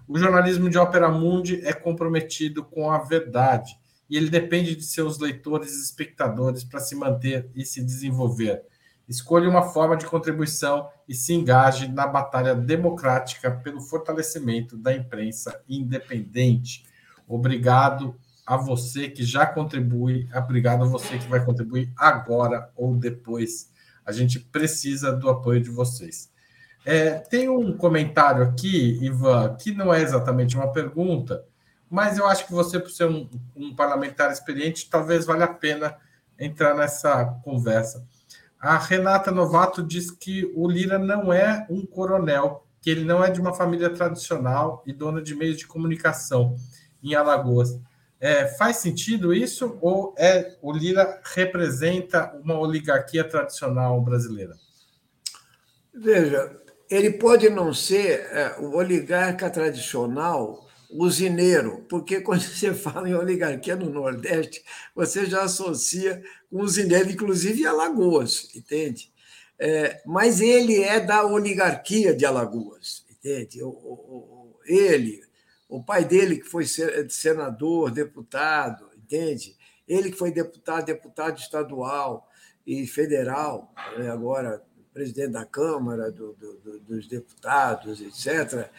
O 0.07 0.17
jornalismo 0.17 0.69
de 0.69 0.77
Opera 0.77 1.09
Mundi 1.09 1.59
é 1.65 1.73
comprometido 1.73 2.63
com 2.63 2.89
a 2.89 2.99
verdade 2.99 3.77
e 4.09 4.15
ele 4.15 4.29
depende 4.29 4.75
de 4.75 4.83
seus 4.83 5.19
leitores 5.19 5.73
e 5.73 5.83
espectadores 5.83 6.63
para 6.63 6.79
se 6.79 6.95
manter 6.95 7.49
e 7.53 7.65
se 7.65 7.83
desenvolver. 7.83 8.63
Escolha 9.09 9.49
uma 9.49 9.63
forma 9.63 9.97
de 9.97 10.05
contribuição 10.05 10.89
e 11.07 11.13
se 11.13 11.33
engaje 11.33 11.87
na 11.87 12.07
batalha 12.07 12.55
democrática 12.55 13.51
pelo 13.51 13.81
fortalecimento 13.81 14.77
da 14.77 14.95
imprensa 14.95 15.61
independente. 15.67 16.85
Obrigado 17.27 18.15
a 18.45 18.57
você 18.57 19.09
que 19.09 19.23
já 19.23 19.45
contribui, 19.45 20.29
obrigado 20.35 20.83
a 20.83 20.87
você 20.87 21.17
que 21.17 21.27
vai 21.27 21.43
contribuir 21.43 21.91
agora 21.97 22.69
ou 22.75 22.95
depois. 22.95 23.71
A 24.05 24.11
gente 24.11 24.39
precisa 24.39 25.11
do 25.11 25.29
apoio 25.29 25.61
de 25.61 25.69
vocês. 25.69 26.31
É, 26.85 27.15
tem 27.15 27.49
um 27.49 27.75
comentário 27.75 28.43
aqui, 28.43 28.99
Ivan, 29.03 29.55
que 29.55 29.71
não 29.71 29.91
é 29.91 30.01
exatamente 30.01 30.55
uma 30.55 30.71
pergunta, 30.71 31.43
mas 31.89 32.17
eu 32.17 32.27
acho 32.27 32.45
que 32.45 32.53
você, 32.53 32.79
por 32.79 32.91
ser 32.91 33.07
um, 33.07 33.27
um 33.55 33.75
parlamentar 33.75 34.31
experiente, 34.31 34.89
talvez 34.89 35.25
valha 35.25 35.45
a 35.45 35.53
pena 35.53 35.97
entrar 36.37 36.75
nessa 36.75 37.25
conversa. 37.43 38.05
A 38.59 38.77
Renata 38.77 39.31
Novato 39.31 39.81
diz 39.81 40.11
que 40.11 40.51
o 40.55 40.67
Lira 40.69 40.99
não 40.99 41.33
é 41.33 41.65
um 41.69 41.85
coronel, 41.85 42.67
que 42.81 42.91
ele 42.91 43.03
não 43.03 43.23
é 43.23 43.31
de 43.31 43.41
uma 43.41 43.53
família 43.53 43.89
tradicional 43.89 44.83
e 44.85 44.93
dona 44.93 45.21
de 45.21 45.33
meios 45.33 45.57
de 45.57 45.65
comunicação 45.65 46.55
em 47.01 47.15
Alagoas. 47.15 47.79
É, 48.25 48.47
faz 48.47 48.77
sentido 48.77 49.31
isso 49.31 49.77
ou 49.79 50.15
é 50.17 50.57
o 50.59 50.71
Lira 50.73 51.21
representa 51.35 52.33
uma 52.43 52.57
oligarquia 52.57 53.23
tradicional 53.23 54.01
brasileira? 54.01 54.57
Veja, 55.93 56.59
ele 56.89 57.11
pode 57.11 57.47
não 57.51 57.71
ser 57.71 58.21
é, 58.31 58.55
o 58.57 58.77
oligarca 58.77 59.47
tradicional 59.47 60.67
usineiro, 60.89 61.85
porque 61.87 62.19
quando 62.19 62.41
você 62.49 62.73
fala 62.73 63.07
em 63.07 63.13
oligarquia 63.13 63.75
no 63.75 63.91
Nordeste, 63.91 64.63
você 64.95 65.27
já 65.27 65.43
associa 65.43 66.23
com 66.49 66.61
usineiro, 66.61 67.11
inclusive 67.11 67.67
Alagoas, 67.67 68.49
entende? 68.55 69.13
É, 69.59 70.01
mas 70.03 70.41
ele 70.41 70.81
é 70.81 70.99
da 70.99 71.23
oligarquia 71.23 72.11
de 72.11 72.25
Alagoas, 72.25 73.05
entende? 73.07 73.61
O, 73.61 73.69
o, 73.69 74.59
ele, 74.65 75.21
o 75.67 75.83
pai 75.83 76.05
dele, 76.05 76.37
que 76.37 76.47
foi 76.47 76.65
senador, 77.09 77.91
deputado, 77.91 78.89
entende? 78.95 79.55
Ele 79.87 80.11
que 80.11 80.17
foi 80.17 80.31
deputado, 80.31 80.85
deputado 80.85 81.37
estadual 81.37 82.29
e 82.65 82.85
federal, 82.87 83.73
né? 83.97 84.09
agora 84.09 84.63
presidente 84.93 85.31
da 85.31 85.45
Câmara, 85.45 86.09
do, 86.09 86.33
do, 86.33 86.79
dos 86.79 87.05
deputados, 87.07 87.99
etc. 87.99 88.69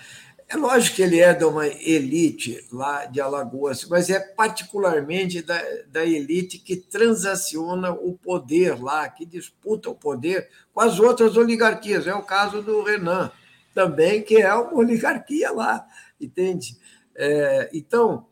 É 0.49 0.57
lógico 0.57 0.97
que 0.97 1.03
ele 1.03 1.21
é 1.21 1.35
de 1.35 1.45
uma 1.45 1.67
elite 1.67 2.65
lá 2.73 3.05
de 3.05 3.21
Alagoas, 3.21 3.85
mas 3.85 4.09
é 4.09 4.19
particularmente 4.19 5.43
da, 5.43 5.61
da 5.89 6.07
elite 6.07 6.59
que 6.59 6.77
transaciona 6.77 7.91
o 7.91 8.17
poder 8.17 8.81
lá, 8.81 9.09
que 9.09 9.27
disputa 9.27 9.91
o 9.91 9.95
poder 9.95 10.49
com 10.73 10.81
as 10.81 10.99
outras 10.99 11.37
oligarquias. 11.37 12.07
É 12.07 12.15
o 12.15 12.23
caso 12.23 12.63
do 12.63 12.83
Renan, 12.83 13.31
também, 13.75 14.23
que 14.23 14.37
é 14.37 14.55
uma 14.55 14.73
oligarquia 14.73 15.53
lá, 15.53 15.87
entende? 16.21 16.77
É, 17.15 17.71
então, 17.73 18.27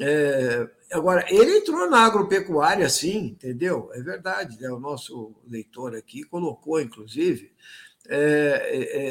é, 0.00 0.68
agora, 0.92 1.24
ele 1.28 1.58
entrou 1.58 1.88
na 1.88 2.00
agropecuária, 2.00 2.88
sim, 2.88 3.28
entendeu? 3.28 3.90
É 3.94 4.00
verdade, 4.00 4.60
né? 4.60 4.68
o 4.70 4.78
nosso 4.78 5.34
leitor 5.48 5.94
aqui 5.94 6.22
colocou, 6.22 6.80
inclusive, 6.80 7.52
é, 8.08 8.16
é, 8.16 9.08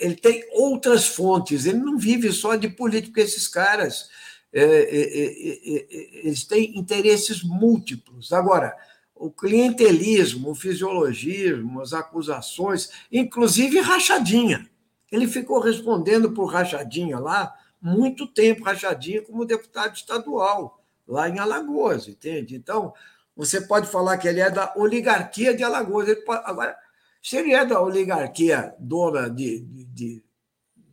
é 0.00 0.06
ele 0.06 0.16
tem 0.16 0.44
outras 0.52 1.06
fontes, 1.06 1.66
ele 1.66 1.78
não 1.78 1.98
vive 1.98 2.32
só 2.32 2.56
de 2.56 2.68
política, 2.68 3.20
esses 3.20 3.46
caras 3.46 4.08
é, 4.52 4.62
é, 4.62 6.26
eles 6.26 6.44
têm 6.44 6.78
interesses 6.78 7.42
múltiplos. 7.42 8.32
Agora, 8.32 8.76
o 9.14 9.30
clientelismo, 9.30 10.50
o 10.50 10.54
fisiologismo, 10.54 11.80
as 11.80 11.92
acusações, 11.92 12.90
inclusive 13.10 13.80
rachadinha. 13.80 14.68
Ele 15.10 15.26
ficou 15.26 15.60
respondendo 15.60 16.32
por 16.32 16.46
rachadinha 16.46 17.18
lá, 17.18 17.54
muito 17.80 18.26
tempo 18.26 18.64
rachadinha 18.64 19.22
como 19.22 19.44
deputado 19.44 19.94
estadual, 19.94 20.82
lá 21.06 21.28
em 21.28 21.38
Alagoas, 21.38 22.08
entende? 22.08 22.56
Então, 22.56 22.94
você 23.36 23.60
pode 23.60 23.88
falar 23.88 24.16
que 24.18 24.28
ele 24.28 24.40
é 24.40 24.50
da 24.50 24.72
oligarquia 24.76 25.54
de 25.54 25.62
Alagoas. 25.62 26.08
Pode, 26.24 26.42
agora, 26.44 26.76
se 27.22 27.36
ele 27.36 27.52
é 27.52 27.64
da 27.64 27.80
oligarquia 27.80 28.74
dona 28.78 29.28
de, 29.28 29.60
de, 29.60 29.84
de, 29.84 30.24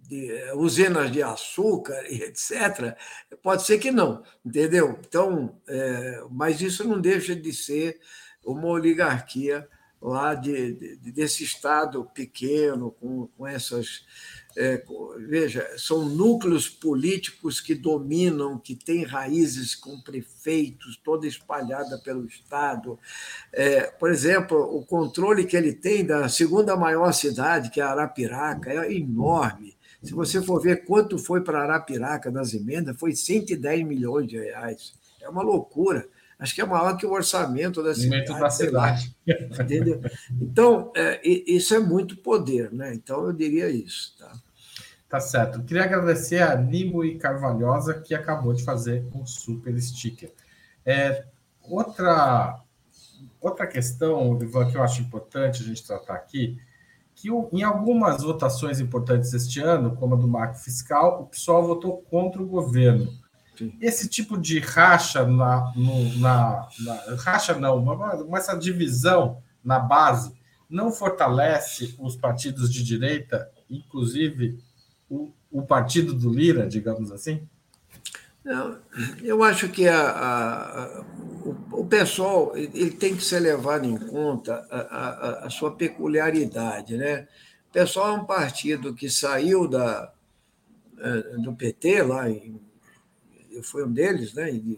de, 0.01 0.51
usinas 0.55 1.12
de 1.12 1.22
açúcar 1.22 2.03
e 2.09 2.24
etc., 2.24 2.97
pode 3.41 3.64
ser 3.64 3.78
que 3.78 3.91
não, 3.91 4.24
entendeu? 4.45 4.99
Então, 5.07 5.55
é, 5.68 6.24
mas 6.30 6.62
isso 6.62 6.88
não 6.88 6.99
deixa 6.99 7.36
de 7.36 7.53
ser 7.53 7.99
uma 8.43 8.68
oligarquia 8.68 9.68
lá 10.01 10.33
de, 10.33 10.97
desse 10.97 11.43
estado 11.43 12.03
pequeno, 12.13 12.91
com, 12.91 13.27
com 13.37 13.45
essas 13.45 14.03
é, 14.57 14.83
veja, 15.29 15.65
são 15.77 16.03
núcleos 16.03 16.67
políticos 16.67 17.61
que 17.61 17.73
dominam, 17.73 18.57
que 18.57 18.75
têm 18.75 19.03
raízes 19.03 19.75
com 19.75 20.01
prefeitos, 20.01 20.97
toda 20.97 21.25
espalhada 21.25 21.97
pelo 21.99 22.25
Estado. 22.25 22.99
É, 23.53 23.83
por 23.83 24.11
exemplo, 24.11 24.57
o 24.59 24.85
controle 24.85 25.45
que 25.45 25.55
ele 25.55 25.73
tem 25.73 26.05
da 26.05 26.27
segunda 26.27 26.75
maior 26.75 27.13
cidade, 27.13 27.69
que 27.69 27.79
é 27.79 27.83
Arapiraca, 27.83 28.71
é 28.71 28.93
enorme. 28.93 29.77
Se 30.03 30.13
você 30.13 30.41
for 30.41 30.61
ver 30.61 30.83
quanto 30.83 31.17
foi 31.17 31.41
para 31.41 31.61
Arapiraca 31.61 32.29
nas 32.31 32.53
emendas, 32.53 32.99
foi 32.99 33.15
110 33.15 33.85
milhões 33.85 34.27
de 34.27 34.37
reais. 34.37 34.93
É 35.21 35.29
uma 35.29 35.43
loucura 35.43 36.09
acho 36.41 36.55
que 36.55 36.61
é 36.61 36.65
maior 36.65 36.97
que 36.97 37.05
o 37.05 37.11
orçamento 37.11 37.83
da 37.83 37.93
cidade. 37.93 38.25
Da 38.25 38.49
cidade. 38.49 39.15
entendeu? 39.27 40.01
Então, 40.41 40.91
é, 40.95 41.21
isso 41.23 41.75
é 41.75 41.79
muito 41.79 42.17
poder, 42.17 42.73
né? 42.73 42.93
Então, 42.95 43.27
eu 43.27 43.31
diria 43.31 43.69
isso. 43.69 44.17
Tá, 44.17 44.33
tá 45.07 45.19
certo. 45.19 45.63
Queria 45.63 45.83
agradecer 45.83 46.41
a 46.41 46.55
Nimo 46.55 47.05
e 47.05 47.19
Carvalhosa, 47.19 47.93
que 47.93 48.15
acabou 48.15 48.53
de 48.53 48.63
fazer 48.63 49.05
um 49.13 49.23
super 49.23 49.79
sticker. 49.79 50.33
É, 50.83 51.25
outra, 51.61 52.59
outra 53.39 53.67
questão, 53.67 54.41
Ivan, 54.41 54.71
que 54.71 54.75
eu 54.75 54.83
acho 54.83 54.99
importante 55.03 55.61
a 55.61 55.65
gente 55.65 55.85
tratar 55.85 56.15
aqui, 56.15 56.59
que 57.13 57.29
em 57.29 57.61
algumas 57.61 58.23
votações 58.23 58.79
importantes 58.79 59.31
este 59.31 59.59
ano, 59.59 59.95
como 59.95 60.15
a 60.15 60.17
do 60.17 60.27
marco 60.27 60.55
fiscal, 60.55 61.21
o 61.21 61.25
PSOL 61.27 61.67
votou 61.67 61.97
contra 62.09 62.41
o 62.41 62.47
governo. 62.47 63.20
Esse 63.80 64.07
tipo 64.07 64.38
de 64.38 64.59
racha 64.59 65.26
na, 65.26 65.72
no, 65.76 66.18
na, 66.18 66.68
na 66.80 67.16
racha 67.16 67.53
não, 67.53 67.82
mas 68.30 68.43
essa 68.43 68.57
divisão 68.57 69.41
na 69.64 69.80
base 69.80 70.34
não 70.70 70.91
fortalece 70.91 71.95
os 71.99 72.16
partidos 72.16 72.72
de 72.72 72.84
direita, 72.84 73.49
inclusive 73.70 74.57
o, 75.09 75.34
o 75.51 75.62
partido 75.62 76.14
do 76.14 76.34
Lira, 76.34 76.68
digamos 76.68 77.12
assim? 77.12 77.47
Não, 78.43 78.80
eu 79.22 79.43
acho 79.43 79.70
que 79.70 79.88
a, 79.88 80.09
a, 80.09 81.01
o, 81.45 81.82
o, 81.82 81.86
pessoal 81.86 82.53
ele 82.55 82.89
tem 82.89 83.16
que 83.16 83.24
ser 83.24 83.39
levado 83.39 83.86
em 83.86 83.97
conta 83.97 84.66
a, 84.72 85.45
a, 85.45 85.49
sua 85.49 85.76
peculiaridade. 85.76 86.97
Né? 86.97 87.28
O 87.70 87.74
pessoal 87.74 88.16
é 88.16 88.20
um 88.20 88.26
partido 88.26 88.95
que 88.95 89.09
saiu 89.12 89.68
da, 89.68 90.12
eh, 90.99 91.38
do 91.38 91.53
PT 91.53 92.01
lá 92.01 92.30
em 92.30 92.59
eu 93.62 93.64
fui 93.64 93.84
um 93.84 93.91
deles, 93.91 94.34
né? 94.34 94.49
Em 94.49 94.78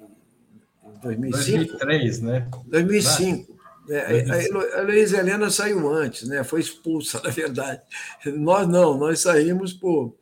2005. 1.01 1.77
2003, 1.77 2.21
né? 2.21 2.47
2005. 2.67 3.53
É, 3.89 4.31
a 4.31 4.79
Heloísa 4.81 5.17
Helena 5.17 5.49
saiu 5.49 5.91
antes, 5.91 6.27
né? 6.27 6.43
foi 6.43 6.59
expulsa, 6.59 7.19
na 7.23 7.29
verdade. 7.29 7.81
Nós 8.25 8.67
não, 8.67 8.97
nós 8.97 9.21
saímos 9.21 9.73
por, 9.73 10.15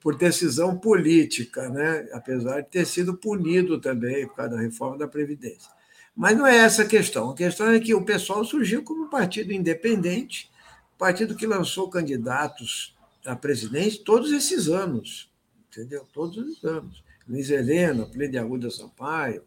por 0.00 0.16
decisão 0.16 0.76
política, 0.76 1.68
né? 1.68 2.08
apesar 2.12 2.60
de 2.60 2.68
ter 2.68 2.86
sido 2.86 3.16
punido 3.16 3.80
também 3.80 4.26
por 4.26 4.36
causa 4.36 4.56
da 4.56 4.60
reforma 4.60 4.98
da 4.98 5.08
Previdência. 5.08 5.70
Mas 6.14 6.36
não 6.36 6.46
é 6.46 6.56
essa 6.56 6.82
a 6.82 6.86
questão. 6.86 7.30
A 7.30 7.34
questão 7.34 7.70
é 7.70 7.78
que 7.78 7.94
o 7.94 8.04
pessoal 8.04 8.44
surgiu 8.44 8.82
como 8.82 9.10
partido 9.10 9.52
independente, 9.52 10.50
partido 10.96 11.36
que 11.36 11.46
lançou 11.46 11.90
candidatos 11.90 12.96
à 13.24 13.36
presidência 13.36 14.02
todos 14.04 14.32
esses 14.32 14.68
anos, 14.68 15.30
entendeu? 15.68 16.06
Todos 16.12 16.38
os 16.38 16.64
anos. 16.64 17.05
Luiz 17.28 17.50
Helena, 17.50 18.08
Arruda 18.38 18.70
Sampaio, 18.70 19.42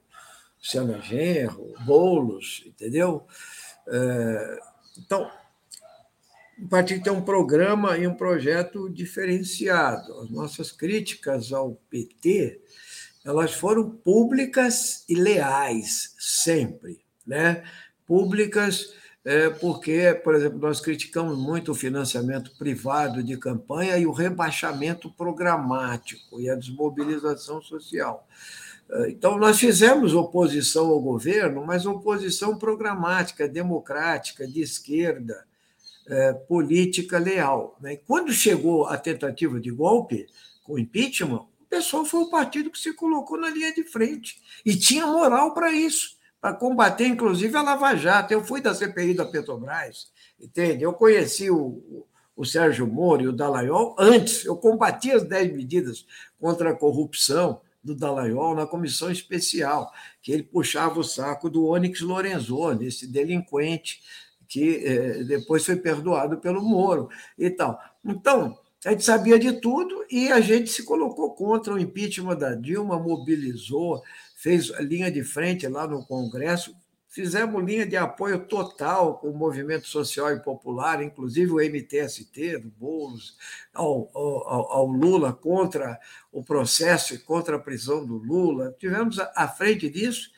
Luciana 0.57 1.01
Genro, 1.01 1.73
Boulos, 1.85 2.63
entendeu? 2.65 3.25
É, 3.87 4.59
então, 4.97 5.31
o 6.61 6.67
partido 6.67 7.03
tem 7.03 7.13
um 7.13 7.21
programa 7.21 7.97
e 7.97 8.05
um 8.05 8.15
projeto 8.15 8.89
diferenciado. 8.89 10.19
As 10.19 10.29
nossas 10.29 10.71
críticas 10.71 11.53
ao 11.53 11.75
PT 11.89 12.61
elas 13.23 13.53
foram 13.53 13.89
públicas 13.89 15.03
e 15.07 15.15
leais, 15.15 16.15
sempre. 16.17 17.03
Né? 17.25 17.63
Públicas 18.05 18.93
é, 19.29 19.47
porque, 19.47 20.19
por 20.23 20.33
exemplo, 20.33 20.57
nós 20.57 20.81
criticamos 20.81 21.37
muito 21.37 21.71
o 21.71 21.75
financiamento 21.75 22.49
privado 22.57 23.21
de 23.21 23.37
campanha 23.37 23.95
e 23.95 24.07
o 24.07 24.11
rebaixamento 24.11 25.07
programático 25.11 26.41
e 26.41 26.49
a 26.49 26.55
desmobilização 26.55 27.61
social. 27.61 28.27
É, 28.89 29.11
então, 29.11 29.37
nós 29.37 29.59
fizemos 29.59 30.15
oposição 30.15 30.87
ao 30.87 30.99
governo, 30.99 31.63
mas 31.63 31.85
oposição 31.85 32.57
programática, 32.57 33.47
democrática, 33.47 34.47
de 34.47 34.63
esquerda, 34.63 35.45
é, 36.07 36.33
política 36.33 37.19
leal. 37.19 37.77
Né? 37.79 37.97
Quando 37.97 38.33
chegou 38.33 38.87
a 38.87 38.97
tentativa 38.97 39.59
de 39.59 39.69
golpe, 39.69 40.25
com 40.63 40.79
impeachment, 40.79 41.41
o 41.41 41.65
pessoal 41.69 42.03
foi 42.03 42.21
o 42.21 42.31
partido 42.31 42.71
que 42.71 42.79
se 42.79 42.93
colocou 42.93 43.39
na 43.39 43.51
linha 43.51 43.71
de 43.71 43.83
frente 43.83 44.41
e 44.65 44.75
tinha 44.75 45.05
moral 45.05 45.53
para 45.53 45.71
isso 45.71 46.17
para 46.41 46.53
combater, 46.53 47.05
inclusive, 47.05 47.55
a 47.57 47.61
Lava 47.61 47.95
Jato. 47.95 48.33
Eu 48.33 48.43
fui 48.43 48.61
da 48.61 48.73
CPI 48.73 49.13
da 49.13 49.25
Petrobras, 49.25 50.11
entende? 50.39 50.83
Eu 50.83 50.93
conheci 50.93 51.49
o, 51.49 52.05
o 52.35 52.45
Sérgio 52.45 52.87
Moro 52.87 53.23
e 53.23 53.27
o 53.27 53.33
Dallagnol 53.33 53.95
antes. 53.99 54.45
Eu 54.45 54.55
combati 54.55 55.11
as 55.11 55.23
10 55.23 55.53
medidas 55.53 56.05
contra 56.39 56.71
a 56.71 56.75
corrupção 56.75 57.61
do 57.83 57.95
Dallagnol 57.95 58.55
na 58.55 58.65
comissão 58.65 59.11
especial, 59.11 59.91
que 60.21 60.31
ele 60.31 60.43
puxava 60.43 60.99
o 60.99 61.03
saco 61.03 61.49
do 61.49 61.65
Onyx 61.65 62.01
Lorenzoni, 62.01 62.87
esse 62.87 63.07
delinquente 63.07 64.01
que 64.47 64.83
eh, 64.83 65.23
depois 65.23 65.65
foi 65.65 65.75
perdoado 65.75 66.37
pelo 66.37 66.61
Moro 66.61 67.09
e 67.37 67.49
tal. 67.49 67.79
Então, 68.03 68.57
a 68.85 68.91
gente 68.91 69.03
sabia 69.03 69.37
de 69.37 69.59
tudo 69.59 70.05
e 70.09 70.31
a 70.31 70.39
gente 70.39 70.69
se 70.71 70.83
colocou 70.83 71.33
contra 71.35 71.73
o 71.73 71.79
impeachment 71.79 72.37
da 72.37 72.55
Dilma, 72.55 72.97
mobilizou, 72.97 74.01
fez 74.39 74.69
linha 74.79 75.11
de 75.11 75.21
frente 75.21 75.67
lá 75.67 75.85
no 75.85 76.05
Congresso, 76.05 76.73
fizemos 77.09 77.61
linha 77.61 77.85
de 77.85 77.97
apoio 77.97 78.39
total 78.39 79.17
com 79.17 79.29
o 79.29 79.37
movimento 79.37 79.85
social 79.85 80.31
e 80.31 80.39
popular, 80.39 81.03
inclusive 81.03 81.51
o 81.51 81.59
MTST 81.59 82.59
do 82.59 82.69
Boulos, 82.69 83.35
ao, 83.73 84.09
ao, 84.13 84.71
ao, 84.71 84.85
Lula 84.85 85.33
contra 85.33 85.99
o 86.31 86.41
processo 86.41 87.13
e 87.13 87.17
contra 87.17 87.57
a 87.57 87.59
prisão 87.59 88.05
do 88.05 88.15
Lula. 88.15 88.73
Tivemos 88.79 89.19
à 89.19 89.45
frente 89.49 89.89
disso 89.89 90.29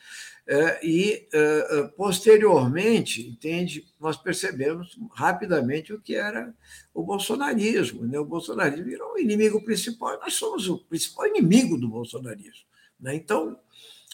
é, 0.48 0.84
e, 0.84 1.28
é, 1.32 1.82
posteriormente, 1.96 3.24
entende, 3.24 3.86
nós 4.00 4.16
percebemos 4.16 4.98
rapidamente 5.12 5.92
o 5.92 6.00
que 6.00 6.16
era 6.16 6.52
o 6.92 7.04
bolsonarismo. 7.04 8.04
Né? 8.04 8.18
O 8.18 8.24
bolsonarismo 8.24 8.84
virou 8.84 9.12
o 9.12 9.18
inimigo 9.18 9.62
principal, 9.62 10.18
nós 10.18 10.34
somos 10.34 10.68
o 10.68 10.78
principal 10.78 11.28
inimigo 11.28 11.78
do 11.78 11.88
bolsonarismo. 11.88 12.66
Né? 12.98 13.14
Então, 13.14 13.58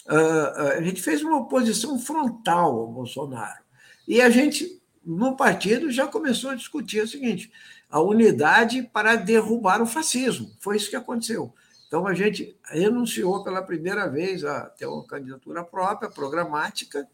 a 0.08 0.80
gente 0.80 1.02
fez 1.02 1.22
uma 1.22 1.38
oposição 1.38 1.98
frontal 1.98 2.78
ao 2.78 2.86
Bolsonaro. 2.88 3.62
E 4.06 4.20
a 4.22 4.30
gente, 4.30 4.80
no 5.04 5.36
partido, 5.36 5.90
já 5.90 6.06
começou 6.06 6.50
a 6.50 6.54
discutir 6.54 7.02
o 7.02 7.08
seguinte: 7.08 7.52
a 7.90 8.00
unidade 8.00 8.82
para 8.92 9.16
derrubar 9.16 9.82
o 9.82 9.86
fascismo. 9.86 10.50
Foi 10.60 10.76
isso 10.76 10.90
que 10.90 10.96
aconteceu. 10.96 11.52
Então, 11.86 12.06
a 12.06 12.14
gente 12.14 12.56
renunciou 12.64 13.42
pela 13.42 13.62
primeira 13.62 14.08
vez 14.08 14.44
a 14.44 14.66
ter 14.66 14.86
uma 14.86 15.06
candidatura 15.06 15.64
própria, 15.64 16.10
programática, 16.10 17.08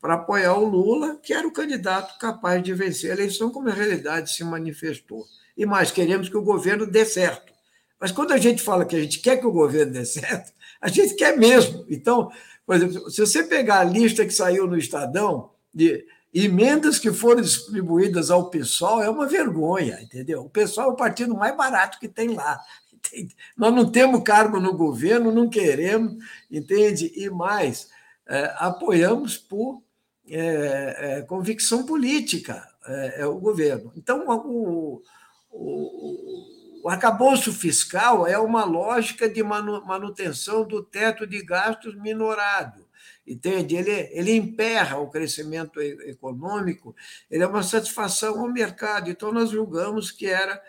para 0.00 0.14
apoiar 0.14 0.54
o 0.54 0.64
Lula, 0.64 1.18
que 1.20 1.32
era 1.32 1.46
o 1.46 1.52
candidato 1.52 2.16
capaz 2.18 2.62
de 2.62 2.72
vencer 2.72 3.10
a 3.10 3.14
eleição, 3.14 3.50
como 3.50 3.68
a 3.68 3.72
realidade 3.72 4.32
se 4.32 4.44
manifestou. 4.44 5.26
E 5.56 5.66
mais, 5.66 5.90
queremos 5.90 6.28
que 6.28 6.36
o 6.36 6.42
governo 6.42 6.86
dê 6.86 7.04
certo. 7.04 7.52
Mas 8.00 8.12
quando 8.12 8.30
a 8.30 8.38
gente 8.38 8.62
fala 8.62 8.84
que 8.84 8.94
a 8.94 9.00
gente 9.00 9.18
quer 9.18 9.38
que 9.38 9.46
o 9.46 9.50
governo 9.50 9.92
dê 9.92 10.04
certo, 10.04 10.52
a 10.80 10.88
gente 10.88 11.14
quer 11.14 11.36
mesmo. 11.36 11.84
Então, 11.88 12.30
por 12.64 12.76
exemplo, 12.76 13.10
se 13.10 13.20
você 13.20 13.42
pegar 13.42 13.80
a 13.80 13.84
lista 13.84 14.24
que 14.24 14.32
saiu 14.32 14.66
no 14.66 14.76
Estadão 14.76 15.50
de 15.72 16.04
emendas 16.32 16.98
que 16.98 17.12
foram 17.12 17.40
distribuídas 17.40 18.30
ao 18.30 18.50
PSOL, 18.50 19.02
é 19.02 19.08
uma 19.08 19.26
vergonha, 19.26 19.98
entendeu? 20.02 20.42
O 20.42 20.50
PSOL 20.50 20.90
é 20.90 20.92
o 20.92 20.96
partido 20.96 21.34
mais 21.34 21.56
barato 21.56 21.98
que 21.98 22.08
tem 22.08 22.28
lá. 22.34 22.60
Entende? 22.92 23.34
Nós 23.56 23.74
não 23.74 23.90
temos 23.90 24.22
cargo 24.22 24.60
no 24.60 24.76
governo, 24.76 25.32
não 25.32 25.48
queremos, 25.48 26.22
entende? 26.50 27.12
E 27.16 27.30
mais, 27.30 27.88
é, 28.26 28.52
apoiamos 28.58 29.38
por 29.38 29.82
é, 30.28 30.96
é, 30.98 31.22
convicção 31.22 31.86
política 31.86 32.68
é, 32.86 33.22
é 33.22 33.26
o 33.26 33.38
governo. 33.38 33.92
Então, 33.96 34.26
o, 34.28 35.02
o 35.50 36.57
o 36.88 36.90
arcabouço 36.90 37.52
fiscal 37.52 38.26
é 38.26 38.38
uma 38.38 38.64
lógica 38.64 39.28
de 39.28 39.42
manutenção 39.42 40.66
do 40.66 40.82
teto 40.82 41.26
de 41.26 41.44
gastos 41.44 41.94
minorado. 41.94 42.88
Entende? 43.26 43.76
Ele, 43.76 44.08
ele 44.10 44.32
emperra 44.32 44.96
o 44.96 45.10
crescimento 45.10 45.82
econômico, 45.82 46.96
ele 47.30 47.42
é 47.42 47.46
uma 47.46 47.62
satisfação 47.62 48.40
ao 48.40 48.50
mercado. 48.50 49.10
Então, 49.10 49.30
nós 49.30 49.50
julgamos 49.50 50.10
que 50.10 50.28
era 50.28 50.62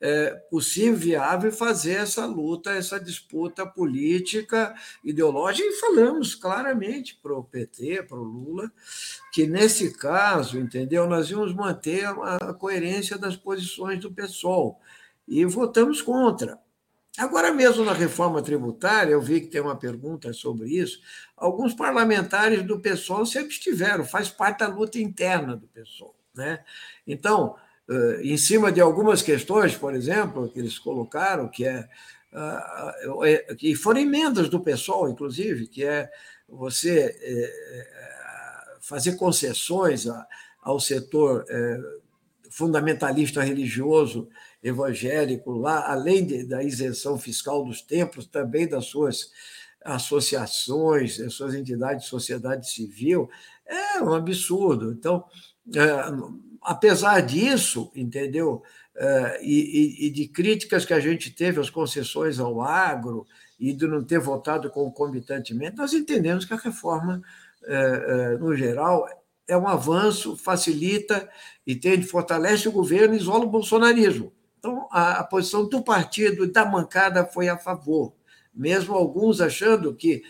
é, 0.00 0.30
possível, 0.50 0.96
viável 0.96 1.52
fazer 1.52 1.96
essa 1.96 2.24
luta, 2.24 2.70
essa 2.70 2.98
disputa 2.98 3.66
política, 3.66 4.74
ideológica, 5.04 5.68
e 5.68 5.78
falamos 5.78 6.34
claramente 6.34 7.18
para 7.22 7.34
o 7.34 7.44
PT, 7.44 8.04
para 8.04 8.16
o 8.16 8.24
Lula, 8.24 8.72
que 9.30 9.46
nesse 9.46 9.92
caso, 9.92 10.58
entendeu, 10.58 11.06
nós 11.06 11.28
íamos 11.28 11.54
manter 11.54 12.06
a 12.06 12.54
coerência 12.54 13.18
das 13.18 13.36
posições 13.36 14.00
do 14.00 14.10
PSOL 14.10 14.80
e 15.26 15.44
votamos 15.44 16.00
contra. 16.02 16.58
Agora 17.18 17.52
mesmo 17.52 17.84
na 17.84 17.94
reforma 17.94 18.42
tributária, 18.42 19.12
eu 19.12 19.20
vi 19.22 19.40
que 19.40 19.46
tem 19.46 19.60
uma 19.60 19.76
pergunta 19.76 20.32
sobre 20.32 20.68
isso, 20.68 21.00
alguns 21.36 21.74
parlamentares 21.74 22.62
do 22.62 22.78
PSOL 22.78 23.24
se 23.24 23.38
abstiveram, 23.38 24.04
faz 24.04 24.28
parte 24.28 24.58
da 24.58 24.68
luta 24.68 24.98
interna 24.98 25.56
do 25.56 25.66
PSOL. 25.68 26.14
Né? 26.34 26.62
Então, 27.06 27.56
eh, 27.88 28.20
em 28.22 28.36
cima 28.36 28.70
de 28.70 28.82
algumas 28.82 29.22
questões, 29.22 29.74
por 29.74 29.94
exemplo, 29.94 30.50
que 30.50 30.58
eles 30.58 30.78
colocaram, 30.78 31.48
que 31.48 31.64
é 31.64 31.88
que 33.56 33.74
foram 33.74 34.00
emendas 34.00 34.50
do 34.50 34.60
PSOL, 34.60 35.08
inclusive, 35.08 35.68
que 35.68 35.82
é 35.82 36.10
você 36.46 37.16
eh, 37.18 38.76
fazer 38.80 39.16
concessões 39.16 40.06
ao 40.60 40.78
setor 40.78 41.44
eh, 41.48 41.80
fundamentalista 42.56 43.42
religioso 43.42 44.30
evangélico 44.62 45.52
lá, 45.52 45.92
além 45.92 46.24
de, 46.24 46.42
da 46.42 46.62
isenção 46.62 47.18
fiscal 47.18 47.62
dos 47.62 47.82
templos, 47.82 48.26
também 48.26 48.66
das 48.66 48.86
suas 48.86 49.30
associações, 49.84 51.18
das 51.18 51.34
suas 51.34 51.54
entidades 51.54 52.04
de 52.04 52.08
sociedade 52.08 52.70
civil, 52.70 53.28
é 53.66 54.02
um 54.02 54.14
absurdo. 54.14 54.90
Então, 54.90 55.22
é, 55.74 55.80
apesar 56.62 57.20
disso, 57.20 57.92
entendeu? 57.94 58.62
É, 58.96 59.38
e, 59.42 60.06
e, 60.06 60.10
de 60.10 60.26
críticas 60.26 60.86
que 60.86 60.94
a 60.94 61.00
gente 61.00 61.30
teve 61.30 61.60
às 61.60 61.68
concessões 61.68 62.38
ao 62.38 62.62
agro 62.62 63.26
e 63.60 63.74
de 63.74 63.86
não 63.86 64.02
ter 64.02 64.18
votado 64.18 64.70
concomitantemente, 64.70 65.76
nós 65.76 65.92
entendemos 65.92 66.46
que 66.46 66.54
a 66.54 66.56
reforma, 66.56 67.22
é, 67.64 67.74
é 67.74 68.38
no 68.38 68.56
geral, 68.56 69.06
é 69.48 69.56
um 69.56 69.68
avanço, 69.68 70.36
facilita, 70.36 71.28
entende, 71.66 72.06
fortalece 72.06 72.68
o 72.68 72.72
governo 72.72 73.14
e 73.14 73.18
isola 73.18 73.44
o 73.44 73.50
bolsonarismo. 73.50 74.32
Então, 74.58 74.88
a, 74.90 75.20
a 75.20 75.24
posição 75.24 75.68
do 75.68 75.82
partido, 75.82 76.46
da 76.46 76.64
mancada, 76.64 77.24
foi 77.24 77.48
a 77.48 77.56
favor, 77.56 78.12
mesmo 78.54 78.94
alguns 78.94 79.40
achando 79.40 79.94
que, 79.94 80.22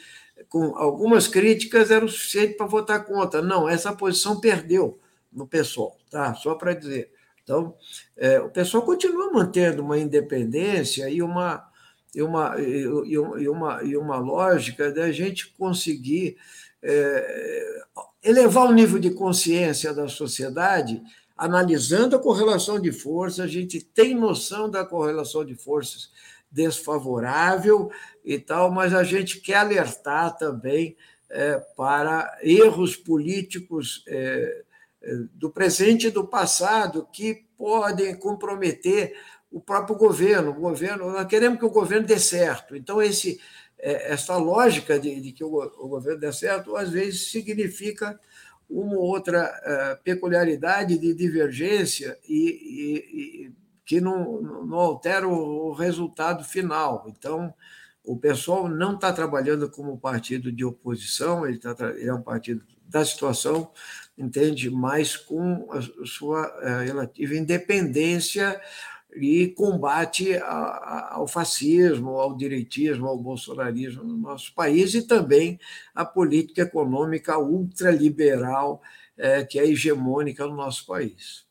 com 0.48 0.76
algumas 0.76 1.26
críticas, 1.26 1.90
era 1.90 2.04
o 2.04 2.08
suficiente 2.08 2.54
para 2.54 2.66
votar 2.66 3.04
contra. 3.04 3.40
Não, 3.40 3.68
essa 3.68 3.94
posição 3.94 4.40
perdeu 4.40 4.98
no 5.32 5.46
pessoal, 5.46 5.96
tá? 6.10 6.34
Só 6.34 6.54
para 6.54 6.74
dizer. 6.74 7.10
Então, 7.42 7.74
é, 8.16 8.40
o 8.40 8.50
pessoal 8.50 8.84
continua 8.84 9.32
mantendo 9.32 9.82
uma 9.82 9.98
independência 9.98 11.08
e 11.08 11.22
uma, 11.22 11.66
e 12.14 12.20
uma, 12.20 12.54
e 12.58 13.48
uma, 13.48 13.82
e 13.84 13.96
uma 13.96 14.18
lógica 14.18 14.90
da 14.90 15.12
gente 15.12 15.54
conseguir 15.54 16.36
é, 16.82 17.84
elevar 18.26 18.66
o 18.66 18.72
nível 18.72 18.98
de 18.98 19.10
consciência 19.10 19.94
da 19.94 20.08
sociedade, 20.08 21.00
analisando 21.36 22.16
a 22.16 22.18
correlação 22.18 22.80
de 22.80 22.90
forças, 22.90 23.40
a 23.40 23.46
gente 23.46 23.80
tem 23.80 24.14
noção 24.14 24.68
da 24.68 24.84
correlação 24.84 25.44
de 25.44 25.54
forças 25.54 26.10
desfavorável 26.50 27.90
e 28.24 28.38
tal, 28.38 28.70
mas 28.70 28.92
a 28.92 29.04
gente 29.04 29.40
quer 29.40 29.56
alertar 29.56 30.36
também 30.36 30.96
é, 31.30 31.58
para 31.76 32.36
erros 32.42 32.96
políticos 32.96 34.02
é, 34.08 34.64
é 35.02 35.14
do 35.34 35.50
presente 35.50 36.08
e 36.08 36.10
do 36.10 36.26
passado 36.26 37.06
que 37.12 37.44
podem 37.56 38.16
comprometer 38.16 39.14
o 39.50 39.60
próprio 39.60 39.96
governo. 39.96 40.50
O 40.50 40.54
governo, 40.54 41.12
nós 41.12 41.26
queremos 41.26 41.58
que 41.58 41.64
o 41.64 41.70
governo 41.70 42.06
dê 42.06 42.18
certo. 42.18 42.74
Então, 42.74 43.00
esse, 43.00 43.40
essa 43.86 44.36
lógica 44.36 44.98
de, 44.98 45.20
de 45.20 45.32
que 45.32 45.44
o, 45.44 45.48
o, 45.48 45.88
governo 45.88 46.20
dê 46.20 46.32
certo, 46.32 46.76
às 46.76 46.90
vezes, 46.90 47.30
significa 47.30 48.18
uma 48.68 48.98
outra 48.98 49.38
é, 49.62 49.94
peculiaridade 50.02 50.98
de 50.98 51.14
divergência 51.14 52.18
e, 52.28 52.34
e, 52.34 53.46
e 53.46 53.52
que 53.84 54.00
não, 54.00 54.42
não 54.42 54.78
altera 54.78 55.28
o, 55.28 55.68
o 55.68 55.72
resultado 55.72 56.42
final. 56.42 57.06
Então, 57.06 57.54
o 58.04 58.16
pessoal 58.16 58.68
não 58.68 58.94
está 58.94 59.12
trabalhando 59.12 59.70
como 59.70 59.98
partido 59.98 60.50
de 60.50 60.64
oposição, 60.64 61.46
ele, 61.46 61.58
tá, 61.58 61.74
ele 61.90 62.08
é 62.08 62.14
um 62.14 62.22
partido 62.22 62.64
da 62.88 63.04
situação, 63.04 63.70
entende, 64.18 64.70
mas 64.70 65.16
com 65.16 65.68
a 65.70 65.80
sua 66.06 66.44
é, 66.62 66.84
relativa 66.86 67.34
independência 67.34 68.60
e 69.16 69.48
combate 69.48 70.38
ao 70.38 71.26
fascismo, 71.26 72.18
ao 72.20 72.36
direitismo, 72.36 73.06
ao 73.06 73.18
bolsonarismo 73.18 74.04
no 74.04 74.16
nosso 74.16 74.54
país 74.54 74.94
e 74.94 75.06
também 75.06 75.58
a 75.94 76.04
política 76.04 76.62
econômica 76.62 77.38
ultraliberal 77.38 78.82
é, 79.16 79.44
que 79.44 79.58
é 79.58 79.66
hegemônica 79.66 80.46
no 80.46 80.54
nosso 80.54 80.86
país. 80.86 81.46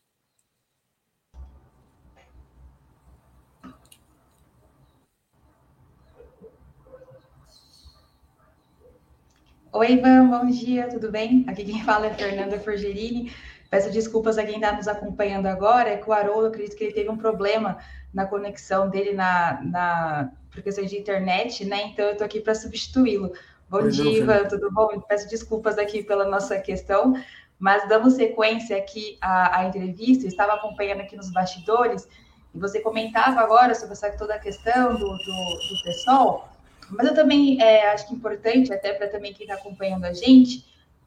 Oi, 9.72 9.92
Ivan, 9.92 10.28
bom 10.28 10.46
dia, 10.46 10.88
tudo 10.88 11.10
bem? 11.10 11.44
Aqui 11.46 11.62
quem 11.62 11.84
fala 11.84 12.06
é 12.06 12.14
Fernanda 12.14 12.58
Forgerini. 12.58 13.30
Peço 13.76 13.90
desculpas 13.90 14.38
a 14.38 14.42
quem 14.42 14.54
está 14.54 14.72
nos 14.72 14.88
acompanhando 14.88 15.44
agora, 15.44 15.90
é 15.90 15.98
que 15.98 16.08
o 16.08 16.12
Haroldo, 16.14 16.46
acredito 16.46 16.74
que 16.74 16.82
ele 16.82 16.94
teve 16.94 17.10
um 17.10 17.16
problema 17.18 17.76
na 18.10 18.24
conexão 18.24 18.88
dele 18.88 19.12
na, 19.12 19.60
na 19.62 20.30
por 20.50 20.62
questões 20.62 20.88
de 20.88 20.96
internet, 20.96 21.62
né? 21.66 21.82
Então 21.88 22.06
eu 22.06 22.12
estou 22.12 22.24
aqui 22.24 22.40
para 22.40 22.54
substituí-lo. 22.54 23.34
Bom 23.68 23.82
Oi, 23.82 23.90
dia, 23.90 24.18
Ivan, 24.18 24.44
tudo 24.44 24.72
bom? 24.72 24.98
Peço 25.06 25.28
desculpas 25.28 25.76
aqui 25.76 26.02
pela 26.02 26.24
nossa 26.24 26.58
questão, 26.58 27.22
mas 27.58 27.86
damos 27.86 28.14
sequência 28.14 28.78
aqui 28.78 29.18
à, 29.20 29.58
à 29.58 29.64
entrevista, 29.66 30.26
estava 30.26 30.54
acompanhando 30.54 31.02
aqui 31.02 31.14
nos 31.14 31.30
bastidores, 31.30 32.08
e 32.54 32.58
você 32.58 32.80
comentava 32.80 33.40
agora 33.40 33.74
sobre 33.74 33.92
essa 33.92 34.10
toda 34.12 34.36
a 34.36 34.38
questão 34.38 34.94
do, 34.94 35.00
do, 35.00 35.08
do 35.08 35.82
PSOL, 35.84 36.48
mas 36.92 37.08
eu 37.08 37.14
também 37.14 37.60
é, 37.60 37.90
acho 37.90 38.06
que 38.06 38.14
é 38.14 38.16
importante, 38.16 38.72
até 38.72 38.94
para 38.94 39.08
também 39.08 39.34
quem 39.34 39.46
está 39.46 39.60
acompanhando 39.60 40.06
a 40.06 40.14
gente, 40.14 40.64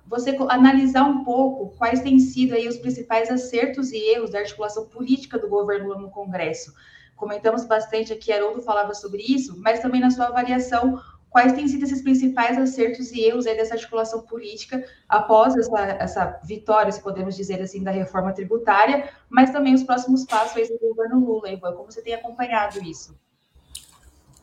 você 0.09 0.35
analisar 0.49 1.03
um 1.03 1.23
pouco 1.23 1.77
quais 1.77 2.01
têm 2.01 2.19
sido 2.19 2.55
aí 2.55 2.67
os 2.67 2.77
principais 2.77 3.29
acertos 3.29 3.91
e 3.91 3.97
erros 3.97 4.31
da 4.31 4.39
articulação 4.39 4.87
política 4.87 5.37
do 5.37 5.47
governo 5.47 5.95
no 5.99 6.09
Congresso. 6.09 6.73
Comentamos 7.15 7.63
bastante 7.65 8.11
aqui, 8.11 8.31
Haroldo 8.31 8.63
falava 8.63 8.95
sobre 8.95 9.21
isso, 9.21 9.55
mas 9.59 9.79
também 9.79 10.01
na 10.01 10.09
sua 10.09 10.25
avaliação, 10.25 10.99
quais 11.29 11.53
têm 11.53 11.67
sido 11.67 11.83
esses 11.83 12.01
principais 12.01 12.57
acertos 12.57 13.11
e 13.11 13.21
erros 13.21 13.45
aí 13.45 13.55
dessa 13.55 13.75
articulação 13.75 14.23
política 14.23 14.83
após 15.07 15.55
essa, 15.55 15.79
essa 15.99 16.39
vitória, 16.43 16.91
se 16.91 17.03
podemos 17.03 17.35
dizer 17.35 17.61
assim, 17.61 17.83
da 17.83 17.91
reforma 17.91 18.33
tributária, 18.33 19.09
mas 19.29 19.51
também 19.51 19.75
os 19.75 19.83
próximos 19.83 20.25
passos 20.25 20.69
do 20.69 20.79
governo 20.79 21.19
Lula, 21.23 21.51
Ivan, 21.51 21.73
como 21.73 21.91
você 21.91 22.01
tem 22.01 22.15
acompanhado 22.15 22.81
isso? 22.81 23.15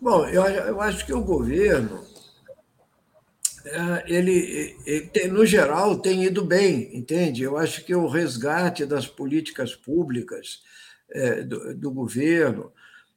Bom, 0.01 0.27
eu, 0.27 0.45
eu 0.45 0.81
acho 0.81 1.05
que 1.05 1.13
o 1.13 1.25
governo 1.25 2.05
é, 3.67 4.05
ele, 4.07 4.77
ele, 4.87 5.29
no 5.29 5.45
geral, 5.45 5.99
tem 5.99 6.25
ido 6.25 6.45
bem, 6.45 6.97
entende? 6.97 7.43
Eu 7.43 7.57
acho 7.57 7.85
que 7.85 7.95
o 7.95 8.07
resgate 8.07 8.87
das 8.87 9.07
políticas 9.07 9.75
públicas 9.75 10.63
é, 11.11 11.43
do, 11.43 11.75
do, 11.75 11.91
governo, 11.91 12.73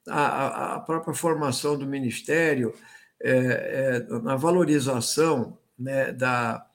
a, 0.07 0.75
a, 0.75 0.79
própria 0.79 1.13
formação 1.13 1.77
do 1.77 1.85
ministério, 1.85 2.73
é, 3.21 3.99
é, 4.09 4.19
na 4.21 4.35
valorização 4.35 5.57
né, 5.77 6.11
da, 6.11 6.65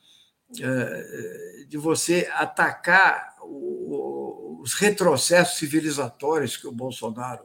é, 0.60 1.64
de 1.66 1.76
você 1.76 2.28
atacar 2.32 3.36
o, 3.42 4.60
os 4.62 4.74
retrocessos 4.74 5.58
civilizatórios 5.58 6.56
que 6.56 6.68
o 6.68 6.72
Bolsonaro 6.72 7.44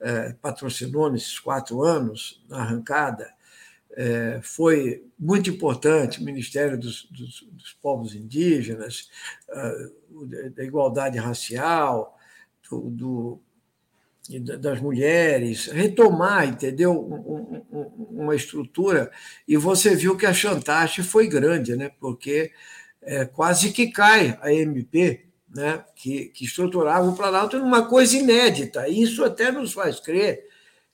é, 0.00 0.32
patrocinou 0.32 1.10
nesses 1.10 1.38
quatro 1.38 1.82
anos, 1.82 2.44
na 2.48 2.62
arrancada, 2.62 3.32
é, 3.94 4.40
foi 4.42 5.04
muito 5.18 5.50
importante 5.50 6.20
o 6.20 6.24
Ministério 6.24 6.78
dos, 6.78 7.04
dos, 7.10 7.46
dos 7.50 7.72
Povos 7.74 8.14
Indígenas, 8.14 9.10
uh, 9.48 10.50
da 10.50 10.64
igualdade 10.64 11.18
racial, 11.18 12.18
do, 12.68 12.90
do, 12.90 13.40
das 14.58 14.80
mulheres, 14.80 15.66
retomar, 15.66 16.48
entendeu, 16.48 16.92
um, 16.92 17.62
um, 17.70 18.06
uma 18.10 18.34
estrutura. 18.34 19.10
E 19.46 19.56
você 19.56 19.94
viu 19.94 20.16
que 20.16 20.26
a 20.26 20.34
chantagem 20.34 21.04
foi 21.04 21.26
grande, 21.26 21.76
né? 21.76 21.90
porque 22.00 22.52
é, 23.02 23.24
quase 23.24 23.72
que 23.72 23.90
cai 23.90 24.38
a 24.40 24.52
MP, 24.52 25.26
né? 25.54 25.84
que, 25.94 26.26
que 26.26 26.44
estruturava 26.44 27.08
o 27.08 27.16
Planalto 27.16 27.58
numa 27.58 27.86
coisa 27.86 28.16
inédita. 28.16 28.88
Isso 28.88 29.24
até 29.24 29.50
nos 29.50 29.72
faz 29.72 30.00
crer 30.00 30.46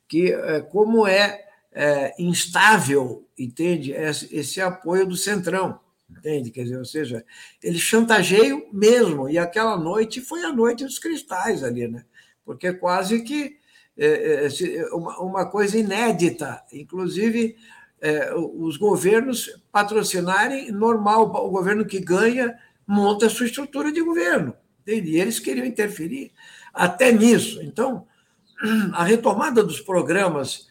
que, 0.08 0.32
é, 0.32 0.60
como 0.60 1.06
é 1.06 1.47
é, 1.80 2.12
instável, 2.18 3.24
entende? 3.38 3.92
Esse, 3.92 4.34
esse 4.34 4.60
apoio 4.60 5.06
do 5.06 5.16
Centrão, 5.16 5.78
entende? 6.10 6.50
Quer 6.50 6.64
dizer, 6.64 6.76
ou 6.76 6.84
seja, 6.84 7.24
eles 7.62 7.80
chantageiam 7.80 8.66
mesmo, 8.72 9.28
e 9.28 9.38
aquela 9.38 9.76
noite 9.76 10.20
foi 10.20 10.42
a 10.42 10.52
noite 10.52 10.84
dos 10.84 10.98
cristais 10.98 11.62
ali, 11.62 11.86
né? 11.86 12.04
Porque 12.44 12.72
quase 12.72 13.22
que 13.22 13.58
é, 13.96 14.48
é, 14.48 14.86
uma, 14.92 15.20
uma 15.20 15.46
coisa 15.46 15.78
inédita, 15.78 16.60
inclusive 16.72 17.54
é, 18.00 18.34
os 18.34 18.76
governos 18.76 19.48
patrocinarem 19.70 20.72
normal, 20.72 21.26
o 21.26 21.50
governo 21.50 21.86
que 21.86 22.00
ganha 22.00 22.58
monta 22.84 23.26
a 23.26 23.30
sua 23.30 23.46
estrutura 23.46 23.92
de 23.92 24.02
governo, 24.02 24.52
entende? 24.82 25.10
E 25.10 25.20
eles 25.20 25.38
queriam 25.38 25.64
interferir 25.64 26.32
até 26.74 27.12
nisso. 27.12 27.62
Então, 27.62 28.04
a 28.94 29.04
retomada 29.04 29.62
dos 29.62 29.80
programas 29.80 30.66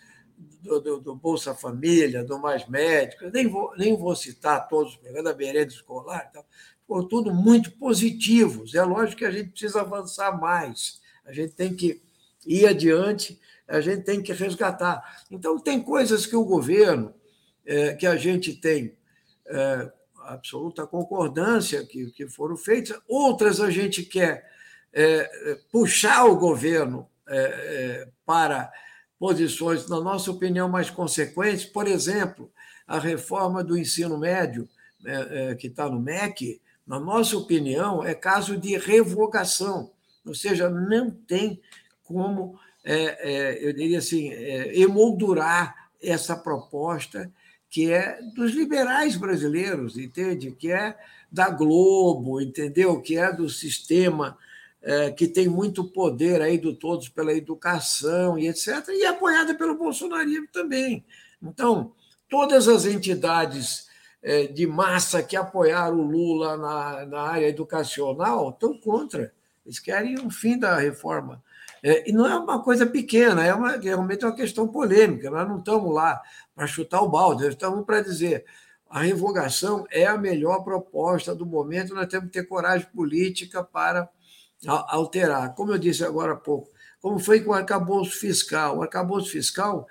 do, 0.68 0.80
do, 0.80 0.99
do, 0.99 1.15
Bolsa 1.15 1.55
Família, 1.55 2.24
do 2.24 2.39
Mais 2.39 2.68
Médicos, 2.68 3.32
nem 3.32 3.47
vou, 3.47 3.74
nem 3.78 3.95
vou 3.95 4.15
citar 4.15 4.68
todos 4.68 4.93
os 4.93 4.97
programas 4.97 5.32
da 5.32 5.38
merenda 5.38 5.72
escolar, 5.72 6.32
tá? 6.32 6.43
foram 6.88 7.07
tudo 7.07 7.34
muito 7.34 7.72
positivos. 7.72 8.76
É 8.76 8.84
lógico 8.84 9.20
que 9.20 9.26
a 9.26 9.32
gente 9.32 9.49
precisa 9.49 9.82
avançar 9.82 10.39
mais, 10.39 11.01
a 11.26 11.34
gente 11.34 11.53
tem 11.53 11.76
que 11.76 12.01
ir 12.45 12.65
adiante, 12.68 13.39
a 13.68 13.82
gente 13.82 14.03
tem 14.03 14.22
que 14.22 14.32
resgatar. 14.32 15.26
Então, 15.30 15.59
tem 15.59 15.82
coisas 15.82 16.26
que 16.26 16.36
o 16.36 16.45
governo, 16.45 17.13
é, 17.65 17.93
que 17.93 18.07
a 18.07 18.15
gente 18.15 18.53
tem 18.53 18.95
é, 19.45 19.91
absoluta 20.20 20.88
concordância 20.88 21.86
que, 21.86 22.11
que 22.11 22.28
foram 22.28 22.55
feitas, 22.55 22.97
outras 23.07 23.59
a 23.59 23.70
gente 23.70 24.03
quer 24.03 24.49
é, 24.93 25.59
puxar 25.72 26.26
o 26.26 26.38
governo 26.38 27.09
é, 27.28 27.38
é, 27.38 28.07
para 28.26 28.72
posições, 29.20 29.88
na 29.88 29.99
nossa 29.99 30.32
opinião, 30.32 30.70
mais 30.70 30.89
consequentes. 30.89 31.65
Por 31.65 31.88
exemplo, 31.88 32.51
a 32.88 32.99
reforma 32.99 33.63
do 33.63 33.78
ensino 33.78 34.18
médio, 34.18 34.68
né, 35.01 35.28
é, 35.30 35.55
que 35.55 35.68
está 35.68 35.89
no 35.89 35.99
MEC, 35.99 36.61
na 36.86 36.99
nossa 36.99 37.38
opinião, 37.38 38.03
é 38.03 38.13
caso 38.13 38.57
de 38.57 38.78
revogação, 38.78 39.91
ou 40.26 40.34
seja, 40.34 40.70
não 40.70 41.11
tem 41.11 41.61
como, 42.03 42.57
é, 42.84 42.95
é, 42.95 43.68
eu 43.68 43.74
diria 43.74 43.97
assim, 43.97 44.32
é, 44.32 44.80
emoldurar 44.80 45.89
essa 46.01 46.36
proposta 46.36 47.32
que 47.70 47.91
é 47.91 48.22
dos 48.34 48.53
liberais 48.53 49.18
brasileiros, 49.18 49.97
entende? 49.97 50.51
Que 50.51 50.72
é 50.72 50.97
da 51.30 51.49
Globo, 51.49 52.39
entendeu? 52.39 53.01
Que 53.01 53.18
é 53.18 53.34
do 53.34 53.49
sistema 53.49 54.38
é, 54.82 55.11
que 55.11 55.28
tem 55.28 55.47
muito 55.47 55.84
poder 55.84 56.41
aí 56.41 56.57
do 56.57 56.73
todos 56.73 57.09
pela 57.09 57.34
educação 57.34 58.38
e 58.38 58.47
etc., 58.47 58.88
e 58.89 59.05
apoiada 59.05 59.55
pelo 59.55 59.78
bolsonarismo 59.78 60.47
também. 60.51 61.05
Então, 61.41 61.93
todas 62.30 62.67
as 62.67 62.86
entidades 62.86 63.88
é, 64.21 64.47
de 64.47 64.65
massa 64.65 65.23
que 65.23 65.36
apoiaram 65.36 65.99
o 65.99 66.03
Lula 66.03 66.57
na, 66.57 67.05
na 67.05 67.21
área 67.21 67.47
educacional 67.47 68.49
estão 68.49 68.78
contra. 68.80 69.34
Eles 69.65 69.80
querem 69.80 70.17
o 70.19 70.30
fim 70.30 70.57
da 70.57 70.78
reforma. 70.78 71.43
É, 71.84 72.09
e 72.09 72.11
não 72.11 72.25
é 72.25 72.38
uma 72.38 72.63
coisa 72.63 72.86
pequena, 72.86 73.45
é 73.45 73.53
uma, 73.53 73.78
realmente 73.78 74.25
uma 74.25 74.36
questão 74.36 74.67
polêmica. 74.67 75.30
Nós 75.30 75.47
não 75.47 75.59
estamos 75.59 75.93
lá 75.93 76.21
para 76.55 76.65
chutar 76.65 77.01
o 77.01 77.09
balde, 77.09 77.43
nós 77.43 77.53
estamos 77.53 77.86
para 77.86 78.01
dizer: 78.01 78.45
a 78.89 79.01
revogação 79.01 79.86
é 79.91 80.05
a 80.05 80.17
melhor 80.17 80.63
proposta 80.63 81.36
do 81.36 81.45
momento, 81.45 81.93
nós 81.93 82.07
temos 82.07 82.28
que 82.28 82.34
ter 82.34 82.47
coragem 82.47 82.88
política 82.93 83.63
para 83.63 84.09
alterar. 84.65 85.53
Como 85.55 85.71
eu 85.71 85.77
disse 85.77 86.03
agora 86.03 86.33
há 86.33 86.35
pouco, 86.35 86.69
como 87.01 87.19
foi 87.19 87.41
com 87.41 87.51
o 87.51 87.53
arcabouço 87.53 88.17
fiscal. 88.17 88.77
O 88.77 88.81
arcabouço 88.81 89.29
fiscal, 89.29 89.87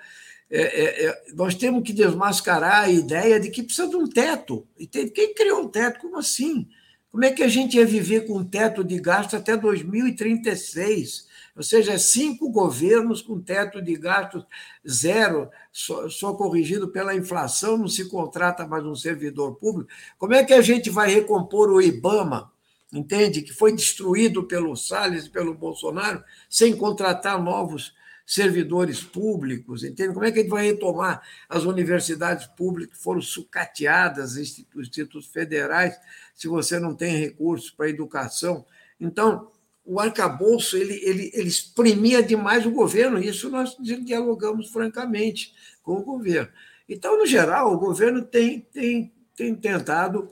é, 0.49 0.61
é, 0.61 1.05
é, 1.05 1.23
nós 1.33 1.55
temos 1.55 1.83
que 1.83 1.93
desmascarar 1.93 2.83
a 2.83 2.89
ideia 2.89 3.39
de 3.39 3.49
que 3.49 3.63
precisa 3.63 3.87
de 3.87 3.95
um 3.95 4.07
teto. 4.07 4.67
E 4.77 4.87
quem 4.87 5.33
criou 5.33 5.61
um 5.61 5.67
teto? 5.67 5.99
Como 5.99 6.17
assim? 6.17 6.67
Como 7.11 7.23
é 7.25 7.31
que 7.31 7.43
a 7.43 7.47
gente 7.47 7.77
ia 7.77 7.85
viver 7.85 8.27
com 8.27 8.37
um 8.37 8.43
teto 8.43 8.83
de 8.83 8.99
gasto 8.99 9.35
até 9.35 9.55
2036? 9.57 11.25
Ou 11.55 11.63
seja, 11.63 11.97
cinco 11.97 12.51
governos 12.51 13.19
com 13.23 13.41
teto 13.41 13.81
de 13.81 13.95
gastos 13.95 14.45
zero, 14.87 15.49
só, 15.71 16.07
só, 16.07 16.33
corrigido 16.35 16.89
pela 16.89 17.15
inflação, 17.15 17.75
não 17.75 17.87
se 17.87 18.07
contrata 18.07 18.67
mais 18.67 18.85
um 18.85 18.93
servidor 18.95 19.55
público. 19.55 19.89
Como 20.19 20.35
é 20.35 20.43
que 20.43 20.53
a 20.53 20.61
gente 20.61 20.91
vai 20.91 21.09
recompor 21.09 21.71
o 21.71 21.81
IBAMA, 21.81 22.51
entende? 22.91 23.41
Que 23.41 23.53
foi 23.53 23.73
destruído 23.73 24.43
pelo 24.43 24.75
Salles 24.75 25.25
e 25.25 25.29
pelo 25.29 25.53
Bolsonaro, 25.53 26.23
sem 26.49 26.75
contratar 26.75 27.41
novos 27.41 27.93
servidores 28.25 29.01
públicos, 29.01 29.85
entende? 29.85 30.13
Como 30.13 30.25
é 30.25 30.31
que 30.31 30.39
a 30.39 30.41
gente 30.41 30.51
vai 30.51 30.65
retomar 30.65 31.21
as 31.47 31.63
universidades 31.63 32.45
públicas 32.45 32.97
que 32.97 33.03
foram 33.03 33.21
sucateadas, 33.21 34.33
os 34.33 34.87
institutos 34.87 35.27
federais, 35.27 35.97
se 36.35 36.47
você 36.47 36.77
não 36.77 36.93
tem 36.93 37.15
recursos 37.15 37.71
para 37.71 37.89
educação? 37.89 38.65
Então, 38.99 39.49
o 39.85 40.01
arcabouço 40.01 40.75
ele, 40.75 40.95
ele, 40.95 41.31
ele 41.33 41.47
exprimia 41.47 42.21
demais 42.21 42.65
o 42.65 42.71
governo, 42.71 43.17
isso 43.17 43.49
nós 43.49 43.77
dialogamos 43.79 44.69
francamente 44.69 45.53
com 45.81 45.93
o 45.93 46.03
governo. 46.03 46.51
Então, 46.89 47.17
no 47.17 47.25
geral, 47.25 47.73
o 47.73 47.79
governo 47.79 48.21
tem, 48.21 48.59
tem, 48.59 49.13
tem 49.33 49.55
tentado 49.55 50.29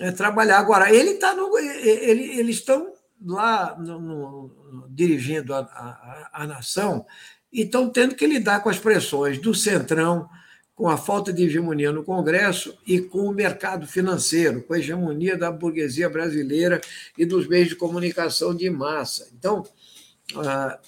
é, 0.00 0.10
trabalhar. 0.10 0.58
Agora, 0.58 0.92
ele 0.92 1.12
está 1.12 1.34
no. 1.34 1.56
Ele, 1.58 2.38
eles 2.38 2.56
estão 2.56 2.92
lá 3.24 3.76
no, 3.78 4.00
no, 4.00 4.88
dirigindo 4.90 5.54
a, 5.54 5.60
a, 5.60 6.42
a 6.42 6.46
nação 6.46 7.06
e 7.52 7.62
estão 7.62 7.88
tendo 7.88 8.14
que 8.14 8.26
lidar 8.26 8.60
com 8.60 8.68
as 8.68 8.78
pressões 8.78 9.38
do 9.38 9.54
Centrão, 9.54 10.28
com 10.74 10.88
a 10.88 10.98
falta 10.98 11.32
de 11.32 11.44
hegemonia 11.44 11.90
no 11.90 12.04
Congresso 12.04 12.76
e 12.86 13.00
com 13.00 13.20
o 13.20 13.32
mercado 13.32 13.86
financeiro, 13.86 14.62
com 14.62 14.74
a 14.74 14.78
hegemonia 14.78 15.36
da 15.36 15.50
burguesia 15.50 16.10
brasileira 16.10 16.80
e 17.16 17.24
dos 17.24 17.48
meios 17.48 17.68
de 17.68 17.76
comunicação 17.76 18.54
de 18.54 18.68
massa. 18.68 19.30
Então, 19.32 19.64
ah, 20.36 20.78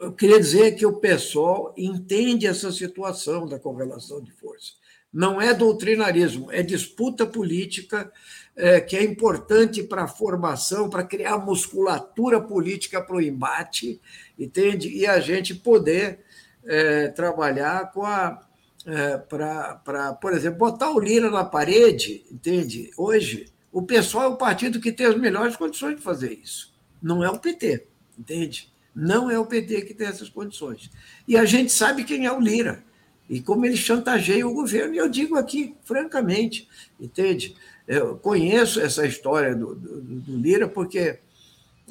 eu 0.00 0.12
queria 0.12 0.38
dizer 0.40 0.76
que 0.76 0.86
o 0.86 0.94
pessoal 0.94 1.74
entende 1.76 2.46
essa 2.46 2.72
situação 2.72 3.46
da 3.46 3.58
correlação 3.58 4.22
de 4.22 4.30
força. 4.32 4.72
Não 5.12 5.40
é 5.40 5.54
doutrinarismo, 5.54 6.50
é 6.52 6.62
disputa 6.62 7.24
política 7.24 8.12
é, 8.54 8.80
que 8.80 8.96
é 8.96 9.04
importante 9.04 9.82
para 9.82 10.04
a 10.04 10.08
formação, 10.08 10.88
para 10.88 11.04
criar 11.04 11.38
musculatura 11.38 12.40
política 12.40 13.02
para 13.02 13.16
o 13.16 13.20
embate, 13.20 14.00
entende? 14.38 14.88
E 14.88 15.06
a 15.06 15.20
gente 15.20 15.54
poder 15.54 16.20
é, 16.64 17.08
trabalhar 17.08 17.92
com 17.92 18.04
a, 18.04 18.40
é, 18.86 19.18
para, 19.18 20.14
por 20.20 20.32
exemplo, 20.32 20.58
botar 20.58 20.90
o 20.90 21.00
Lira 21.00 21.30
na 21.30 21.44
parede, 21.44 22.24
entende? 22.30 22.90
Hoje, 22.96 23.52
o 23.70 23.82
pessoal 23.82 24.24
é 24.24 24.28
o 24.28 24.36
partido 24.36 24.80
que 24.80 24.92
tem 24.92 25.06
as 25.06 25.18
melhores 25.18 25.56
condições 25.56 25.96
de 25.96 26.02
fazer 26.02 26.32
isso. 26.32 26.74
Não 27.02 27.22
é 27.22 27.28
o 27.28 27.38
PT, 27.38 27.86
entende? 28.18 28.72
Não 28.94 29.30
é 29.30 29.38
o 29.38 29.44
PT 29.44 29.82
que 29.82 29.92
tem 29.92 30.06
essas 30.06 30.30
condições. 30.30 30.90
E 31.28 31.36
a 31.36 31.44
gente 31.44 31.70
sabe 31.70 32.04
quem 32.04 32.24
é 32.24 32.32
o 32.32 32.40
Lira 32.40 32.82
e 33.28 33.40
como 33.40 33.66
ele 33.66 33.76
chantageia 33.76 34.46
o 34.46 34.54
governo. 34.54 34.94
E 34.94 34.98
eu 34.98 35.08
digo 35.08 35.36
aqui, 35.36 35.74
francamente, 35.84 36.68
entende? 37.00 37.56
Eu 37.86 38.16
conheço 38.16 38.80
essa 38.80 39.06
história 39.06 39.54
do, 39.54 39.74
do, 39.74 40.00
do 40.00 40.36
Lira, 40.36 40.68
porque 40.68 41.18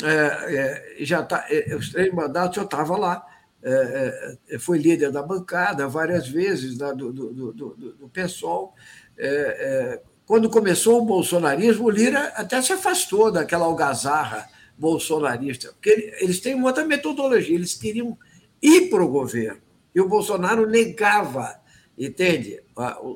é, 0.03 0.07
é, 0.07 0.95
já 0.99 1.23
tá, 1.23 1.45
é, 1.49 1.75
os 1.75 1.89
três 1.89 2.13
mandatos 2.13 2.57
eu 2.57 2.63
estava 2.63 2.97
lá 2.97 3.25
é, 3.67 4.37
é, 4.49 4.59
foi 4.59 4.77
líder 4.77 5.11
da 5.11 5.23
bancada 5.23 5.87
várias 5.87 6.27
vezes 6.27 6.77
né, 6.77 6.93
do, 6.93 7.11
do, 7.11 7.53
do, 7.53 8.11
PSOL. 8.13 8.75
É, 9.17 10.01
quando 10.23 10.51
começou 10.51 11.01
o 11.01 11.05
bolsonarismo, 11.05 11.85
o 11.85 11.89
Lira 11.89 12.27
até 12.35 12.61
se 12.61 12.73
afastou 12.73 13.31
daquela 13.31 13.65
algazarra 13.65 14.47
bolsonarista, 14.77 15.71
porque 15.73 16.13
eles 16.19 16.39
têm 16.39 16.61
outra 16.61 16.85
metodologia, 16.85 17.55
eles 17.55 17.73
queriam 17.73 18.15
ir 18.61 18.89
para 18.89 19.03
o 19.03 19.07
governo, 19.07 19.61
e 19.95 20.01
o 20.01 20.09
Bolsonaro 20.09 20.67
negava, 20.67 21.57
entende, 21.97 22.61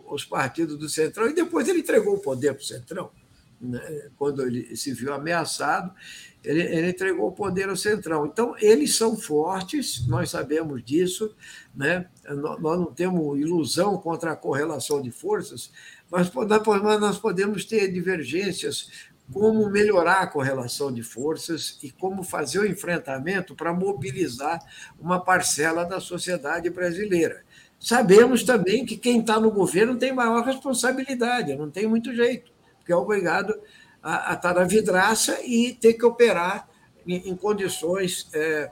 os 0.07 0.23
partidos 0.23 0.80
do 0.80 0.88
Centrão, 0.88 1.27
e 1.27 1.34
depois 1.34 1.67
ele 1.67 1.80
entregou 1.80 2.15
o 2.15 2.21
poder 2.21 2.53
para 2.53 2.61
o 2.61 2.65
Centrão, 2.65 3.11
né, 3.59 4.09
quando 4.17 4.41
ele 4.41 4.73
se 4.77 4.93
viu 4.93 5.13
ameaçado, 5.13 5.93
ele, 6.41 6.61
ele, 6.61 6.89
entregou 6.91 7.27
o 7.27 7.34
poder 7.34 7.67
ao 7.67 7.75
Centrão. 7.75 8.25
Então, 8.25 8.55
eles 8.61 8.95
são 8.95 9.17
fortes, 9.17 10.07
nós 10.07 10.30
sabemos 10.30 10.82
disso, 10.82 11.36
né? 11.75 12.07
nós 12.30 12.80
não 12.80 12.93
temos 12.93 13.38
ilusão 13.38 13.97
contra 13.97 14.32
a 14.32 14.38
correlação 14.38 15.01
de 15.01 15.11
forças, 15.11 15.69
mas 16.09 16.32
nós 16.34 17.19
podemos 17.19 17.65
ter 17.65 17.91
divergências 17.91 19.09
como 19.32 19.69
melhorar 19.69 20.21
a 20.21 20.27
correlação 20.27 20.91
de 20.91 21.03
forças 21.03 21.77
e 21.84 21.91
como 21.91 22.23
fazer 22.23 22.59
o 22.59 22.65
enfrentamento 22.65 23.55
para 23.55 23.73
mobilizar 23.73 24.59
uma 24.99 25.19
parcela 25.19 25.86
da 25.86 25.99
sociedade 25.99 26.69
brasileira. 26.69 27.43
Sabemos 27.80 28.43
também 28.43 28.86
que 28.86 28.97
quem 28.97 29.21
está 29.21 29.39
no 29.39 29.51
governo 29.51 29.95
tem 29.95 30.11
maior 30.11 30.43
responsabilidade, 30.43 31.55
não 31.55 31.69
tem 31.69 31.88
muito 31.88 32.13
jeito, 32.13 32.51
porque 32.77 32.91
é 32.91 32.95
obrigado 32.95 33.57
a, 34.01 34.34
estar 34.34 34.53
na 34.53 34.63
vidraça 34.63 35.39
e 35.43 35.73
ter 35.73 35.93
que 35.93 36.05
operar 36.05 36.67
em, 37.07 37.30
em 37.30 37.36
condições 37.36 38.27
é, 38.34 38.71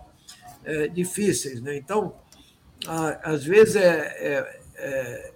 é, 0.66 0.88
difíceis. 0.88 1.62
Né? 1.62 1.78
Então, 1.78 2.16
a, 2.86 3.32
às 3.32 3.46
vezes, 3.46 3.76
é, 3.76 3.88
é, 3.88 4.62
é, 4.76 5.34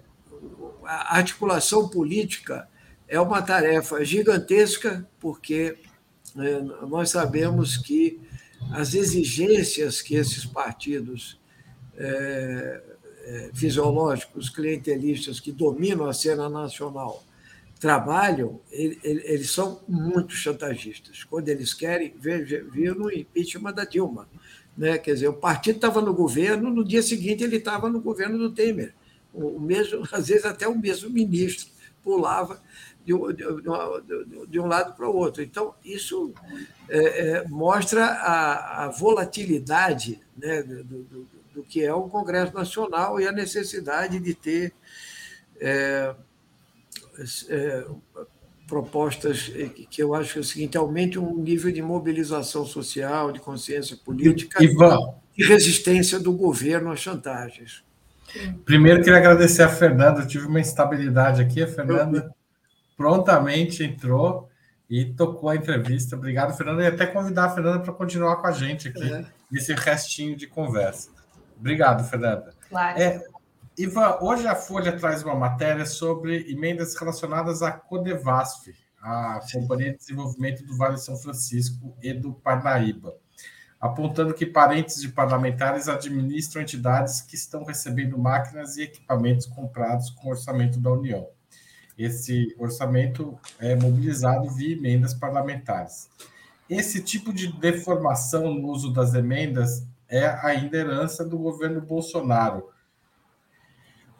a 0.84 1.16
articulação 1.16 1.88
política 1.88 2.68
é 3.12 3.20
uma 3.20 3.42
tarefa 3.42 4.02
gigantesca, 4.02 5.06
porque 5.20 5.76
né, 6.34 6.60
nós 6.88 7.10
sabemos 7.10 7.76
que 7.76 8.18
as 8.70 8.94
exigências 8.94 10.00
que 10.00 10.14
esses 10.14 10.46
partidos 10.46 11.38
é, 11.94 12.82
é, 13.24 13.50
fisiológicos, 13.52 14.48
clientelistas 14.48 15.40
que 15.40 15.52
dominam 15.52 16.06
a 16.06 16.14
cena 16.14 16.48
nacional 16.48 17.22
trabalham, 17.78 18.62
eles 18.70 19.50
são 19.50 19.82
muito 19.86 20.32
chantagistas. 20.32 21.22
Quando 21.22 21.50
eles 21.50 21.74
querem, 21.74 22.14
viram 22.18 22.94
no 22.94 23.12
impeachment 23.12 23.74
da 23.74 23.84
Dilma. 23.84 24.26
Né? 24.74 24.96
Quer 24.96 25.12
dizer, 25.14 25.28
o 25.28 25.34
partido 25.34 25.76
estava 25.76 26.00
no 26.00 26.14
governo, 26.14 26.70
no 26.70 26.82
dia 26.82 27.02
seguinte 27.02 27.44
ele 27.44 27.56
estava 27.56 27.90
no 27.90 28.00
governo 28.00 28.38
do 28.38 28.54
Temer. 28.54 28.94
O 29.34 29.60
mesmo, 29.60 30.02
às 30.10 30.28
vezes 30.28 30.46
até 30.46 30.66
o 30.66 30.78
mesmo 30.78 31.10
ministro 31.10 31.70
pulava 32.02 32.60
de, 33.04 33.12
de, 33.12 34.46
de 34.46 34.60
um 34.60 34.66
lado 34.66 34.94
para 34.94 35.08
o 35.08 35.16
outro. 35.16 35.42
Então, 35.42 35.74
isso 35.84 36.32
é, 36.88 36.98
é, 36.98 37.48
mostra 37.48 38.04
a, 38.04 38.84
a 38.84 38.88
volatilidade 38.88 40.20
né, 40.36 40.62
do, 40.62 40.84
do, 40.84 41.28
do, 41.54 41.62
que 41.62 41.84
é 41.84 41.92
o 41.92 42.08
Congresso 42.08 42.54
Nacional 42.54 43.20
e 43.20 43.26
a 43.26 43.32
necessidade 43.32 44.18
de 44.18 44.34
ter. 44.34 44.72
É, 45.60 46.14
é, 47.48 47.86
propostas 48.66 49.52
que 49.90 50.02
eu 50.02 50.14
acho 50.14 50.32
que 50.32 50.38
é 50.38 50.40
o 50.40 50.44
seguinte: 50.44 50.78
aumente 50.78 51.18
um 51.18 51.36
nível 51.36 51.70
de 51.70 51.82
mobilização 51.82 52.64
social, 52.64 53.30
de 53.30 53.38
consciência 53.38 53.98
política 54.02 54.64
Ivan, 54.64 54.98
e 55.36 55.44
resistência 55.44 56.18
do 56.18 56.32
governo 56.32 56.90
às 56.90 56.98
chantagens. 56.98 57.84
Primeiro, 58.64 59.02
queria 59.02 59.18
agradecer 59.18 59.62
a 59.62 59.68
Fernanda. 59.68 60.20
Eu 60.20 60.26
tive 60.26 60.46
uma 60.46 60.58
instabilidade 60.58 61.42
aqui. 61.42 61.62
A 61.62 61.68
Fernanda 61.68 62.34
prontamente 63.02 63.82
entrou 63.82 64.48
e 64.88 65.04
tocou 65.04 65.50
a 65.50 65.56
entrevista. 65.56 66.14
Obrigado, 66.14 66.56
Fernanda. 66.56 66.84
E 66.84 66.86
até 66.86 67.04
convidar 67.04 67.46
a 67.46 67.50
Fernanda 67.50 67.80
para 67.80 67.92
continuar 67.92 68.36
com 68.36 68.46
a 68.46 68.52
gente 68.52 68.88
aqui 68.88 69.12
é. 69.12 69.24
nesse 69.50 69.74
restinho 69.74 70.36
de 70.36 70.46
conversa. 70.46 71.10
Obrigado, 71.58 72.08
Fernanda. 72.08 72.54
Claro. 72.68 73.00
É, 73.00 73.24
Ivan, 73.76 74.18
hoje 74.20 74.46
a 74.46 74.54
Folha 74.54 74.96
traz 74.96 75.24
uma 75.24 75.34
matéria 75.34 75.84
sobre 75.84 76.48
emendas 76.48 76.94
relacionadas 76.94 77.60
à 77.60 77.72
Codevasf, 77.72 78.72
a 79.00 79.40
Companhia 79.52 79.90
de 79.90 79.98
Desenvolvimento 79.98 80.64
do 80.64 80.76
Vale 80.76 80.96
São 80.96 81.16
Francisco 81.16 81.96
e 82.00 82.12
do 82.12 82.32
Parnaíba, 82.32 83.16
apontando 83.80 84.32
que 84.32 84.46
parentes 84.46 85.00
de 85.00 85.08
parlamentares 85.08 85.88
administram 85.88 86.62
entidades 86.62 87.20
que 87.20 87.34
estão 87.34 87.64
recebendo 87.64 88.16
máquinas 88.16 88.76
e 88.76 88.82
equipamentos 88.82 89.46
comprados 89.46 90.08
com 90.10 90.30
orçamento 90.30 90.78
da 90.78 90.92
União. 90.92 91.26
Esse 91.98 92.54
orçamento 92.58 93.38
é 93.58 93.76
mobilizado 93.76 94.50
via 94.50 94.76
emendas 94.76 95.14
parlamentares. 95.14 96.08
Esse 96.68 97.02
tipo 97.02 97.32
de 97.32 97.52
deformação 97.52 98.54
no 98.54 98.68
uso 98.68 98.92
das 98.92 99.14
emendas 99.14 99.86
é 100.08 100.26
ainda 100.46 100.76
herança 100.76 101.24
do 101.24 101.38
governo 101.38 101.80
Bolsonaro 101.80 102.72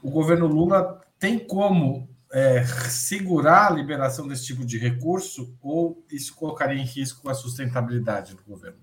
o 0.03 0.11
governo 0.11 0.47
Lula 0.47 1.01
tem 1.19 1.39
como 1.39 2.09
é, 2.33 2.65
segurar 2.65 3.69
a 3.69 3.75
liberação 3.75 4.27
desse 4.27 4.47
tipo 4.47 4.65
de 4.65 4.77
recurso 4.77 5.57
ou 5.63 6.05
isso 6.11 6.35
colocaria 6.35 6.81
em 6.81 6.85
risco 6.85 7.29
a 7.29 7.35
sustentabilidade 7.35 8.35
do 8.35 8.43
governo? 8.43 8.81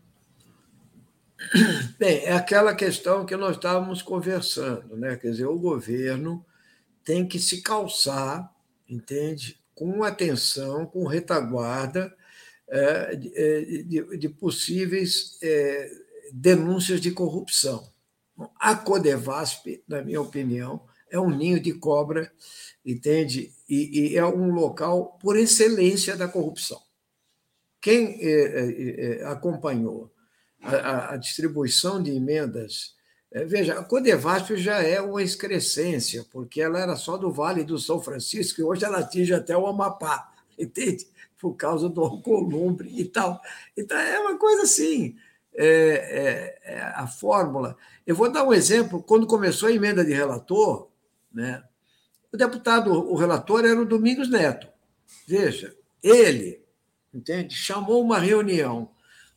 Bem, 2.00 2.24
é 2.24 2.34
aquela 2.34 2.74
questão 2.74 3.26
que 3.26 3.36
nós 3.36 3.56
estávamos 3.56 4.02
conversando, 4.02 4.96
né? 4.96 5.16
Quer 5.16 5.32
dizer, 5.32 5.46
o 5.46 5.60
governo 5.60 6.46
tem 7.04 7.26
que 7.26 7.40
se 7.40 7.62
calçar, 7.62 8.50
entende? 8.90 9.60
Com 9.76 10.04
atenção, 10.04 10.86
com 10.86 11.06
retaguarda 11.06 12.14
é, 12.68 13.16
de, 13.16 13.32
é, 13.36 13.62
de, 13.84 14.18
de 14.18 14.30
possíveis 14.30 15.38
é, 15.42 15.90
denúncias 16.34 17.00
de 17.00 17.12
corrupção. 17.12 17.90
A 18.60 18.76
Codevasp, 18.76 19.84
na 19.88 20.02
minha 20.02 20.22
opinião, 20.22 20.86
é 21.10 21.20
um 21.20 21.30
ninho 21.30 21.60
de 21.60 21.74
cobra, 21.74 22.32
entende? 22.86 23.54
E, 23.68 24.12
e 24.12 24.18
é 24.18 24.26
um 24.26 24.52
local 24.52 25.18
por 25.22 25.38
excelência 25.38 26.16
da 26.16 26.28
corrupção. 26.28 26.82
Quem 27.82 28.20
é, 28.22 28.32
é, 28.32 29.22
é 29.22 29.26
acompanhou 29.26 30.14
a, 30.62 31.14
a, 31.14 31.18
distribuição 31.18 32.02
de 32.02 32.12
emendas, 32.12 32.96
veja, 33.32 33.80
a 33.80 33.84
Codevasp 33.84 34.56
já 34.58 34.82
é 34.82 35.00
uma 35.00 35.22
excrescência, 35.22 36.26
porque 36.32 36.62
ela 36.62 36.80
era 36.80 36.96
só 36.96 37.18
do 37.18 37.32
Vale 37.32 37.64
do 37.64 37.78
São 37.78 38.02
Francisco 38.02 38.60
e 38.60 38.64
hoje 38.64 38.84
ela 38.84 39.00
atinge 39.00 39.34
até 39.34 39.56
o 39.56 39.68
Amapá, 39.68 40.32
entende? 40.58 41.08
Por 41.38 41.54
causa 41.56 41.88
do 41.88 42.02
Alcolumbre 42.02 42.90
e 42.92 43.06
tal. 43.06 43.40
Então 43.78 43.98
é 43.98 44.20
uma 44.20 44.38
coisa 44.38 44.64
assim. 44.64 45.16
É, 45.54 45.66
é, 45.66 46.74
é, 46.74 46.82
a 46.96 47.08
fórmula. 47.08 47.76
Eu 48.06 48.16
vou 48.16 48.32
dar 48.32 48.44
um 48.44 48.54
exemplo. 48.54 49.02
Quando 49.04 49.28
começou 49.28 49.68
a 49.68 49.72
emenda 49.72 50.06
de 50.06 50.14
relator, 50.14 50.88
né, 51.34 51.64
o 52.32 52.38
deputado, 52.38 52.92
o 52.92 53.16
relator 53.16 53.66
era 53.66 53.82
o 53.82 53.86
Domingos 53.86 54.30
Neto. 54.30 54.68
Veja, 55.28 55.76
ele, 56.02 56.64
entende, 57.14 57.56
chamou 57.56 58.02
uma 58.02 58.20
reunião 58.20 58.92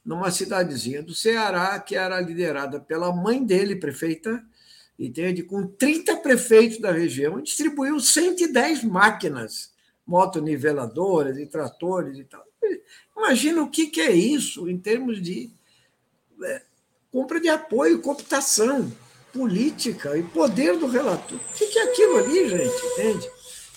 numa 0.05 0.30
cidadezinha 0.30 1.03
do 1.03 1.14
Ceará, 1.14 1.78
que 1.78 1.94
era 1.94 2.20
liderada 2.20 2.80
pela 2.80 3.14
mãe 3.14 3.44
dele, 3.44 3.76
prefeita, 3.76 4.42
entende, 4.98 5.42
com 5.42 5.66
30 5.66 6.16
prefeitos 6.16 6.78
da 6.78 6.90
região, 6.90 7.40
distribuiu 7.40 7.98
110 8.00 8.84
máquinas, 8.84 9.72
motoniveladoras 10.07 11.38
e 11.38 11.46
tratores 11.46 12.18
e 12.18 12.24
tal. 12.24 12.44
Imagina 13.16 13.62
o 13.62 13.70
que, 13.70 14.00
é 14.00 14.11
isso 14.11 14.68
em 14.68 14.78
termos 14.78 15.22
de 15.22 15.50
é, 16.42 16.62
compra 17.11 17.40
de 17.40 17.48
apoio, 17.48 18.00
computação 18.00 18.90
política 19.32 20.16
e 20.18 20.22
poder 20.22 20.76
do 20.76 20.86
relator. 20.86 21.38
O 21.38 21.55
que 21.55 21.78
é 21.78 21.84
aquilo 21.84 22.16
ali, 22.18 22.48
gente? 22.48 22.86
Entende? 22.86 23.30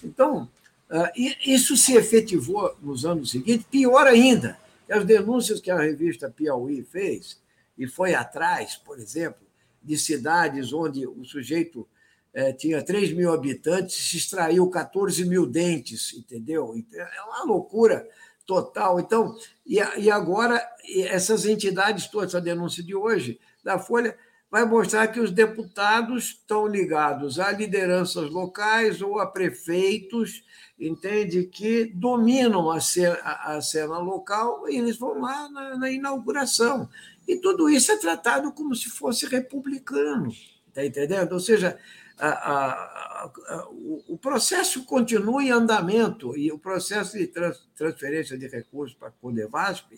Então, 0.03 0.49
ah, 0.89 1.11
isso 1.15 1.75
se 1.77 1.95
efetivou 1.95 2.75
nos 2.81 3.05
anos 3.05 3.31
seguintes, 3.31 3.65
pior 3.69 4.05
ainda, 4.05 4.57
as 4.89 5.05
denúncias 5.05 5.59
que 5.59 5.71
a 5.71 5.79
revista 5.79 6.29
Piauí 6.29 6.83
fez, 6.83 7.39
e 7.77 7.87
foi 7.87 8.13
atrás, 8.13 8.75
por 8.77 8.99
exemplo, 8.99 9.45
de 9.83 9.97
cidades 9.97 10.73
onde 10.73 11.05
o 11.05 11.23
sujeito 11.25 11.87
é, 12.33 12.51
tinha 12.51 12.83
3 12.83 13.13
mil 13.13 13.31
habitantes, 13.31 13.95
se 13.95 14.17
extraiu 14.17 14.69
14 14.69 15.25
mil 15.25 15.45
dentes, 15.45 16.13
entendeu? 16.13 16.73
É 16.93 17.21
uma 17.23 17.43
loucura 17.43 18.07
total. 18.45 18.99
Então, 18.99 19.37
e, 19.65 19.75
e 19.75 20.11
agora, 20.11 20.61
essas 21.07 21.45
entidades 21.45 22.07
todas, 22.07 22.35
a 22.35 22.39
denúncia 22.39 22.83
de 22.83 22.95
hoje 22.95 23.39
da 23.63 23.79
Folha, 23.79 24.17
vai 24.55 24.63
mostrar 24.63 25.07
que 25.09 25.19
os 25.19 25.31
deputados 25.31 26.27
estão 26.27 26.65
ligados 26.65 27.41
a 27.41 27.51
lideranças 27.51 28.29
locais 28.29 29.01
ou 29.01 29.19
a 29.19 29.27
prefeitos, 29.27 30.45
entende, 30.79 31.43
que 31.43 31.83
dominam 31.83 32.71
a 32.71 32.79
cena, 32.79 33.17
a 33.21 33.59
cena 33.61 33.97
local 33.97 34.69
e 34.69 34.77
eles 34.77 34.95
vão 34.97 35.19
lá 35.19 35.49
na, 35.49 35.77
na 35.77 35.91
inauguração. 35.91 36.87
E 37.27 37.35
tudo 37.35 37.69
isso 37.69 37.91
é 37.91 37.97
tratado 37.97 38.49
como 38.53 38.73
se 38.73 38.87
fosse 38.87 39.25
republicano, 39.25 40.31
está 40.69 40.85
entendendo? 40.85 41.33
Ou 41.33 41.39
seja, 41.41 41.77
a, 42.17 42.27
a, 42.27 43.23
a, 43.25 43.67
o 44.07 44.17
processo 44.17 44.85
continua 44.85 45.43
em 45.43 45.51
andamento 45.51 46.37
e 46.37 46.51
o 46.51 46.57
processo 46.57 47.17
de 47.17 47.27
trans, 47.27 47.61
transferência 47.75 48.37
de 48.37 48.47
recursos 48.47 48.95
para 48.97 49.09
a 49.09 49.11
Codevasp 49.11 49.91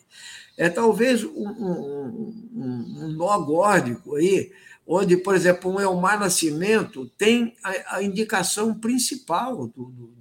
é 0.57 0.69
talvez 0.69 1.23
um, 1.23 1.29
um, 1.29 2.33
um, 2.55 3.05
um 3.05 3.07
nó 3.09 3.37
górdico 3.39 4.15
aí, 4.15 4.51
onde, 4.85 5.17
por 5.17 5.35
exemplo, 5.35 5.71
um 5.71 5.79
Elmar 5.79 6.19
Nascimento 6.19 7.07
tem 7.17 7.55
a, 7.63 8.01
indicação 8.01 8.73
principal 8.73 9.67
do, 9.67 9.85
do, 9.85 10.13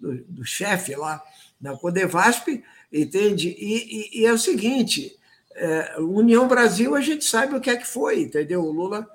do, 0.00 0.24
do 0.24 0.44
chefe 0.44 0.94
lá 0.94 1.22
na 1.58 1.76
Codevasp, 1.76 2.62
entende? 2.92 3.48
E, 3.58 4.18
e, 4.18 4.20
e 4.22 4.26
é 4.26 4.32
o 4.32 4.38
seguinte, 4.38 5.16
é, 5.54 5.96
União 5.98 6.46
Brasil 6.46 6.94
a 6.94 7.00
gente 7.00 7.24
sabe 7.24 7.54
o 7.54 7.60
que 7.60 7.70
é 7.70 7.76
que 7.76 7.86
foi, 7.86 8.20
entendeu? 8.20 8.62
O 8.62 8.72
Lula 8.72 9.08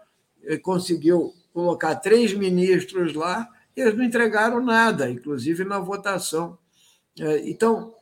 eh, 0.43 0.57
conseguiu 0.57 1.33
colocar 1.53 1.95
três 1.95 2.33
ministros 2.33 3.13
lá, 3.13 3.47
e 3.75 3.81
eles 3.81 3.95
não 3.95 4.03
entregaram 4.03 4.63
nada, 4.63 5.09
inclusive 5.09 5.63
na 5.63 5.79
votação. 5.79 6.57
É, 7.19 7.49
então, 7.49 7.93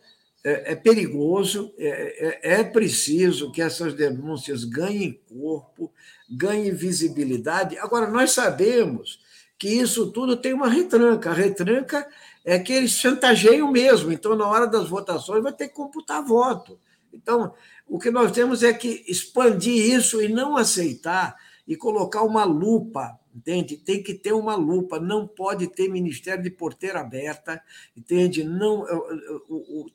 é, 0.43 0.73
é 0.73 0.75
perigoso, 0.75 1.73
é, 1.77 2.59
é, 2.59 2.63
preciso 2.63 3.51
que 3.51 3.61
essas 3.61 3.93
denúncias 3.93 4.63
ganhem 4.63 5.19
corpo, 5.27 5.91
ganhem 6.29 6.73
visibilidade. 6.73 7.77
Agora, 7.77 8.09
nós 8.09 8.31
sabemos 8.31 9.19
que 9.57 9.67
isso 9.67 10.11
tudo 10.11 10.37
tem 10.37 10.53
uma 10.53 10.69
retranca. 10.69 11.31
A 11.31 11.33
retranca 11.33 12.07
é 12.45 12.59
que 12.59 12.71
eles 12.71 12.91
chantageiam 12.91 13.71
mesmo, 13.71 14.11
então, 14.11 14.35
na 14.35 14.47
hora 14.47 14.67
das 14.67 14.87
votações, 14.87 15.43
vai 15.43 15.51
ter 15.51 15.67
que 15.67 15.73
computar 15.73 16.23
voto. 16.23 16.79
Então, 17.11 17.53
o 17.87 17.99
que 17.99 18.11
nós 18.11 18.31
temos 18.31 18.63
é 18.63 18.71
que 18.71 19.03
expandir 19.07 19.93
isso 19.93 20.21
e 20.21 20.27
não 20.27 20.55
aceitar 20.55 21.35
e 21.67 21.75
colocar 21.75 22.23
uma 22.23 22.43
lupa 22.43 23.19
entende? 23.37 23.77
Tem 23.77 24.01
que 24.01 24.15
ter 24.15 24.33
uma 24.33 24.55
lupa, 24.55 24.99
não 24.99 25.27
pode 25.27 25.67
ter 25.67 25.87
ministério 25.87 26.43
de 26.43 26.49
porteira 26.49 27.01
aberta, 27.01 27.61
entende? 27.95 28.43
Não, 28.43 28.83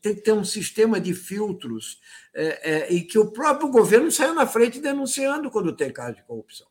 tem 0.01 0.15
que 0.15 0.21
ter 0.21 0.33
um 0.33 0.45
sistema 0.45 1.01
de 1.01 1.13
filtros 1.13 2.01
é, 2.33 2.71
é, 2.71 2.93
e 2.93 3.03
que 3.03 3.19
o 3.19 3.33
próprio 3.33 3.69
governo 3.69 4.13
saia 4.13 4.33
na 4.33 4.47
frente 4.47 4.81
denunciando 4.81 5.51
quando 5.51 5.75
tem 5.75 5.93
caso 5.93 6.17
de 6.17 6.23
corrupção. 6.23 6.69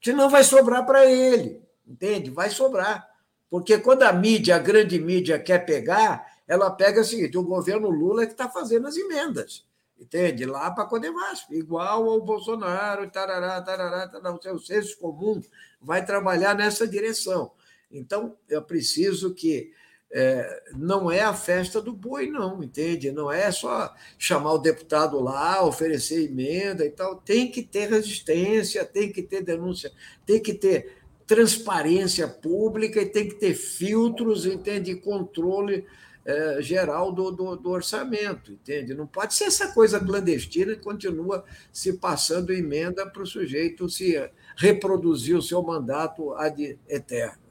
Senão 0.00 0.30
vai 0.30 0.44
sobrar 0.44 0.86
para 0.86 1.04
ele, 1.10 1.60
entende? 1.86 2.30
Vai 2.30 2.50
sobrar. 2.50 3.08
Porque 3.50 3.76
quando 3.78 4.04
a 4.04 4.12
mídia, 4.12 4.56
a 4.56 4.60
grande 4.60 5.00
mídia, 5.00 5.40
quer 5.40 5.66
pegar, 5.66 6.24
ela 6.46 6.70
pega 6.70 7.00
o 7.00 7.04
seguinte: 7.04 7.36
o 7.36 7.42
governo 7.42 7.90
Lula 7.90 8.22
é 8.22 8.26
que 8.26 8.32
está 8.32 8.48
fazendo 8.48 8.86
as 8.86 8.96
emendas 8.96 9.64
entende? 10.02 10.44
Lá 10.44 10.70
para 10.70 10.86
Codevasp, 10.86 11.52
igual 11.54 12.10
ao 12.10 12.20
Bolsonaro, 12.20 13.08
tarará, 13.10 13.62
tarará, 13.62 14.08
tarará, 14.08 14.34
o 14.34 14.42
seu 14.42 14.58
senso 14.58 14.98
comum 14.98 15.40
vai 15.82 16.04
trabalhar 16.04 16.54
nessa 16.54 16.86
direção. 16.86 17.52
Então, 17.90 18.36
é 18.48 18.60
preciso 18.60 19.34
que 19.34 19.72
é, 20.14 20.62
não 20.76 21.10
é 21.10 21.20
a 21.22 21.32
festa 21.32 21.80
do 21.80 21.92
boi, 21.92 22.26
não, 22.30 22.62
entende? 22.62 23.10
Não 23.10 23.32
é 23.32 23.50
só 23.50 23.94
chamar 24.18 24.52
o 24.52 24.58
deputado 24.58 25.18
lá, 25.20 25.64
oferecer 25.64 26.24
emenda 26.24 26.84
e 26.84 26.90
tal. 26.90 27.16
Tem 27.16 27.50
que 27.50 27.62
ter 27.62 27.88
resistência, 27.88 28.84
tem 28.84 29.10
que 29.10 29.22
ter 29.22 29.42
denúncia, 29.42 29.90
tem 30.26 30.40
que 30.40 30.52
ter 30.52 30.98
transparência 31.26 32.28
pública 32.28 33.00
e 33.00 33.06
tem 33.06 33.26
que 33.26 33.36
ter 33.36 33.54
filtros, 33.54 34.44
entende? 34.44 34.94
Controle 34.96 35.86
é, 36.26 36.60
geral 36.60 37.10
do, 37.10 37.30
do, 37.30 37.56
do, 37.56 37.70
orçamento, 37.70 38.52
entende? 38.52 38.94
Não 38.94 39.06
pode 39.06 39.32
ser 39.34 39.44
essa 39.44 39.72
coisa 39.72 39.98
clandestina 39.98 40.74
que 40.76 40.82
continua 40.82 41.44
se 41.72 41.94
passando 41.94 42.52
emenda 42.52 43.06
para 43.06 43.22
o 43.22 43.26
sujeito 43.26 43.88
se 43.88 44.16
reproduzir 44.56 45.36
o 45.36 45.42
seu 45.42 45.62
mandato 45.62 46.34
ad 46.34 46.78
eterno. 46.88 47.42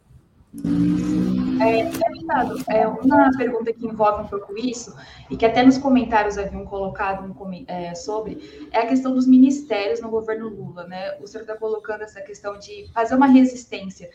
É, 1.62 1.84
deputado, 1.84 2.64
é, 2.68 2.88
uma 2.88 3.30
pergunta 3.38 3.72
que 3.72 3.86
envolve 3.86 4.24
um 4.24 4.28
pouco 4.28 4.58
isso, 4.58 4.95
e 5.30 5.38
que 5.38 5.45
até 5.45 5.64
nos 5.64 5.78
comentários 5.78 6.38
haviam 6.38 6.66
colocado 6.66 7.24
um, 7.24 7.66
é, 7.68 7.93
sobre, 7.93 8.68
é 8.72 8.80
a 8.80 8.88
questão 8.88 9.14
dos 9.14 9.28
ministérios 9.28 10.02
no 10.02 10.10
governo 10.10 10.49
Lula. 10.49 10.88
Né? 10.88 11.18
O 11.22 11.28
senhor 11.28 11.43
está 11.43 11.56
colocando 11.56 12.02
essa 12.02 12.20
questão 12.22 12.58
de 12.58 12.89
fazer 12.93 13.16
uma 13.16 13.28
resistência. 13.28 14.10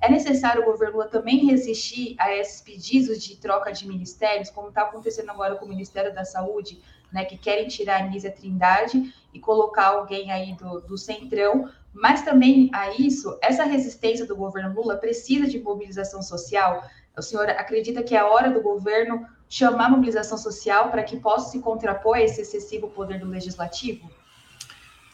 É 0.00 0.10
necessário 0.10 0.62
o 0.62 0.64
governo 0.64 0.94
Lula 0.94 1.08
também 1.08 1.46
resistir 1.46 2.16
a 2.18 2.34
esses 2.34 2.60
pedidos 2.62 3.22
de 3.22 3.36
troca 3.36 3.70
de 3.72 3.86
ministérios, 3.86 4.50
como 4.50 4.68
está 4.68 4.82
acontecendo 4.82 5.30
agora 5.30 5.56
com 5.56 5.66
o 5.66 5.68
Ministério 5.68 6.14
da 6.14 6.24
Saúde, 6.24 6.80
né, 7.12 7.24
que 7.24 7.36
querem 7.36 7.68
tirar 7.68 8.02
a 8.02 8.06
Nízia 8.06 8.30
Trindade 8.30 9.14
e 9.32 9.38
colocar 9.38 9.88
alguém 9.88 10.30
aí 10.30 10.54
do, 10.54 10.80
do 10.80 10.98
Centrão, 10.98 11.68
mas 11.96 12.22
também 12.22 12.68
a 12.74 12.94
isso, 12.94 13.38
essa 13.42 13.64
resistência 13.64 14.26
do 14.26 14.36
governo 14.36 14.74
Lula 14.74 14.96
precisa 14.96 15.46
de 15.46 15.58
mobilização 15.58 16.22
social. 16.22 16.84
O 17.16 17.22
senhor 17.22 17.48
acredita 17.48 18.02
que 18.02 18.14
é 18.14 18.18
a 18.18 18.26
hora 18.26 18.50
do 18.50 18.60
governo 18.60 19.26
chamar 19.48 19.90
mobilização 19.90 20.36
social 20.36 20.90
para 20.90 21.02
que 21.02 21.18
possa 21.18 21.50
se 21.50 21.60
contrapor 21.60 22.16
a 22.16 22.22
esse 22.22 22.42
excessivo 22.42 22.90
poder 22.90 23.18
do 23.18 23.26
legislativo? 23.26 24.10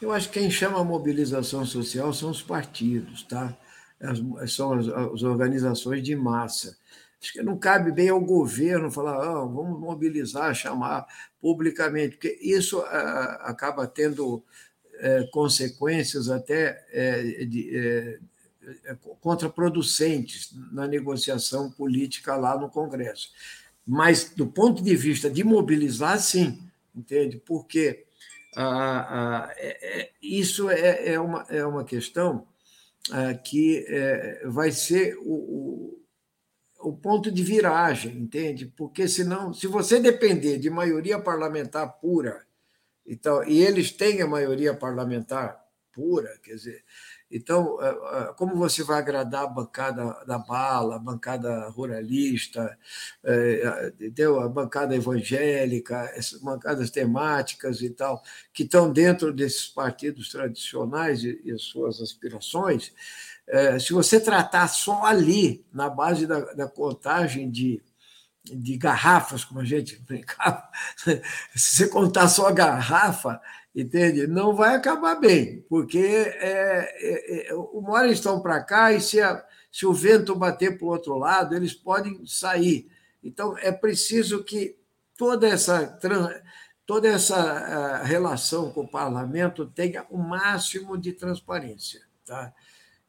Eu 0.01 0.11
acho 0.11 0.29
que 0.29 0.39
quem 0.41 0.51
chama 0.51 0.81
a 0.81 0.83
mobilização 0.83 1.65
social 1.65 2.11
são 2.11 2.29
os 2.29 2.41
partidos, 2.41 3.23
tá? 3.23 3.55
são 4.47 4.73
as, 4.73 4.87
as 4.89 5.23
organizações 5.23 6.03
de 6.03 6.13
massa. 6.17 6.75
Acho 7.21 7.31
que 7.31 7.41
não 7.41 7.57
cabe 7.57 7.93
bem 7.93 8.09
ao 8.09 8.19
governo 8.19 8.91
falar, 8.91 9.15
ah, 9.15 9.45
vamos 9.45 9.79
mobilizar, 9.79 10.53
chamar 10.53 11.05
publicamente, 11.39 12.17
porque 12.17 12.37
isso 12.41 12.81
ah, 12.81 13.43
acaba 13.43 13.87
tendo 13.87 14.43
é, 15.03 15.23
consequências 15.23 16.29
até 16.29 16.81
é, 16.89 17.43
de, 17.43 17.77
é, 17.77 18.19
é, 18.85 18.95
contraproducentes 19.19 20.55
na 20.71 20.87
negociação 20.87 21.69
política 21.69 22.37
lá 22.37 22.57
no 22.57 22.69
Congresso. 22.69 23.29
Mas, 23.85 24.29
do 24.33 24.47
ponto 24.47 24.81
de 24.81 24.95
vista 24.95 25.29
de 25.29 25.43
mobilizar, 25.43 26.17
sim, 26.21 26.57
entende? 26.95 27.37
Porque 27.45 28.05
ah, 28.55 29.49
ah, 29.49 29.53
é, 29.57 30.11
isso 30.21 30.69
é, 30.69 31.19
uma, 31.19 31.45
é 31.49 31.65
uma 31.65 31.83
questão 31.83 32.47
ah, 33.11 33.33
que 33.33 33.85
vai 34.45 34.71
ser 34.71 35.17
o 35.21 35.99
o 36.79 36.91
ponto 36.91 37.31
de 37.31 37.41
viragem, 37.41 38.17
entende? 38.17 38.65
Porque 38.65 39.07
senão, 39.07 39.53
se 39.53 39.67
você 39.67 40.01
depender 40.01 40.57
de 40.57 40.69
maioria 40.69 41.17
parlamentar 41.17 41.89
pura, 42.01 42.45
então, 43.05 43.43
e 43.43 43.61
eles 43.61 43.91
têm 43.91 44.21
a 44.21 44.27
maioria 44.27 44.73
parlamentar 44.73 45.61
pura, 45.93 46.37
quer 46.41 46.55
dizer, 46.55 46.83
então, 47.33 47.81
é, 47.81 47.89
é, 47.89 48.33
como 48.33 48.55
você 48.55 48.83
vai 48.83 48.99
agradar 48.99 49.45
a 49.45 49.47
bancada 49.47 50.23
da 50.27 50.37
bala, 50.37 50.97
a 50.97 50.99
bancada 50.99 51.67
ruralista, 51.69 52.77
é, 53.23 53.87
entendeu? 53.95 54.39
a 54.39 54.47
bancada 54.47 54.95
evangélica, 54.95 56.11
essas 56.15 56.39
bancadas 56.39 56.91
temáticas 56.91 57.81
e 57.81 57.89
tal, 57.89 58.21
que 58.53 58.61
estão 58.61 58.91
dentro 58.93 59.33
desses 59.33 59.67
partidos 59.67 60.29
tradicionais 60.29 61.23
e, 61.23 61.51
as 61.51 61.63
suas 61.63 61.99
aspirações, 62.01 62.93
se 63.81 63.91
você 63.91 64.21
tratar 64.21 64.69
só 64.69 65.03
ali, 65.03 65.65
na 65.73 65.89
base 65.89 66.25
da, 66.25 66.39
da 66.53 66.65
contagem 66.65 67.51
de, 67.51 67.81
de 68.43 68.77
garrafas, 68.77 69.45
como 69.45 69.61
a 69.61 69.65
gente 69.65 69.97
brincava, 70.03 70.67
se 70.97 71.21
você 71.55 71.87
contar 71.87 72.27
só 72.27 72.51
garrafa, 72.51 73.39
entende? 73.73 74.27
Não 74.27 74.55
vai 74.55 74.75
acabar 74.75 75.15
bem, 75.15 75.61
porque 75.69 75.97
é, 75.97 76.89
é, 76.99 77.49
é, 77.49 77.55
uma 77.55 77.93
hora 77.93 78.07
eles 78.07 78.19
estão 78.19 78.41
para 78.41 78.61
cá 78.61 78.91
e 78.91 78.99
se, 78.99 79.21
a, 79.21 79.43
se 79.71 79.85
o 79.85 79.93
vento 79.93 80.35
bater 80.35 80.77
para 80.77 80.85
o 80.85 80.89
outro 80.89 81.17
lado, 81.17 81.55
eles 81.55 81.73
podem 81.73 82.25
sair. 82.25 82.87
Então, 83.23 83.57
é 83.57 83.71
preciso 83.71 84.43
que 84.43 84.77
toda 85.17 85.47
essa, 85.47 85.97
toda 86.85 87.07
essa 87.07 88.03
relação 88.03 88.71
com 88.71 88.81
o 88.81 88.87
parlamento 88.87 89.65
tenha 89.65 90.05
o 90.09 90.17
máximo 90.17 90.97
de 90.97 91.13
transparência. 91.13 92.01
Tá? 92.25 92.53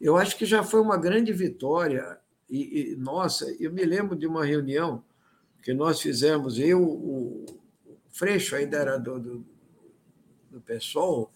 Eu 0.00 0.16
acho 0.16 0.36
que 0.36 0.46
já 0.46 0.62
foi 0.62 0.80
uma 0.80 0.96
grande 0.96 1.32
vitória. 1.32 2.18
E, 2.48 2.92
e 2.92 2.96
nossa, 2.96 3.46
eu 3.58 3.72
me 3.72 3.84
lembro 3.84 4.14
de 4.14 4.26
uma 4.26 4.44
reunião 4.44 5.02
que 5.64 5.72
nós 5.72 6.00
fizemos, 6.00 6.58
eu, 6.58 6.82
o, 6.82 7.46
Freixo 8.12 8.54
ainda 8.54 8.76
era 8.76 8.98
do, 8.98 9.18
do, 9.18 9.46
do 10.50 10.60
PSOL, 10.60 11.32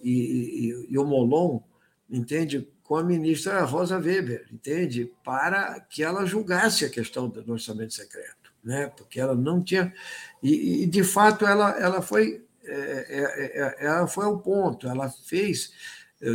e, 0.00 0.10
e, 0.10 0.94
e 0.94 0.98
o 0.98 1.04
Molon, 1.04 1.60
entende? 2.08 2.68
Com 2.84 2.96
a 2.96 3.04
ministra 3.04 3.62
Rosa 3.64 3.98
Weber, 3.98 4.46
entende? 4.52 5.12
Para 5.24 5.80
que 5.80 6.02
ela 6.02 6.24
julgasse 6.24 6.84
a 6.84 6.90
questão 6.90 7.28
do 7.28 7.52
orçamento 7.52 7.92
secreto, 7.92 8.52
né? 8.62 8.86
porque 8.96 9.20
ela 9.20 9.34
não 9.34 9.62
tinha. 9.62 9.92
E, 10.42 10.84
e 10.84 10.86
de 10.86 11.02
fato, 11.02 11.44
ela, 11.44 11.78
ela 11.78 12.00
foi. 12.00 12.44
É, 12.64 12.74
é, 12.74 13.60
é, 13.60 13.86
ela 13.86 14.06
foi 14.06 14.24
ao 14.24 14.38
ponto, 14.38 14.88
ela 14.88 15.10
fez 15.10 15.72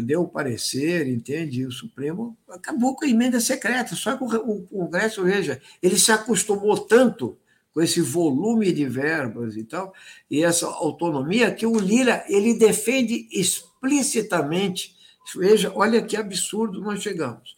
deu 0.04 0.24
o 0.24 0.28
parecer, 0.28 1.08
entende? 1.08 1.62
E 1.62 1.66
o 1.66 1.72
Supremo 1.72 2.38
acabou 2.50 2.96
com 2.96 3.06
a 3.06 3.10
emenda 3.10 3.40
secreta. 3.40 3.96
Só 3.96 4.18
que 4.18 4.24
o 4.24 4.62
Congresso, 4.64 5.24
veja, 5.24 5.62
ele 5.82 5.98
se 5.98 6.12
acostumou 6.12 6.78
tanto 6.78 7.38
com 7.74 7.82
esse 7.82 8.02
volume 8.02 8.72
de 8.74 8.86
verbas 8.86 9.56
e 9.56 9.64
tal, 9.64 9.94
e 10.32 10.44
essa 10.44 10.66
autonomia 10.66 11.54
que 11.54 11.64
o 11.64 11.78
Lira 11.78 12.26
ele 12.28 12.56
defende 12.56 13.28
explicitamente. 13.32 14.96
Veja, 15.36 15.72
olha 15.76 16.02
que 16.02 16.18
absurdo 16.18 16.82
nós 16.82 17.04
chegamos. 17.04 17.56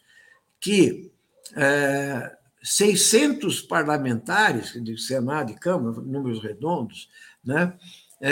Que 0.59 1.09
é, 1.55 2.35
600 2.61 3.61
parlamentares, 3.61 4.73
de 4.83 4.97
Senado 4.97 5.51
e 5.51 5.55
Câmara, 5.55 6.01
números 6.01 6.43
redondos, 6.43 7.09
né, 7.43 7.73
é, 8.21 8.31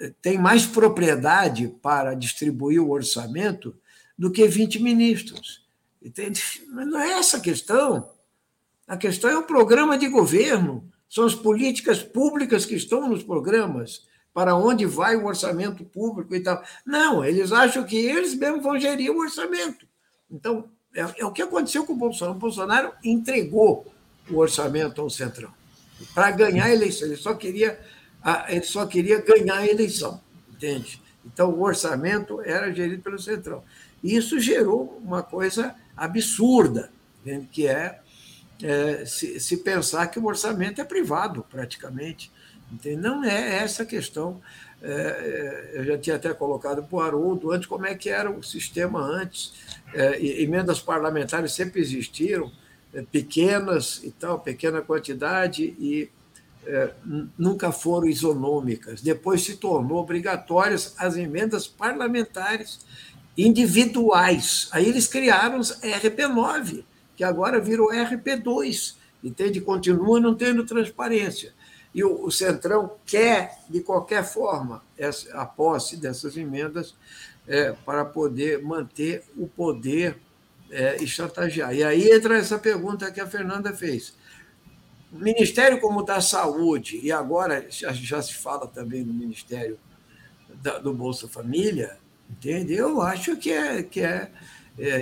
é, 0.00 0.06
é, 0.06 0.12
tem 0.20 0.38
mais 0.38 0.66
propriedade 0.66 1.68
para 1.80 2.14
distribuir 2.14 2.82
o 2.82 2.90
orçamento 2.90 3.74
do 4.18 4.30
que 4.30 4.46
20 4.46 4.82
ministros. 4.82 5.64
Entende? 6.02 6.42
Mas 6.68 6.86
não 6.86 6.98
é 6.98 7.12
essa 7.12 7.36
a 7.36 7.40
questão. 7.40 8.10
A 8.86 8.96
questão 8.96 9.30
é 9.30 9.38
o 9.38 9.44
programa 9.44 9.96
de 9.96 10.08
governo, 10.08 10.86
são 11.08 11.24
as 11.24 11.34
políticas 11.34 12.02
públicas 12.02 12.66
que 12.66 12.74
estão 12.74 13.08
nos 13.08 13.22
programas, 13.22 14.06
para 14.34 14.56
onde 14.56 14.84
vai 14.84 15.16
o 15.16 15.26
orçamento 15.26 15.84
público 15.84 16.34
e 16.34 16.40
tal. 16.40 16.62
Não, 16.84 17.24
eles 17.24 17.52
acham 17.52 17.84
que 17.84 17.96
eles 17.96 18.34
mesmos 18.34 18.62
vão 18.62 18.78
gerir 18.78 19.10
o 19.10 19.20
orçamento. 19.20 19.86
Então, 20.30 20.68
é, 20.94 21.00
é 21.18 21.24
o 21.24 21.30
que 21.30 21.40
aconteceu 21.40 21.86
com 21.86 21.92
o 21.92 21.96
Bolsonaro. 21.96 22.36
O 22.36 22.40
Bolsonaro 22.40 22.92
entregou 23.02 23.86
o 24.28 24.38
orçamento 24.38 25.00
ao 25.00 25.08
Centrão 25.08 25.52
para 26.14 26.30
ganhar 26.32 26.64
a 26.64 26.72
eleição. 26.72 27.06
Ele 27.06 27.16
só 27.16 27.32
queria 27.34 27.78
ele 28.48 28.62
só 28.62 28.86
queria 28.86 29.20
ganhar 29.20 29.58
a 29.58 29.66
eleição, 29.66 30.20
entende? 30.50 31.00
Então, 31.24 31.50
o 31.50 31.62
orçamento 31.62 32.40
era 32.42 32.72
gerido 32.72 33.02
pelo 33.02 33.18
Centrão. 33.18 33.62
E 34.02 34.16
isso 34.16 34.38
gerou 34.38 35.00
uma 35.02 35.22
coisa 35.22 35.74
absurda, 35.96 36.90
que 37.50 37.66
é, 37.66 38.00
é 38.62 39.06
se, 39.06 39.40
se, 39.40 39.58
pensar 39.58 40.06
que 40.08 40.18
o 40.18 40.26
orçamento 40.26 40.80
é 40.80 40.84
privado, 40.84 41.44
praticamente. 41.50 42.30
Entende? 42.70 42.96
Não 42.96 43.24
é 43.24 43.56
essa 43.56 43.82
a 43.82 43.86
questão. 43.86 44.40
É, 44.82 44.90
é 44.92 45.70
eu 45.74 45.84
já 45.84 45.98
tinha 45.98 46.16
até 46.16 46.34
colocado 46.34 46.82
para 46.82 46.96
o 46.96 47.00
Haroldo 47.00 47.50
antes 47.50 47.66
como 47.66 47.86
é 47.86 47.94
que 47.94 48.10
era 48.10 48.30
o 48.30 48.42
sistema 48.42 49.00
antes. 49.00 49.54
É, 49.94 50.22
emendas 50.42 50.80
parlamentares 50.80 51.52
sempre 51.52 51.80
existiram, 51.80 52.52
é, 52.92 53.00
pequenas 53.02 54.02
e 54.04 54.10
tal, 54.10 54.38
pequena 54.40 54.82
quantidade, 54.82 55.74
e 55.78 56.10
nunca 57.38 57.70
foram 57.72 58.06
isonômicas. 58.06 59.00
Depois 59.00 59.42
se 59.42 59.56
tornou 59.56 59.98
obrigatórias 59.98 60.94
as 60.98 61.16
emendas 61.16 61.66
parlamentares 61.66 62.80
individuais. 63.36 64.68
Aí 64.72 64.88
eles 64.88 65.06
criaram 65.06 65.58
os 65.58 65.80
RP9, 65.80 66.84
que 67.16 67.24
agora 67.24 67.60
virou 67.60 67.90
RP2, 67.90 68.94
entende? 69.22 69.60
Continua 69.60 70.20
não 70.20 70.34
tendo 70.34 70.64
transparência. 70.64 71.52
E 71.94 72.02
o, 72.02 72.24
o 72.24 72.30
Centrão 72.30 72.92
quer, 73.06 73.58
de 73.68 73.80
qualquer 73.80 74.24
forma, 74.24 74.82
essa, 74.98 75.32
a 75.34 75.46
posse 75.46 75.96
dessas 75.96 76.36
emendas 76.36 76.94
é, 77.46 77.72
para 77.72 78.04
poder 78.04 78.62
manter 78.62 79.22
o 79.36 79.46
poder 79.46 80.16
é, 80.70 81.02
e 81.02 81.06
chantagear. 81.06 81.74
E 81.74 81.84
aí 81.84 82.10
entra 82.10 82.36
essa 82.36 82.58
pergunta 82.58 83.10
que 83.12 83.20
a 83.20 83.26
Fernanda 83.26 83.72
fez 83.72 84.14
Ministério 85.14 85.80
como 85.80 86.02
da 86.02 86.20
Saúde, 86.20 87.00
e 87.02 87.12
agora 87.12 87.66
já, 87.70 87.92
já 87.92 88.20
se 88.20 88.34
fala 88.34 88.66
também 88.66 89.04
no 89.04 89.14
Ministério 89.14 89.78
da, 90.62 90.78
do 90.78 90.92
Bolsa 90.92 91.28
Família, 91.28 91.98
entende? 92.28 92.74
Eu 92.74 93.00
acho 93.00 93.36
que 93.36 93.52
é, 93.52 93.82
que 93.82 94.00
é, 94.00 94.30
é 94.78 94.98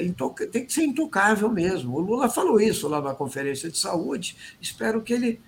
tem 0.51 0.67
que 0.67 0.73
ser 0.73 0.85
intocável 0.85 1.49
mesmo. 1.49 1.97
O 1.97 2.01
Lula 2.01 2.29
falou 2.29 2.61
isso 2.61 2.89
lá 2.89 3.01
na 3.01 3.15
Conferência 3.15 3.71
de 3.71 3.79
Saúde. 3.79 4.37
Espero 4.61 5.01
que 5.03 5.13
ele 5.13 5.41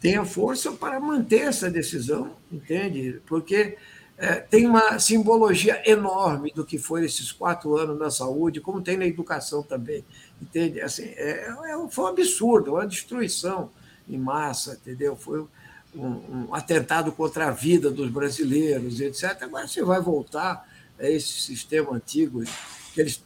tenha 0.00 0.24
força 0.24 0.70
para 0.72 1.00
manter 1.00 1.40
essa 1.40 1.70
decisão, 1.70 2.36
entende? 2.52 3.20
Porque 3.26 3.76
é, 4.16 4.34
tem 4.34 4.66
uma 4.66 4.98
simbologia 4.98 5.82
enorme 5.90 6.52
do 6.54 6.64
que 6.64 6.78
foi 6.78 7.04
esses 7.04 7.32
quatro 7.32 7.76
anos 7.76 7.98
na 7.98 8.10
saúde, 8.10 8.60
como 8.60 8.82
tem 8.82 8.96
na 8.96 9.06
educação 9.06 9.62
também. 9.62 10.04
Entende? 10.40 10.80
Assim, 10.80 11.04
é, 11.16 11.48
é, 11.48 11.88
foi 11.90 12.04
um 12.04 12.08
absurdo, 12.08 12.72
uma 12.72 12.86
destruição 12.86 13.70
em 14.08 14.18
massa, 14.18 14.74
entendeu? 14.74 15.16
Foi 15.16 15.46
um, 15.94 16.06
um, 16.06 16.54
atentado 16.54 17.12
contra 17.12 17.48
a 17.48 17.50
vida 17.50 17.90
dos 17.90 18.10
brasileiros, 18.10 19.00
etc. 19.00 19.42
Agora 19.42 19.66
você 19.66 19.82
vai 19.82 20.00
voltar 20.00 20.68
a 20.98 21.08
esse 21.08 21.32
sistema 21.40 21.94
antigo 21.94 22.42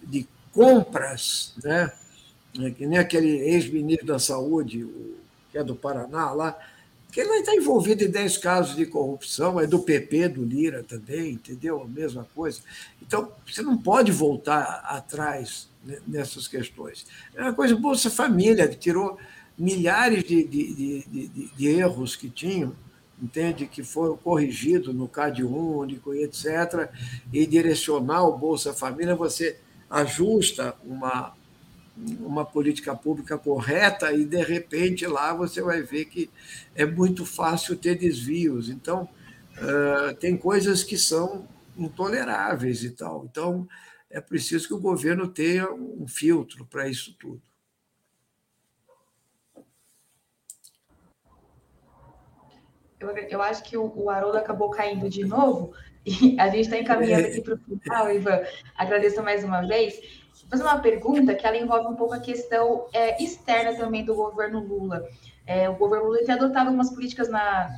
de 0.02 0.28
compras, 0.52 1.54
né? 1.62 1.92
que 2.76 2.86
nem 2.86 2.98
aquele 2.98 3.28
ex-ministro 3.28 4.06
da 4.06 4.18
Saúde, 4.18 4.88
que 5.52 5.58
é 5.58 5.62
do 5.62 5.76
Paraná, 5.76 6.32
lá, 6.32 6.58
que 7.10 7.20
ele 7.20 7.30
está 7.40 7.54
envolvido 7.54 8.04
em 8.04 8.10
10 8.10 8.38
casos 8.38 8.76
de 8.76 8.84
corrupção, 8.84 9.58
é 9.58 9.66
do 9.66 9.78
PP, 9.78 10.28
do 10.28 10.44
Lira 10.44 10.82
também, 10.82 11.32
entendeu? 11.32 11.82
A 11.82 11.86
mesma 11.86 12.28
coisa. 12.34 12.60
Então, 13.00 13.32
você 13.46 13.62
não 13.62 13.78
pode 13.78 14.12
voltar 14.12 14.82
atrás 14.84 15.68
nessas 16.06 16.46
questões. 16.46 17.06
É 17.34 17.42
uma 17.42 17.54
coisa, 17.54 17.74
Bolsa 17.74 18.10
Família, 18.10 18.68
que 18.68 18.76
tirou 18.76 19.18
milhares 19.56 20.22
de, 20.22 20.44
de, 20.44 20.74
de, 20.74 21.04
de, 21.08 21.50
de 21.56 21.68
erros 21.68 22.14
que 22.14 22.28
tinham, 22.28 22.74
entende? 23.20 23.66
Que 23.66 23.82
foram 23.82 24.16
corrigidos 24.16 24.94
no 24.94 25.08
CAD 25.08 25.42
único 25.42 26.14
e 26.14 26.24
etc. 26.24 26.90
E 27.32 27.46
direcionar 27.46 28.24
o 28.24 28.36
Bolsa 28.36 28.74
Família, 28.74 29.16
você 29.16 29.58
ajusta 29.90 30.76
uma, 30.84 31.34
uma 32.20 32.44
política 32.44 32.94
pública 32.94 33.36
correta 33.36 34.12
e, 34.12 34.24
de 34.24 34.42
repente, 34.42 35.06
lá 35.06 35.32
você 35.32 35.60
vai 35.60 35.82
ver 35.82 36.04
que 36.04 36.30
é 36.74 36.84
muito 36.84 37.26
fácil 37.26 37.76
ter 37.76 37.96
desvios. 37.96 38.68
Então, 38.68 39.08
tem 40.20 40.36
coisas 40.36 40.84
que 40.84 40.96
são 40.96 41.48
intoleráveis 41.76 42.84
e 42.84 42.90
tal. 42.90 43.26
Então, 43.30 43.68
é 44.10 44.20
preciso 44.20 44.66
que 44.68 44.74
o 44.74 44.80
governo 44.80 45.28
tenha 45.28 45.70
um 45.70 46.06
filtro 46.06 46.64
para 46.64 46.88
isso 46.88 47.14
tudo. 47.18 47.42
Eu, 53.00 53.10
eu 53.10 53.42
acho 53.42 53.62
que 53.62 53.76
o, 53.76 53.92
o 53.96 54.10
Haroldo 54.10 54.38
acabou 54.38 54.70
caindo 54.70 55.08
de 55.08 55.24
novo 55.24 55.72
e 56.04 56.36
a 56.40 56.48
gente 56.48 56.62
está 56.62 56.78
encaminhando 56.78 57.26
aqui 57.26 57.40
para 57.40 57.54
o 57.54 57.78
final, 57.78 58.12
Ivan. 58.12 58.42
Agradeço 58.76 59.22
mais 59.22 59.44
uma 59.44 59.60
vez. 59.62 60.17
Fazer 60.50 60.62
uma 60.62 60.78
pergunta 60.78 61.34
que 61.34 61.46
ela 61.46 61.56
envolve 61.56 61.86
um 61.86 61.96
pouco 61.96 62.14
a 62.14 62.20
questão 62.20 62.86
é, 62.92 63.22
externa 63.22 63.76
também 63.76 64.04
do 64.04 64.14
governo 64.14 64.60
Lula. 64.60 65.06
É, 65.46 65.68
o 65.68 65.74
governo 65.74 66.06
Lula 66.06 66.24
tem 66.24 66.34
adotado 66.34 66.68
algumas 66.68 66.90
políticas 66.90 67.28
na, 67.28 67.70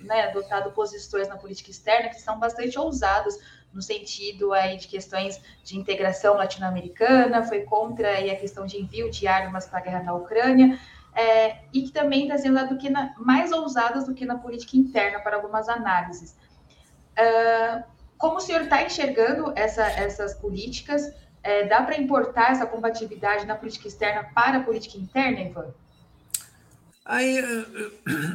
né, 0.00 0.28
adotado 0.28 0.70
posições 0.72 1.28
na 1.28 1.36
política 1.36 1.70
externa 1.70 2.08
que 2.08 2.20
são 2.20 2.38
bastante 2.38 2.78
ousadas 2.78 3.38
no 3.72 3.82
sentido 3.82 4.52
aí 4.52 4.76
de 4.76 4.88
questões 4.88 5.40
de 5.62 5.76
integração 5.76 6.34
latino-americana, 6.34 7.42
foi 7.42 7.60
contra 7.60 8.08
aí 8.08 8.30
a 8.30 8.36
questão 8.36 8.64
de 8.64 8.80
envio 8.80 9.10
de 9.10 9.26
armas 9.28 9.66
para 9.66 9.78
a 9.78 9.82
guerra 9.82 10.02
na 10.02 10.14
Ucrânia, 10.14 10.80
é, 11.14 11.58
e 11.72 11.82
que 11.82 11.92
também 11.92 12.22
está 12.22 12.38
sendo 12.38 12.68
do 12.68 12.78
que 12.78 12.88
na, 12.88 13.14
mais 13.18 13.52
ousadas 13.52 14.06
do 14.06 14.14
que 14.14 14.24
na 14.24 14.38
política 14.38 14.76
interna 14.76 15.20
para 15.20 15.36
algumas 15.36 15.68
análises. 15.68 16.36
Uh, 17.18 17.82
como 18.18 18.36
o 18.36 18.40
senhor 18.40 18.62
está 18.62 18.82
enxergando 18.82 19.52
essa, 19.56 19.82
essas 19.82 20.34
políticas? 20.34 21.12
É, 21.46 21.64
dá 21.68 21.80
para 21.80 21.96
importar 21.96 22.50
essa 22.50 22.66
compatibilidade 22.66 23.46
na 23.46 23.54
política 23.54 23.86
externa 23.86 24.24
para 24.34 24.58
a 24.58 24.62
política 24.64 24.98
interna, 24.98 25.40
Ivan? 25.40 25.72
Aí 27.04 27.40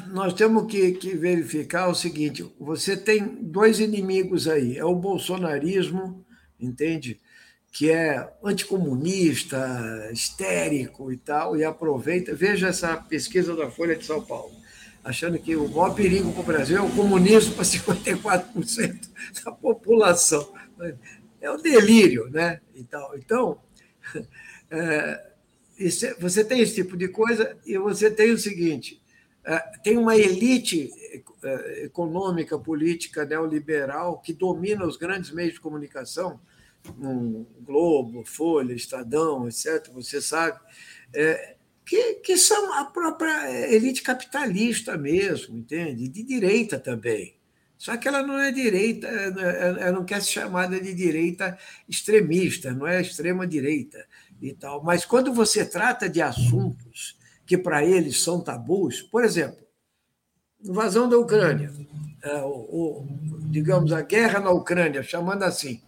nós 0.07 0.33
temos 0.33 0.65
que, 0.71 0.93
que, 0.93 1.13
verificar 1.17 1.89
o 1.89 1.93
seguinte: 1.93 2.49
você 2.57 2.95
tem 2.95 3.25
dois 3.41 3.81
inimigos 3.81 4.47
aí, 4.47 4.77
é 4.77 4.85
o 4.85 4.95
bolsonarismo, 4.95 6.25
entende? 6.57 7.19
que 7.73 7.89
é 7.89 8.29
anticomunista, 8.43 10.09
histérico 10.11 11.11
e 11.11 11.17
tal, 11.17 11.55
e 11.55 11.63
aproveita. 11.63 12.35
Veja 12.35 12.67
essa 12.67 12.97
pesquisa 12.97 13.55
da 13.55 13.71
Folha 13.71 13.95
de 13.95 14.05
São 14.05 14.21
Paulo, 14.21 14.51
achando 15.03 15.39
que 15.39 15.55
o 15.55 15.69
maior 15.69 15.95
perigo 15.95 16.33
para 16.33 16.41
o 16.41 16.45
Brasil 16.45 16.77
é 16.77 16.81
o 16.81 16.91
comunismo 16.91 17.55
para 17.55 17.63
54% 17.63 19.09
da 19.43 19.51
população. 19.53 20.51
É 21.41 21.49
o 21.51 21.57
delírio, 21.57 22.29
né? 22.29 22.61
Então, 22.75 23.11
então 23.15 23.61
é, 24.69 25.31
você 26.19 26.45
tem 26.45 26.61
esse 26.61 26.75
tipo 26.75 26.95
de 26.95 27.07
coisa 27.07 27.57
e 27.65 27.77
você 27.77 28.09
tem 28.09 28.31
o 28.31 28.37
seguinte: 28.37 29.01
é, 29.43 29.57
tem 29.83 29.97
uma 29.97 30.15
elite 30.15 30.89
é, 31.43 31.85
econômica, 31.85 32.57
política 32.57 33.25
neoliberal 33.25 34.21
que 34.21 34.31
domina 34.31 34.85
os 34.85 34.95
grandes 34.95 35.31
meios 35.31 35.53
de 35.55 35.59
comunicação 35.59 36.39
um 36.99 37.45
Globo, 37.61 38.23
Folha, 38.25 38.73
Estadão, 38.73 39.47
etc., 39.47 39.89
você 39.93 40.21
sabe, 40.21 40.59
é, 41.13 41.55
que, 41.85 42.15
que 42.15 42.37
são 42.37 42.73
a 42.73 42.85
própria 42.85 43.73
elite 43.73 44.01
capitalista 44.01 44.97
mesmo, 44.97 45.57
entende? 45.57 46.07
De 46.07 46.23
direita 46.23 46.79
também. 46.79 47.35
Só 47.81 47.97
que 47.97 48.07
ela 48.07 48.21
não 48.21 48.37
é 48.37 48.51
direita, 48.51 49.07
ela 49.07 49.91
não 49.91 50.05
quer 50.05 50.21
ser 50.21 50.33
chamada 50.33 50.79
de 50.79 50.93
direita 50.93 51.57
extremista, 51.89 52.71
não 52.75 52.85
é 52.85 53.01
extrema-direita 53.01 54.05
e 54.39 54.53
tal. 54.53 54.83
Mas 54.83 55.03
quando 55.03 55.33
você 55.33 55.65
trata 55.65 56.07
de 56.07 56.21
assuntos 56.21 57.17
que 57.43 57.57
para 57.57 57.83
eles 57.83 58.21
são 58.21 58.39
tabus, 58.39 59.01
por 59.01 59.25
exemplo, 59.25 59.65
invasão 60.63 61.09
da 61.09 61.17
Ucrânia, 61.17 61.73
é, 62.21 62.41
o, 62.43 63.03
digamos, 63.49 63.91
a 63.91 64.03
guerra 64.03 64.39
na 64.39 64.51
Ucrânia, 64.51 65.01
chamando 65.01 65.41
assim, 65.41 65.81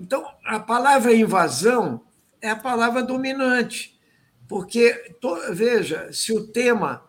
então, 0.00 0.26
a 0.46 0.58
palavra 0.58 1.14
invasão 1.14 2.06
é 2.40 2.48
a 2.48 2.56
palavra 2.56 3.02
dominante, 3.02 4.00
porque, 4.48 5.14
veja, 5.52 6.10
se 6.10 6.32
o 6.32 6.46
tema 6.46 7.04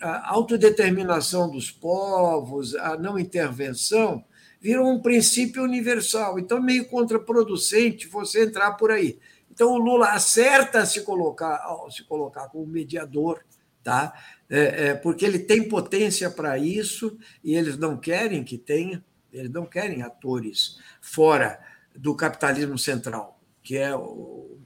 a 0.00 0.30
autodeterminação 0.32 1.50
dos 1.50 1.70
povos, 1.70 2.74
a 2.74 2.96
não 2.96 3.18
intervenção, 3.18 4.24
virou 4.60 4.90
um 4.90 5.00
princípio 5.00 5.62
universal. 5.62 6.38
Então, 6.38 6.60
meio 6.60 6.86
contraproducente 6.88 8.08
você 8.08 8.44
entrar 8.44 8.72
por 8.72 8.90
aí. 8.90 9.18
Então, 9.50 9.72
o 9.72 9.78
Lula 9.78 10.10
acerta 10.10 10.84
se 10.84 11.02
colocar, 11.02 11.62
se 11.90 12.04
colocar 12.04 12.48
como 12.48 12.66
mediador, 12.66 13.40
tá? 13.82 14.12
É, 14.48 14.88
é, 14.88 14.94
porque 14.94 15.24
ele 15.24 15.38
tem 15.38 15.68
potência 15.68 16.30
para 16.30 16.58
isso 16.58 17.18
e 17.42 17.54
eles 17.54 17.78
não 17.78 17.96
querem 17.96 18.44
que 18.44 18.58
tenha, 18.58 19.04
eles 19.32 19.50
não 19.50 19.64
querem 19.64 20.02
atores 20.02 20.78
fora 21.00 21.58
do 21.94 22.14
capitalismo 22.14 22.78
central, 22.78 23.40
que 23.62 23.76
é 23.76 23.94
o, 23.94 24.58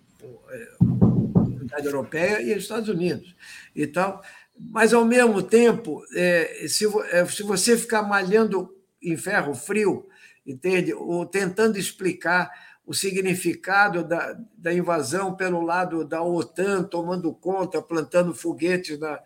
é, 0.51 0.69
a 0.81 0.85
Unidade 1.45 1.87
Europeia 1.87 2.43
e 2.43 2.53
os 2.53 2.65
Estados 2.65 2.89
Unidos. 2.89 3.35
E 3.75 3.87
tal. 3.87 4.23
Mas, 4.71 4.93
ao 4.93 5.05
mesmo 5.05 5.43
tempo, 5.43 6.05
é, 6.15 6.67
se, 6.69 6.87
é, 7.11 7.25
se 7.27 7.43
você 7.43 7.77
ficar 7.77 8.03
malhando 8.03 8.75
em 9.03 9.17
ferro 9.17 9.55
frio, 9.55 10.07
entende? 10.47 10.93
ou 10.93 11.25
tentando 11.25 11.79
explicar 11.79 12.51
o 12.85 12.93
significado 12.93 14.05
da, 14.05 14.37
da 14.57 14.73
invasão 14.73 15.35
pelo 15.35 15.63
lado 15.63 16.05
da 16.05 16.23
OTAN, 16.23 16.83
tomando 16.83 17.33
conta, 17.33 17.81
plantando 17.81 18.35
foguetes 18.35 18.99
na, 18.99 19.21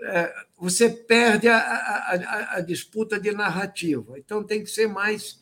é, 0.00 0.34
você 0.58 0.88
perde 0.88 1.46
a, 1.48 1.58
a, 1.58 2.56
a, 2.56 2.60
disputa 2.60 3.20
de 3.20 3.32
narrativa. 3.32 4.18
Então, 4.18 4.42
tem 4.42 4.64
que 4.64 4.70
ser 4.70 4.88
mais 4.88 5.38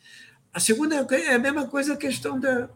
a 0.53 0.61
segunda 0.61 0.97
é 0.97 1.35
a 1.35 1.39
mesma 1.39 1.69
coisa 1.69 1.95
a 1.95 1.97
questão 1.97 2.39
da 2.41 2.69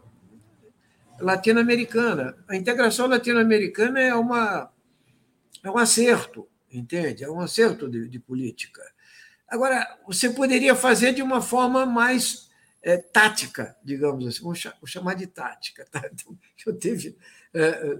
latino-americana. 1.19 2.37
A 2.47 2.55
integração 2.55 3.07
latino-americana 3.07 3.99
é, 3.99 4.15
uma, 4.15 4.71
é 5.63 5.69
um 5.69 5.77
acerto, 5.77 6.47
entende? 6.77 7.23
É 7.23 7.29
um 7.29 7.41
acerto 7.41 7.89
de, 7.89 8.07
de 8.07 8.19
política. 8.19 8.81
Agora, 9.47 9.99
você 10.07 10.29
poderia 10.29 10.75
fazer 10.75 11.13
de 11.13 11.21
uma 11.21 11.41
forma 11.41 11.85
mais 11.85 12.49
é, 12.81 12.97
tática, 12.97 13.75
digamos 13.83 14.27
assim, 14.27 14.43
vou, 14.43 14.55
chamar 14.85 15.15
de 15.15 15.27
tática. 15.27 15.85
Tá? 15.89 16.03
Então, 16.11 16.37
eu 16.65 16.75
teve 16.75 17.17
é, 17.53 17.97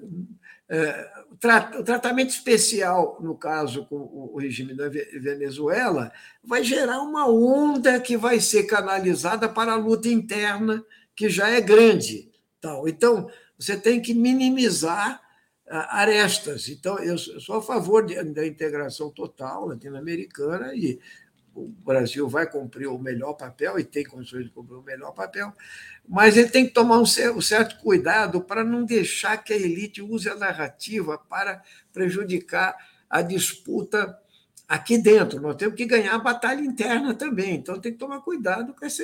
é, 0.69 1.11
o 1.31 1.83
tratamento 1.83 2.29
especial, 2.29 3.17
no 3.21 3.35
caso 3.35 3.85
com 3.85 3.95
o 3.95 4.37
regime 4.39 4.73
da 4.73 4.89
Venezuela, 4.89 6.11
vai 6.43 6.63
gerar 6.63 7.01
uma 7.01 7.29
onda 7.29 7.99
que 7.99 8.17
vai 8.17 8.39
ser 8.39 8.63
canalizada 8.63 9.47
para 9.47 9.73
a 9.73 9.77
luta 9.77 10.09
interna, 10.09 10.83
que 11.15 11.29
já 11.29 11.49
é 11.49 11.61
grande. 11.61 12.31
Então, 12.87 13.29
você 13.57 13.77
tem 13.77 14.01
que 14.01 14.13
minimizar 14.13 15.21
arestas. 15.73 16.69
Então, 16.69 16.99
eu 16.99 17.17
sou 17.17 17.57
a 17.57 17.61
favor 17.61 18.05
da 18.05 18.45
integração 18.45 19.09
total 19.09 19.67
latino-americana 19.67 20.73
e 20.75 20.99
o 21.55 21.67
Brasil 21.67 22.27
vai 22.27 22.49
cumprir 22.49 22.87
o 22.87 22.97
melhor 22.97 23.33
papel 23.33 23.79
e 23.79 23.83
tem 23.83 24.03
condições 24.03 24.45
de 24.45 24.49
cumprir 24.49 24.77
o 24.77 24.83
melhor 24.83 25.11
papel, 25.11 25.53
mas 26.07 26.35
ele 26.35 26.49
tem 26.49 26.65
que 26.65 26.73
tomar 26.73 26.99
um 26.99 27.05
certo 27.05 27.77
cuidado 27.79 28.41
para 28.41 28.63
não 28.63 28.83
deixar 28.83 29.37
que 29.37 29.53
a 29.53 29.57
elite 29.57 30.01
use 30.01 30.27
a 30.29 30.35
narrativa 30.35 31.17
para 31.17 31.61
prejudicar 31.91 32.75
a 33.09 33.21
disputa 33.21 34.17
aqui 34.67 34.97
dentro. 34.97 35.39
Nós 35.39 35.55
temos 35.55 35.75
que 35.75 35.85
ganhar 35.85 36.15
a 36.15 36.19
batalha 36.19 36.61
interna 36.61 37.13
também, 37.13 37.55
então 37.55 37.79
tem 37.79 37.93
que 37.93 37.99
tomar 37.99 38.21
cuidado 38.21 38.73
com, 38.73 38.85
essa, 38.85 39.03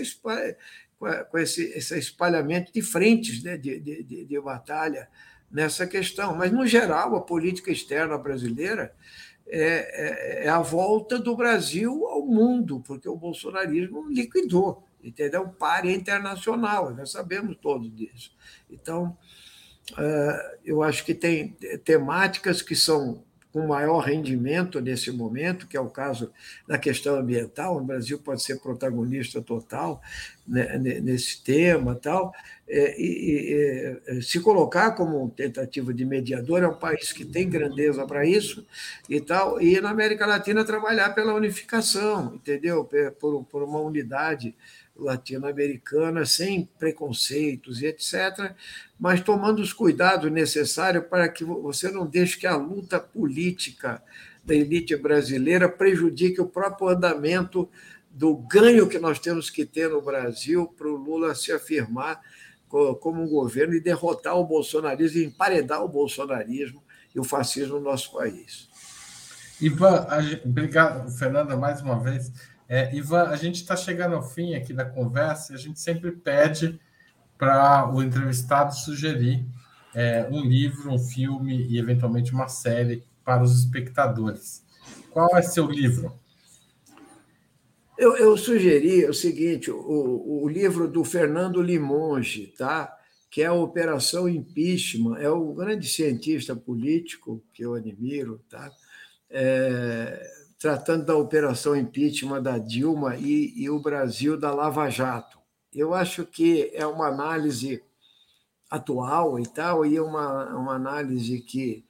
com 1.29 1.37
esse, 1.37 1.63
esse 1.65 1.97
espalhamento 1.97 2.73
de 2.73 2.81
frentes 2.81 3.43
né, 3.43 3.57
de, 3.57 3.79
de, 3.79 4.25
de 4.25 4.41
batalha 4.41 5.07
nessa 5.51 5.87
questão. 5.87 6.35
Mas, 6.35 6.51
no 6.51 6.65
geral, 6.65 7.15
a 7.15 7.21
política 7.21 7.71
externa 7.71 8.17
brasileira 8.17 8.93
é, 9.51 10.43
é, 10.43 10.45
é, 10.45 10.49
a 10.49 10.61
volta 10.61 11.17
do 11.17 11.35
Brasil 11.35 12.05
ao 12.07 12.25
mundo, 12.25 12.83
porque 12.85 13.09
o 13.09 13.15
bolsonarismo 13.15 14.07
liquidou, 14.07 14.83
entendeu? 15.03 15.41
Um 15.41 15.49
pare 15.49 15.91
internacional, 15.91 16.93
nós 16.93 17.11
sabemos 17.11 17.57
todos 17.59 17.93
disso. 17.95 18.31
Então, 18.69 19.17
é, 19.97 20.57
eu 20.63 20.83
acho 20.83 21.03
que 21.03 21.15
tem 21.15 21.57
temáticas 21.83 22.61
que 22.61 22.75
são 22.75 23.23
com 23.51 23.65
maior 23.65 24.01
rendimento 24.01 24.79
nesse 24.79 25.11
momento, 25.11 25.67
que 25.67 25.75
é 25.75 25.81
o 25.81 25.89
caso 25.89 26.31
da 26.67 26.77
questão 26.77 27.15
ambiental. 27.15 27.77
O 27.77 27.83
Brasil 27.83 28.19
pode 28.19 28.43
ser 28.43 28.61
protagonista 28.61 29.41
total 29.41 30.01
né, 30.47 30.77
nesse 30.77 31.43
tema 31.43 31.95
tal. 31.95 32.31
É, 32.71 33.01
e, 33.01 33.97
e, 34.07 34.21
se 34.21 34.39
colocar 34.39 34.91
como 34.91 35.27
tentativa 35.31 35.91
de 35.91 36.05
mediador, 36.05 36.61
é 36.61 36.67
um 36.67 36.75
país 36.75 37.11
que 37.11 37.25
tem 37.25 37.49
grandeza 37.49 38.05
para 38.05 38.27
isso 38.27 38.63
e 39.09 39.19
tal, 39.19 39.59
e 39.59 39.81
na 39.81 39.89
América 39.89 40.27
Latina 40.27 40.63
trabalhar 40.63 41.15
pela 41.15 41.33
unificação, 41.33 42.35
entendeu? 42.35 42.87
Por, 43.19 43.43
por 43.45 43.63
uma 43.63 43.79
unidade 43.79 44.55
latino-americana, 44.95 46.27
sem 46.27 46.69
preconceitos 46.77 47.81
e 47.81 47.87
etc., 47.87 48.53
mas 48.99 49.21
tomando 49.21 49.63
os 49.63 49.73
cuidados 49.73 50.31
necessários 50.31 51.05
para 51.05 51.27
que 51.27 51.43
você 51.43 51.89
não 51.89 52.05
deixe 52.05 52.37
que 52.37 52.45
a 52.45 52.55
luta 52.55 52.99
política 52.99 54.03
da 54.43 54.53
elite 54.53 54.95
brasileira 54.95 55.67
prejudique 55.67 56.39
o 56.39 56.47
próprio 56.47 56.89
andamento 56.89 57.67
do 58.11 58.35
ganho 58.35 58.87
que 58.87 58.99
nós 58.99 59.19
temos 59.19 59.49
que 59.49 59.65
ter 59.65 59.89
no 59.89 60.01
Brasil 60.01 60.67
para 60.77 60.87
o 60.87 60.95
Lula 60.95 61.33
se 61.33 61.51
afirmar 61.51 62.21
como 62.69 63.23
um 63.23 63.27
governo 63.27 63.73
e 63.73 63.81
derrotar 63.81 64.37
o 64.37 64.45
bolsonarismo, 64.45 65.21
emparedar 65.21 65.83
o 65.83 65.89
bolsonarismo 65.89 66.83
e 67.13 67.19
o 67.19 67.23
fascismo 67.23 67.79
no 67.79 67.81
nosso 67.81 68.13
país. 68.13 68.69
Ivan, 69.59 70.07
obrigado, 70.45 71.11
Fernanda, 71.11 71.57
mais 71.57 71.81
uma 71.81 71.99
vez. 71.99 72.31
É, 72.67 72.95
Ivan, 72.95 73.23
a 73.23 73.35
gente 73.35 73.55
está 73.55 73.75
chegando 73.75 74.15
ao 74.15 74.21
fim 74.21 74.53
aqui 74.53 74.71
da 74.71 74.85
conversa 74.85 75.51
e 75.51 75.55
a 75.55 75.59
gente 75.59 75.79
sempre 75.79 76.11
pede 76.11 76.79
para 77.37 77.89
o 77.91 78.03
entrevistado 78.03 78.75
sugerir 78.75 79.45
é, 79.93 80.27
um 80.29 80.41
livro, 80.41 80.93
um 80.93 80.99
filme 80.99 81.67
e, 81.67 81.79
eventualmente, 81.79 82.31
uma 82.31 82.47
série 82.47 83.03
para 83.25 83.41
os 83.41 83.57
espectadores. 83.57 84.63
Qual 85.09 85.35
é 85.35 85.41
seu 85.41 85.65
livro? 85.65 86.17
Eu, 87.99 88.15
eu 88.15 88.37
sugeri 88.37 89.05
o 89.05 89.13
seguinte: 89.13 89.69
o, 89.69 90.43
o 90.43 90.47
livro 90.47 90.87
do 90.87 91.03
Fernando 91.03 91.61
Limonge, 91.61 92.47
tá? 92.57 92.95
que 93.29 93.43
é 93.43 93.45
a 93.45 93.53
Operação 93.53 94.27
Impeachment, 94.27 95.17
é 95.17 95.29
um 95.29 95.53
grande 95.53 95.87
cientista 95.87 96.55
político 96.55 97.43
que 97.53 97.63
eu 97.63 97.75
admiro, 97.75 98.41
tá? 98.49 98.71
É, 99.29 100.25
tratando 100.57 101.05
da 101.05 101.15
Operação 101.15 101.75
Impeachment 101.75 102.41
da 102.41 102.57
Dilma 102.57 103.17
e, 103.17 103.53
e 103.55 103.69
o 103.69 103.79
Brasil 103.79 104.35
da 104.35 104.53
Lava 104.53 104.89
Jato. 104.89 105.37
Eu 105.71 105.93
acho 105.93 106.25
que 106.25 106.71
é 106.73 106.87
uma 106.87 107.07
análise 107.07 107.83
atual 108.69 109.39
e 109.39 109.45
tal, 109.45 109.85
e 109.85 109.99
uma, 109.99 110.55
uma 110.55 110.73
análise 110.73 111.39
que 111.41 111.85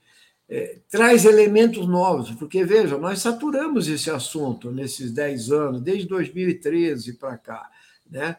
é, 0.50 0.78
traz 0.90 1.26
elementos 1.26 1.88
novos, 1.88 2.32
porque, 2.32 2.64
veja, 2.64 2.98
nós 2.98 3.20
saturamos 3.20 3.88
esse 3.88 4.10
assunto 4.10 4.72
nesses 4.72 5.12
10 5.12 5.52
anos, 5.52 5.82
desde 5.82 6.08
2013 6.08 7.14
para 7.14 7.38
cá, 7.38 7.70
né? 8.10 8.38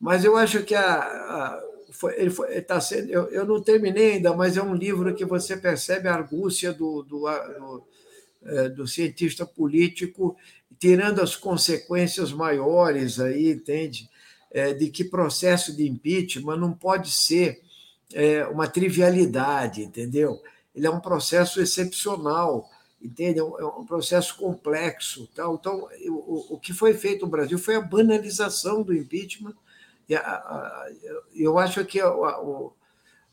mas 0.00 0.24
eu 0.24 0.36
acho 0.36 0.64
que 0.64 0.74
a, 0.74 0.98
a 0.98 1.62
foi, 1.92 2.18
ele 2.18 2.30
foi, 2.30 2.60
tá 2.62 2.80
sendo, 2.80 3.10
eu, 3.10 3.28
eu 3.28 3.46
não 3.46 3.62
terminei 3.62 4.14
ainda, 4.14 4.34
mas 4.34 4.56
é 4.56 4.62
um 4.62 4.74
livro 4.74 5.14
que 5.14 5.24
você 5.24 5.56
percebe 5.56 6.08
a 6.08 6.14
argúcia 6.14 6.72
do, 6.72 7.02
do, 7.02 7.20
do, 7.20 7.84
é, 8.44 8.68
do 8.70 8.86
cientista 8.88 9.46
político, 9.46 10.36
tirando 10.80 11.20
as 11.20 11.36
consequências 11.36 12.32
maiores 12.32 13.20
aí, 13.20 13.50
entende? 13.50 14.10
É, 14.50 14.74
de 14.74 14.88
que 14.88 15.04
processo 15.04 15.76
de 15.76 15.86
impeachment 15.86 16.56
não 16.56 16.72
pode 16.72 17.10
ser 17.12 17.60
é, 18.12 18.44
uma 18.46 18.66
trivialidade, 18.66 19.82
entendeu? 19.82 20.42
Ele 20.74 20.86
é 20.86 20.90
um 20.90 21.00
processo 21.00 21.60
excepcional, 21.60 22.68
entende? 23.00 23.38
É 23.38 23.44
um, 23.44 23.58
é 23.58 23.66
um 23.66 23.84
processo 23.84 24.36
complexo. 24.36 25.28
Tal. 25.34 25.54
Então, 25.54 25.88
o, 26.08 26.54
o 26.54 26.58
que 26.58 26.72
foi 26.72 26.94
feito 26.94 27.24
no 27.24 27.30
Brasil 27.30 27.58
foi 27.58 27.76
a 27.76 27.80
banalização 27.80 28.82
do 28.82 28.94
impeachment. 28.94 29.54
E 30.08 30.14
a, 30.14 30.20
a, 30.20 30.90
eu 31.34 31.58
acho 31.58 31.84
que 31.84 32.00
a, 32.00 32.08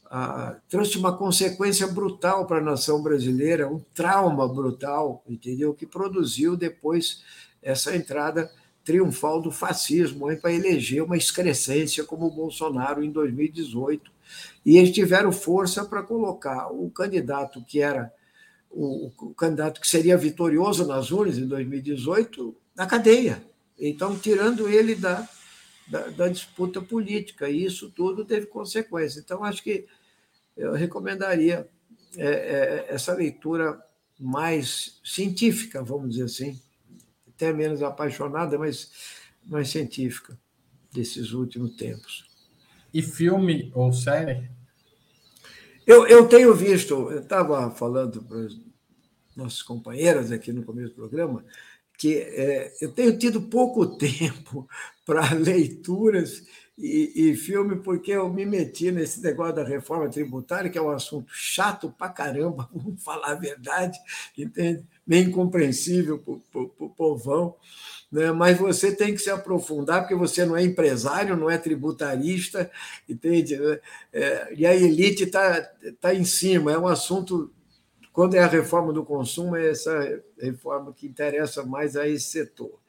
a, 0.09 0.55
trouxe 0.67 0.97
uma 0.97 1.15
consequência 1.15 1.87
brutal 1.87 2.45
para 2.45 2.57
a 2.57 2.63
nação 2.63 3.01
brasileira, 3.01 3.69
um 3.69 3.79
trauma 3.93 4.47
brutal, 4.47 5.23
entendeu? 5.27 5.73
Que 5.73 5.85
produziu 5.85 6.57
depois 6.57 7.23
essa 7.61 7.95
entrada 7.95 8.51
triunfal 8.83 9.41
do 9.41 9.51
fascismo 9.51 10.35
para 10.37 10.53
eleger 10.53 11.03
uma 11.03 11.17
excrescência 11.17 12.03
como 12.03 12.25
o 12.25 12.31
Bolsonaro 12.31 13.03
em 13.03 13.11
2018 13.11 14.18
e 14.69 14.77
eles 14.77 14.91
tiveram 14.91 15.31
força 15.31 15.83
para 15.83 16.03
colocar 16.03 16.71
o 16.71 16.91
candidato 16.91 17.65
que 17.65 17.81
era 17.81 18.13
o, 18.69 19.11
o, 19.17 19.33
candidato 19.33 19.81
que 19.81 19.87
seria 19.87 20.15
vitorioso 20.15 20.85
nas 20.85 21.09
urnas 21.09 21.39
em 21.39 21.47
2018 21.47 22.55
na 22.75 22.85
cadeia. 22.85 23.41
Então, 23.79 24.15
tirando 24.15 24.69
ele 24.69 24.93
da, 24.93 25.27
da, 25.87 26.09
da 26.09 26.27
disputa 26.27 26.79
política. 26.83 27.49
E 27.49 27.65
isso 27.65 27.89
tudo 27.89 28.23
teve 28.23 28.45
consequência. 28.45 29.19
Então, 29.19 29.43
acho 29.43 29.63
que 29.63 29.87
eu 30.55 30.73
recomendaria 30.73 31.67
é, 32.15 32.27
é, 32.27 32.85
essa 32.89 33.15
leitura 33.15 33.83
mais 34.19 34.99
científica, 35.03 35.81
vamos 35.81 36.11
dizer 36.11 36.25
assim, 36.25 36.61
até 37.27 37.51
menos 37.51 37.81
apaixonada, 37.81 38.55
mas 38.59 38.91
mais 39.43 39.67
científica 39.69 40.37
desses 40.93 41.31
últimos 41.31 41.75
tempos. 41.75 42.29
E 42.93 43.01
filme 43.01 43.71
ou 43.73 43.91
série? 43.91 44.58
Eu, 45.89 46.05
eu 46.05 46.27
tenho 46.27 46.53
visto, 46.53 46.93
eu 47.09 47.17
estava 47.17 47.71
falando 47.71 48.21
para 48.21 48.37
os 48.37 48.61
nossos 49.35 49.63
companheiros 49.63 50.31
aqui 50.31 50.53
no 50.53 50.63
começo 50.63 50.89
do 50.89 50.97
programa, 50.97 51.43
que 51.97 52.15
é, 52.15 52.71
eu 52.79 52.91
tenho 52.91 53.17
tido 53.17 53.41
pouco 53.41 53.87
tempo 53.97 54.69
para 55.03 55.33
leituras 55.33 56.45
e, 56.77 57.31
e, 57.31 57.35
filme, 57.35 57.77
porque 57.77 58.11
eu 58.11 58.31
me 58.31 58.45
meti 58.45 58.91
nesse 58.91 59.19
negócio 59.23 59.55
da 59.55 59.63
reforma 59.63 60.07
tributária, 60.07 60.69
que 60.69 60.77
é 60.77 60.81
um 60.81 60.91
assunto 60.91 61.31
chato 61.33 61.91
pra 61.97 62.07
caramba, 62.07 62.69
vamos 62.71 63.03
falar 63.03 63.31
a 63.31 63.39
verdade, 63.39 63.97
entende? 64.37 64.85
Meio 65.07 65.29
incompreensível 65.29 66.19
para 66.19 66.61
o 66.61 66.89
povão 66.95 67.55
né? 68.11 68.31
mas 68.31 68.57
você 68.57 68.95
tem 68.95 69.13
que 69.13 69.19
se 69.19 69.29
aprofundar, 69.29 70.01
porque 70.01 70.15
você 70.15 70.45
não 70.45 70.57
é 70.57 70.63
empresário, 70.63 71.37
não 71.37 71.49
é 71.49 71.57
tributarista, 71.57 72.69
entende? 73.07 73.57
É, 74.11 74.53
e 74.55 74.65
a 74.65 74.75
elite 74.75 75.23
está 75.23 75.61
tá 75.99 76.13
em 76.13 76.25
cima, 76.25 76.71
é 76.71 76.77
um 76.77 76.87
assunto. 76.87 77.51
Quando 78.11 78.35
é 78.35 78.39
a 78.39 78.47
reforma 78.47 78.91
do 78.91 79.05
consumo, 79.05 79.55
é 79.55 79.69
essa 79.69 80.21
reforma 80.39 80.93
que 80.93 81.07
interessa 81.07 81.63
mais 81.63 81.95
a 81.95 82.07
esse 82.07 82.31
setor. 82.31 82.79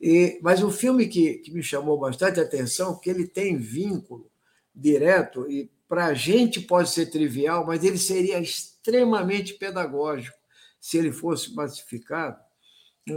E, 0.00 0.38
mas 0.42 0.62
o 0.62 0.70
filme 0.70 1.06
que, 1.06 1.34
que 1.34 1.52
me 1.52 1.62
chamou 1.62 1.98
bastante 1.98 2.40
atenção, 2.40 2.94
porque 2.94 3.10
ele 3.10 3.26
tem 3.26 3.56
vínculo 3.56 4.28
direto, 4.74 5.48
e 5.50 5.70
para 5.88 6.06
a 6.06 6.14
gente 6.14 6.60
pode 6.60 6.90
ser 6.90 7.06
trivial, 7.06 7.64
mas 7.66 7.84
ele 7.84 7.98
seria 7.98 8.40
extremamente 8.40 9.54
pedagógico 9.54 10.36
se 10.80 10.98
ele 10.98 11.12
fosse 11.12 11.54
massificado, 11.54 12.38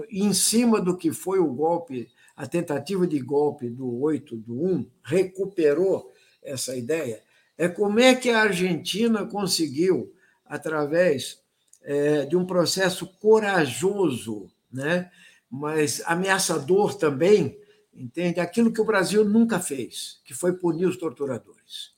em 0.10 0.34
cima 0.34 0.82
do 0.82 0.98
que 0.98 1.12
foi 1.12 1.40
o 1.40 1.54
golpe, 1.54 2.10
a 2.36 2.46
tentativa 2.46 3.08
de 3.08 3.20
golpe 3.20 3.70
do 3.70 4.02
8 4.02 4.36
do 4.36 4.64
1, 4.64 4.86
recuperou 5.04 6.12
essa 6.44 6.76
ideia. 6.76 7.24
É 7.58 7.68
como 7.68 8.00
é 8.00 8.14
que 8.14 8.30
a 8.30 8.42
Argentina 8.42 9.26
conseguiu, 9.26 10.14
através 10.46 11.42
é, 11.82 12.26
de 12.26 12.36
um 12.36 12.46
processo 12.46 13.08
corajoso, 13.20 14.52
né, 14.72 15.10
mas 15.50 16.02
ameaçador 16.06 16.96
também, 16.96 17.58
entende? 17.94 18.40
Aquilo 18.40 18.72
que 18.72 18.82
o 18.82 18.86
Brasil 18.86 19.24
nunca 19.24 19.60
fez, 19.60 20.20
que 20.26 20.34
foi 20.34 20.54
punir 20.54 20.86
os 20.86 20.98
torturadores 20.98 21.96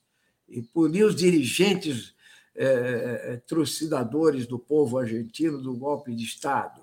e 0.48 0.62
punir 0.62 1.04
os 1.04 1.16
dirigentes 1.16 2.14
é, 2.54 3.40
trucidadores 3.46 4.46
do 4.46 4.58
povo 4.58 4.98
argentino 4.98 5.58
do 5.58 5.74
golpe 5.74 6.14
de 6.14 6.24
Estado 6.24 6.79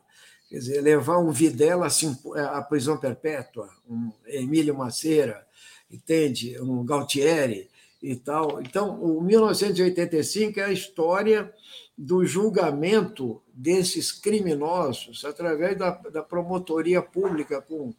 Quer 0.49 0.59
dizer, 0.59 0.81
levar 0.81 1.17
um 1.17 1.31
Videla 1.31 1.85
assim, 1.85 2.17
à 2.35 2.61
prisão 2.61 2.97
perpétua, 2.97 3.69
um 3.89 4.11
Emílio 4.25 4.77
Maceira, 4.77 5.45
entende? 5.91 6.59
Um 6.61 6.85
Galtieri 6.85 7.69
e 8.01 8.15
tal. 8.15 8.61
Então, 8.61 9.01
o 9.01 9.21
1985 9.21 10.59
é 10.59 10.63
a 10.63 10.71
história 10.71 11.53
do 11.97 12.25
julgamento 12.25 13.41
desses 13.53 14.11
criminosos 14.11 15.25
através 15.25 15.77
da, 15.77 15.91
da 15.91 16.23
promotoria 16.23 17.01
pública, 17.01 17.61
com 17.61 17.93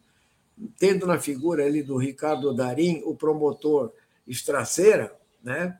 tendo 0.77 1.05
na 1.05 1.19
figura 1.19 1.65
ali 1.65 1.83
do 1.83 1.97
Ricardo 1.97 2.53
Darim 2.53 3.01
o 3.05 3.15
promotor 3.15 3.93
Estraceira, 4.27 5.15
né? 5.43 5.77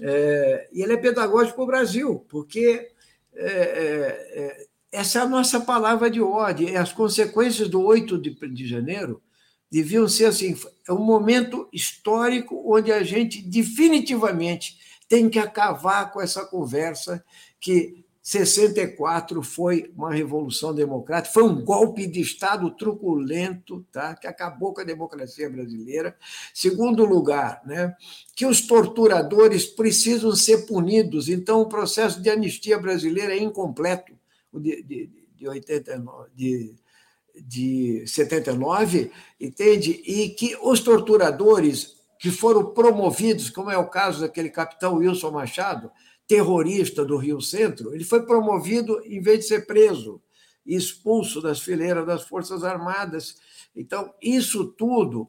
É, 0.00 0.68
e 0.72 0.82
ele 0.82 0.92
é 0.92 0.96
pedagógico 0.96 1.56
para 1.56 1.64
o 1.64 1.66
Brasil, 1.66 2.24
porque 2.28 2.90
é, 3.34 3.46
é, 3.46 4.28
é 4.34 4.66
essa 4.96 5.18
é 5.18 5.22
a 5.22 5.28
nossa 5.28 5.60
palavra 5.60 6.10
de 6.10 6.22
ordem. 6.22 6.74
As 6.74 6.90
consequências 6.90 7.68
do 7.68 7.82
8 7.82 8.18
de, 8.18 8.30
de 8.30 8.66
janeiro 8.66 9.22
deviam 9.70 10.08
ser 10.08 10.24
assim: 10.24 10.56
é 10.88 10.92
um 10.92 11.04
momento 11.04 11.68
histórico 11.70 12.62
onde 12.64 12.90
a 12.90 13.02
gente 13.02 13.42
definitivamente 13.42 14.78
tem 15.06 15.28
que 15.28 15.38
acabar 15.38 16.10
com 16.10 16.20
essa 16.20 16.46
conversa 16.46 17.22
que 17.60 18.06
64 18.22 19.42
foi 19.42 19.92
uma 19.94 20.12
revolução 20.12 20.74
democrática, 20.74 21.34
foi 21.34 21.44
um 21.44 21.62
golpe 21.62 22.06
de 22.06 22.20
Estado 22.20 22.70
truculento, 22.70 23.86
tá? 23.92 24.16
que 24.16 24.26
acabou 24.26 24.72
com 24.72 24.80
a 24.80 24.84
democracia 24.84 25.48
brasileira. 25.48 26.16
Segundo 26.52 27.04
lugar, 27.04 27.60
né? 27.64 27.94
que 28.34 28.46
os 28.46 28.62
torturadores 28.62 29.66
precisam 29.66 30.34
ser 30.34 30.66
punidos, 30.66 31.28
então 31.28 31.60
o 31.60 31.68
processo 31.68 32.20
de 32.20 32.28
anistia 32.28 32.78
brasileira 32.78 33.32
é 33.32 33.38
incompleto 33.38 34.16
de, 34.60 34.82
de, 34.82 35.10
de 35.36 35.48
89, 35.48 36.30
de 36.34 36.74
de 37.44 38.06
79, 38.06 39.10
entende? 39.40 39.90
E 40.06 40.30
que 40.30 40.56
os 40.62 40.80
torturadores 40.80 41.96
que 42.18 42.30
foram 42.30 42.72
promovidos, 42.72 43.50
como 43.50 43.70
é 43.70 43.76
o 43.76 43.88
caso 43.88 44.22
daquele 44.22 44.48
capitão 44.48 44.96
Wilson 44.96 45.30
Machado, 45.30 45.90
terrorista 46.26 47.04
do 47.04 47.16
Rio 47.16 47.40
Centro, 47.40 47.94
ele 47.94 48.04
foi 48.04 48.24
promovido 48.24 49.00
em 49.04 49.20
vez 49.20 49.40
de 49.40 49.46
ser 49.46 49.66
preso 49.66 50.20
expulso 50.64 51.40
das 51.40 51.60
fileiras 51.60 52.06
das 52.06 52.22
Forças 52.22 52.64
Armadas. 52.64 53.36
Então, 53.74 54.12
isso 54.20 54.64
tudo 54.64 55.28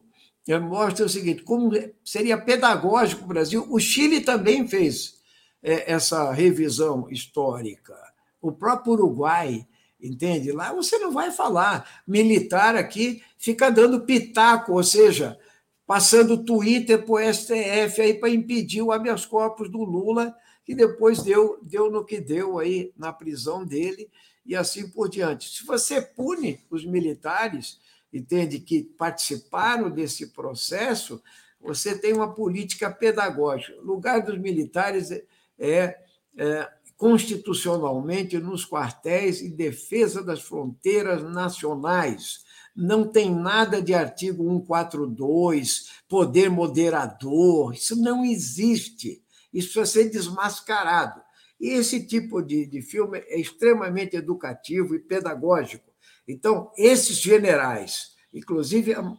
mostra 0.62 1.04
o 1.04 1.08
seguinte: 1.08 1.42
como 1.42 1.70
seria 2.02 2.38
pedagógico 2.38 3.24
o 3.24 3.28
Brasil. 3.28 3.66
O 3.68 3.78
Chile 3.78 4.22
também 4.22 4.66
fez 4.66 5.18
é, 5.62 5.92
essa 5.92 6.32
revisão 6.32 7.08
histórica. 7.10 7.94
O 8.40 8.52
próprio 8.52 8.92
Uruguai, 8.94 9.66
entende? 10.00 10.52
Lá 10.52 10.72
você 10.72 10.98
não 10.98 11.12
vai 11.12 11.30
falar. 11.30 12.02
Militar 12.06 12.76
aqui 12.76 13.22
fica 13.36 13.70
dando 13.70 14.02
pitaco, 14.02 14.72
ou 14.72 14.84
seja, 14.84 15.38
passando 15.86 16.44
Twitter 16.44 17.04
para 17.04 17.14
o 17.14 17.34
STF 17.34 18.00
aí 18.00 18.14
para 18.14 18.28
impedir 18.28 18.82
o 18.82 18.92
habeas 18.92 19.24
corpus 19.24 19.70
do 19.70 19.82
Lula, 19.82 20.36
que 20.64 20.74
depois 20.74 21.22
deu, 21.22 21.58
deu 21.62 21.90
no 21.90 22.04
que 22.04 22.20
deu 22.20 22.58
aí 22.58 22.92
na 22.96 23.12
prisão 23.12 23.64
dele 23.64 24.10
e 24.44 24.54
assim 24.54 24.88
por 24.88 25.08
diante. 25.08 25.48
Se 25.48 25.64
você 25.64 26.00
pune 26.00 26.60
os 26.70 26.84
militares, 26.84 27.80
entende, 28.12 28.60
que 28.60 28.82
participaram 28.82 29.90
desse 29.90 30.28
processo, 30.28 31.22
você 31.60 31.96
tem 31.96 32.12
uma 32.12 32.34
política 32.34 32.90
pedagógica. 32.90 33.78
O 33.80 33.84
lugar 33.84 34.22
dos 34.22 34.38
militares 34.38 35.10
é, 35.10 35.24
é, 35.58 35.98
é 36.36 36.70
constitucionalmente 36.98 38.38
nos 38.38 38.66
quartéis 38.66 39.40
em 39.40 39.50
defesa 39.50 40.20
das 40.20 40.42
fronteiras 40.42 41.22
nacionais. 41.22 42.44
Não 42.74 43.06
tem 43.06 43.32
nada 43.32 43.80
de 43.80 43.94
artigo 43.94 44.42
142, 44.42 45.90
poder 46.08 46.50
moderador, 46.50 47.72
isso 47.72 47.94
não 47.94 48.24
existe. 48.24 49.22
Isso 49.54 49.72
precisa 49.72 49.86
ser 49.86 50.10
desmascarado. 50.10 51.22
E 51.60 51.68
esse 51.70 52.04
tipo 52.04 52.42
de, 52.42 52.66
de 52.66 52.82
filme 52.82 53.18
é 53.28 53.40
extremamente 53.40 54.16
educativo 54.16 54.94
e 54.94 54.98
pedagógico. 54.98 55.90
Então, 56.26 56.70
esses 56.76 57.16
generais, 57.16 58.16
inclusive 58.34 58.94
a, 58.94 59.16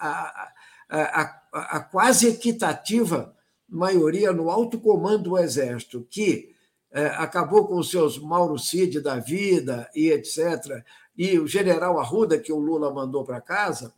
a, 0.00 0.50
a, 0.88 1.76
a 1.76 1.80
quase 1.80 2.28
equitativa 2.28 3.36
maioria 3.68 4.32
no 4.32 4.48
alto 4.48 4.78
comando 4.78 5.30
do 5.30 5.38
Exército, 5.38 6.06
que 6.08 6.55
acabou 6.92 7.66
com 7.66 7.78
os 7.78 7.90
seus 7.90 8.18
Mauro 8.18 8.58
Cid 8.58 9.00
da 9.00 9.18
vida 9.18 9.90
e 9.94 10.10
etc., 10.10 10.82
e 11.18 11.38
o 11.38 11.46
general 11.46 11.98
Arruda, 11.98 12.38
que 12.38 12.52
o 12.52 12.58
Lula 12.58 12.92
mandou 12.92 13.24
para 13.24 13.40
casa, 13.40 13.94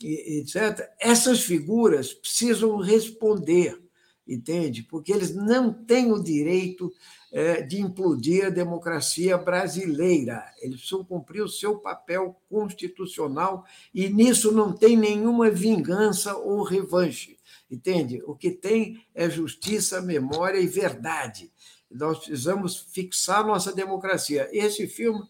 e, 0.00 0.38
etc., 0.38 0.88
essas 1.00 1.40
figuras 1.40 2.12
precisam 2.12 2.76
responder, 2.76 3.80
entende? 4.26 4.82
Porque 4.82 5.12
eles 5.12 5.34
não 5.34 5.72
têm 5.72 6.12
o 6.12 6.22
direito 6.22 6.92
é, 7.32 7.62
de 7.62 7.80
implodir 7.80 8.46
a 8.46 8.50
democracia 8.50 9.36
brasileira. 9.36 10.44
Eles 10.60 10.76
precisam 10.76 11.04
cumprir 11.04 11.42
o 11.42 11.48
seu 11.48 11.78
papel 11.78 12.36
constitucional 12.48 13.64
e 13.92 14.08
nisso 14.08 14.52
não 14.52 14.72
tem 14.72 14.96
nenhuma 14.96 15.50
vingança 15.50 16.36
ou 16.36 16.62
revanche. 16.62 17.38
Entende? 17.70 18.22
O 18.24 18.34
que 18.34 18.50
tem 18.50 19.04
é 19.14 19.28
justiça, 19.28 20.00
memória 20.00 20.58
e 20.58 20.66
verdade. 20.66 21.52
Nós 21.90 22.18
precisamos 22.18 22.76
fixar 22.92 23.46
nossa 23.46 23.72
democracia. 23.72 24.48
Esse 24.52 24.86
filme 24.86 25.22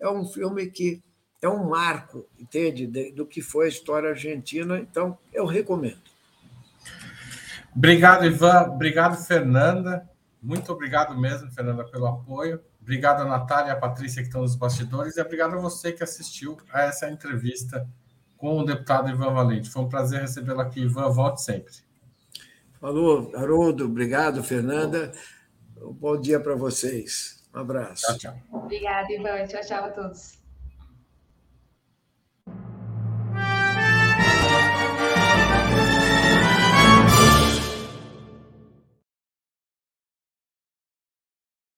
é 0.00 0.08
um 0.08 0.24
filme 0.24 0.66
que 0.66 1.02
é 1.42 1.48
um 1.48 1.68
marco, 1.68 2.26
entende, 2.38 2.86
do 3.12 3.26
que 3.26 3.42
foi 3.42 3.66
a 3.66 3.68
história 3.68 4.10
argentina. 4.10 4.78
Então, 4.78 5.18
eu 5.32 5.46
recomendo. 5.46 5.98
Obrigado, 7.74 8.24
Ivan. 8.24 8.62
Obrigado, 8.70 9.22
Fernanda. 9.22 10.08
Muito 10.42 10.72
obrigado 10.72 11.18
mesmo, 11.18 11.50
Fernanda, 11.50 11.84
pelo 11.84 12.06
apoio. 12.06 12.60
Obrigado 12.80 13.22
a 13.22 13.24
Natália 13.24 13.70
e 13.70 13.72
a 13.72 13.76
Patrícia 13.76 14.22
que 14.22 14.28
estão 14.28 14.42
nos 14.42 14.54
bastidores 14.54 15.16
e 15.16 15.20
obrigado 15.20 15.54
a 15.54 15.60
você 15.60 15.92
que 15.92 16.04
assistiu 16.04 16.56
a 16.72 16.82
essa 16.82 17.10
entrevista 17.10 17.86
com 18.36 18.60
o 18.60 18.64
deputado 18.64 19.10
Ivan 19.10 19.32
Valente. 19.32 19.68
Foi 19.68 19.82
um 19.82 19.88
prazer 19.88 20.20
recebê-lo 20.20 20.60
aqui, 20.60 20.82
Ivan. 20.82 21.10
Volte 21.10 21.42
sempre. 21.42 21.74
Falou, 22.80 23.32
Haroldo. 23.34 23.86
Obrigado, 23.86 24.42
Fernanda. 24.44 25.12
Um 25.80 25.92
bom 25.92 26.20
dia 26.20 26.40
para 26.40 26.54
vocês. 26.54 27.42
Um 27.54 27.60
abraço. 27.60 28.06
Tchau, 28.18 28.18
tchau. 28.18 28.62
Obrigada, 28.64 29.12
Ivan. 29.12 29.46
Tchau, 29.46 29.60
tchau 29.62 29.84
a 29.84 29.90
todos. 29.90 30.45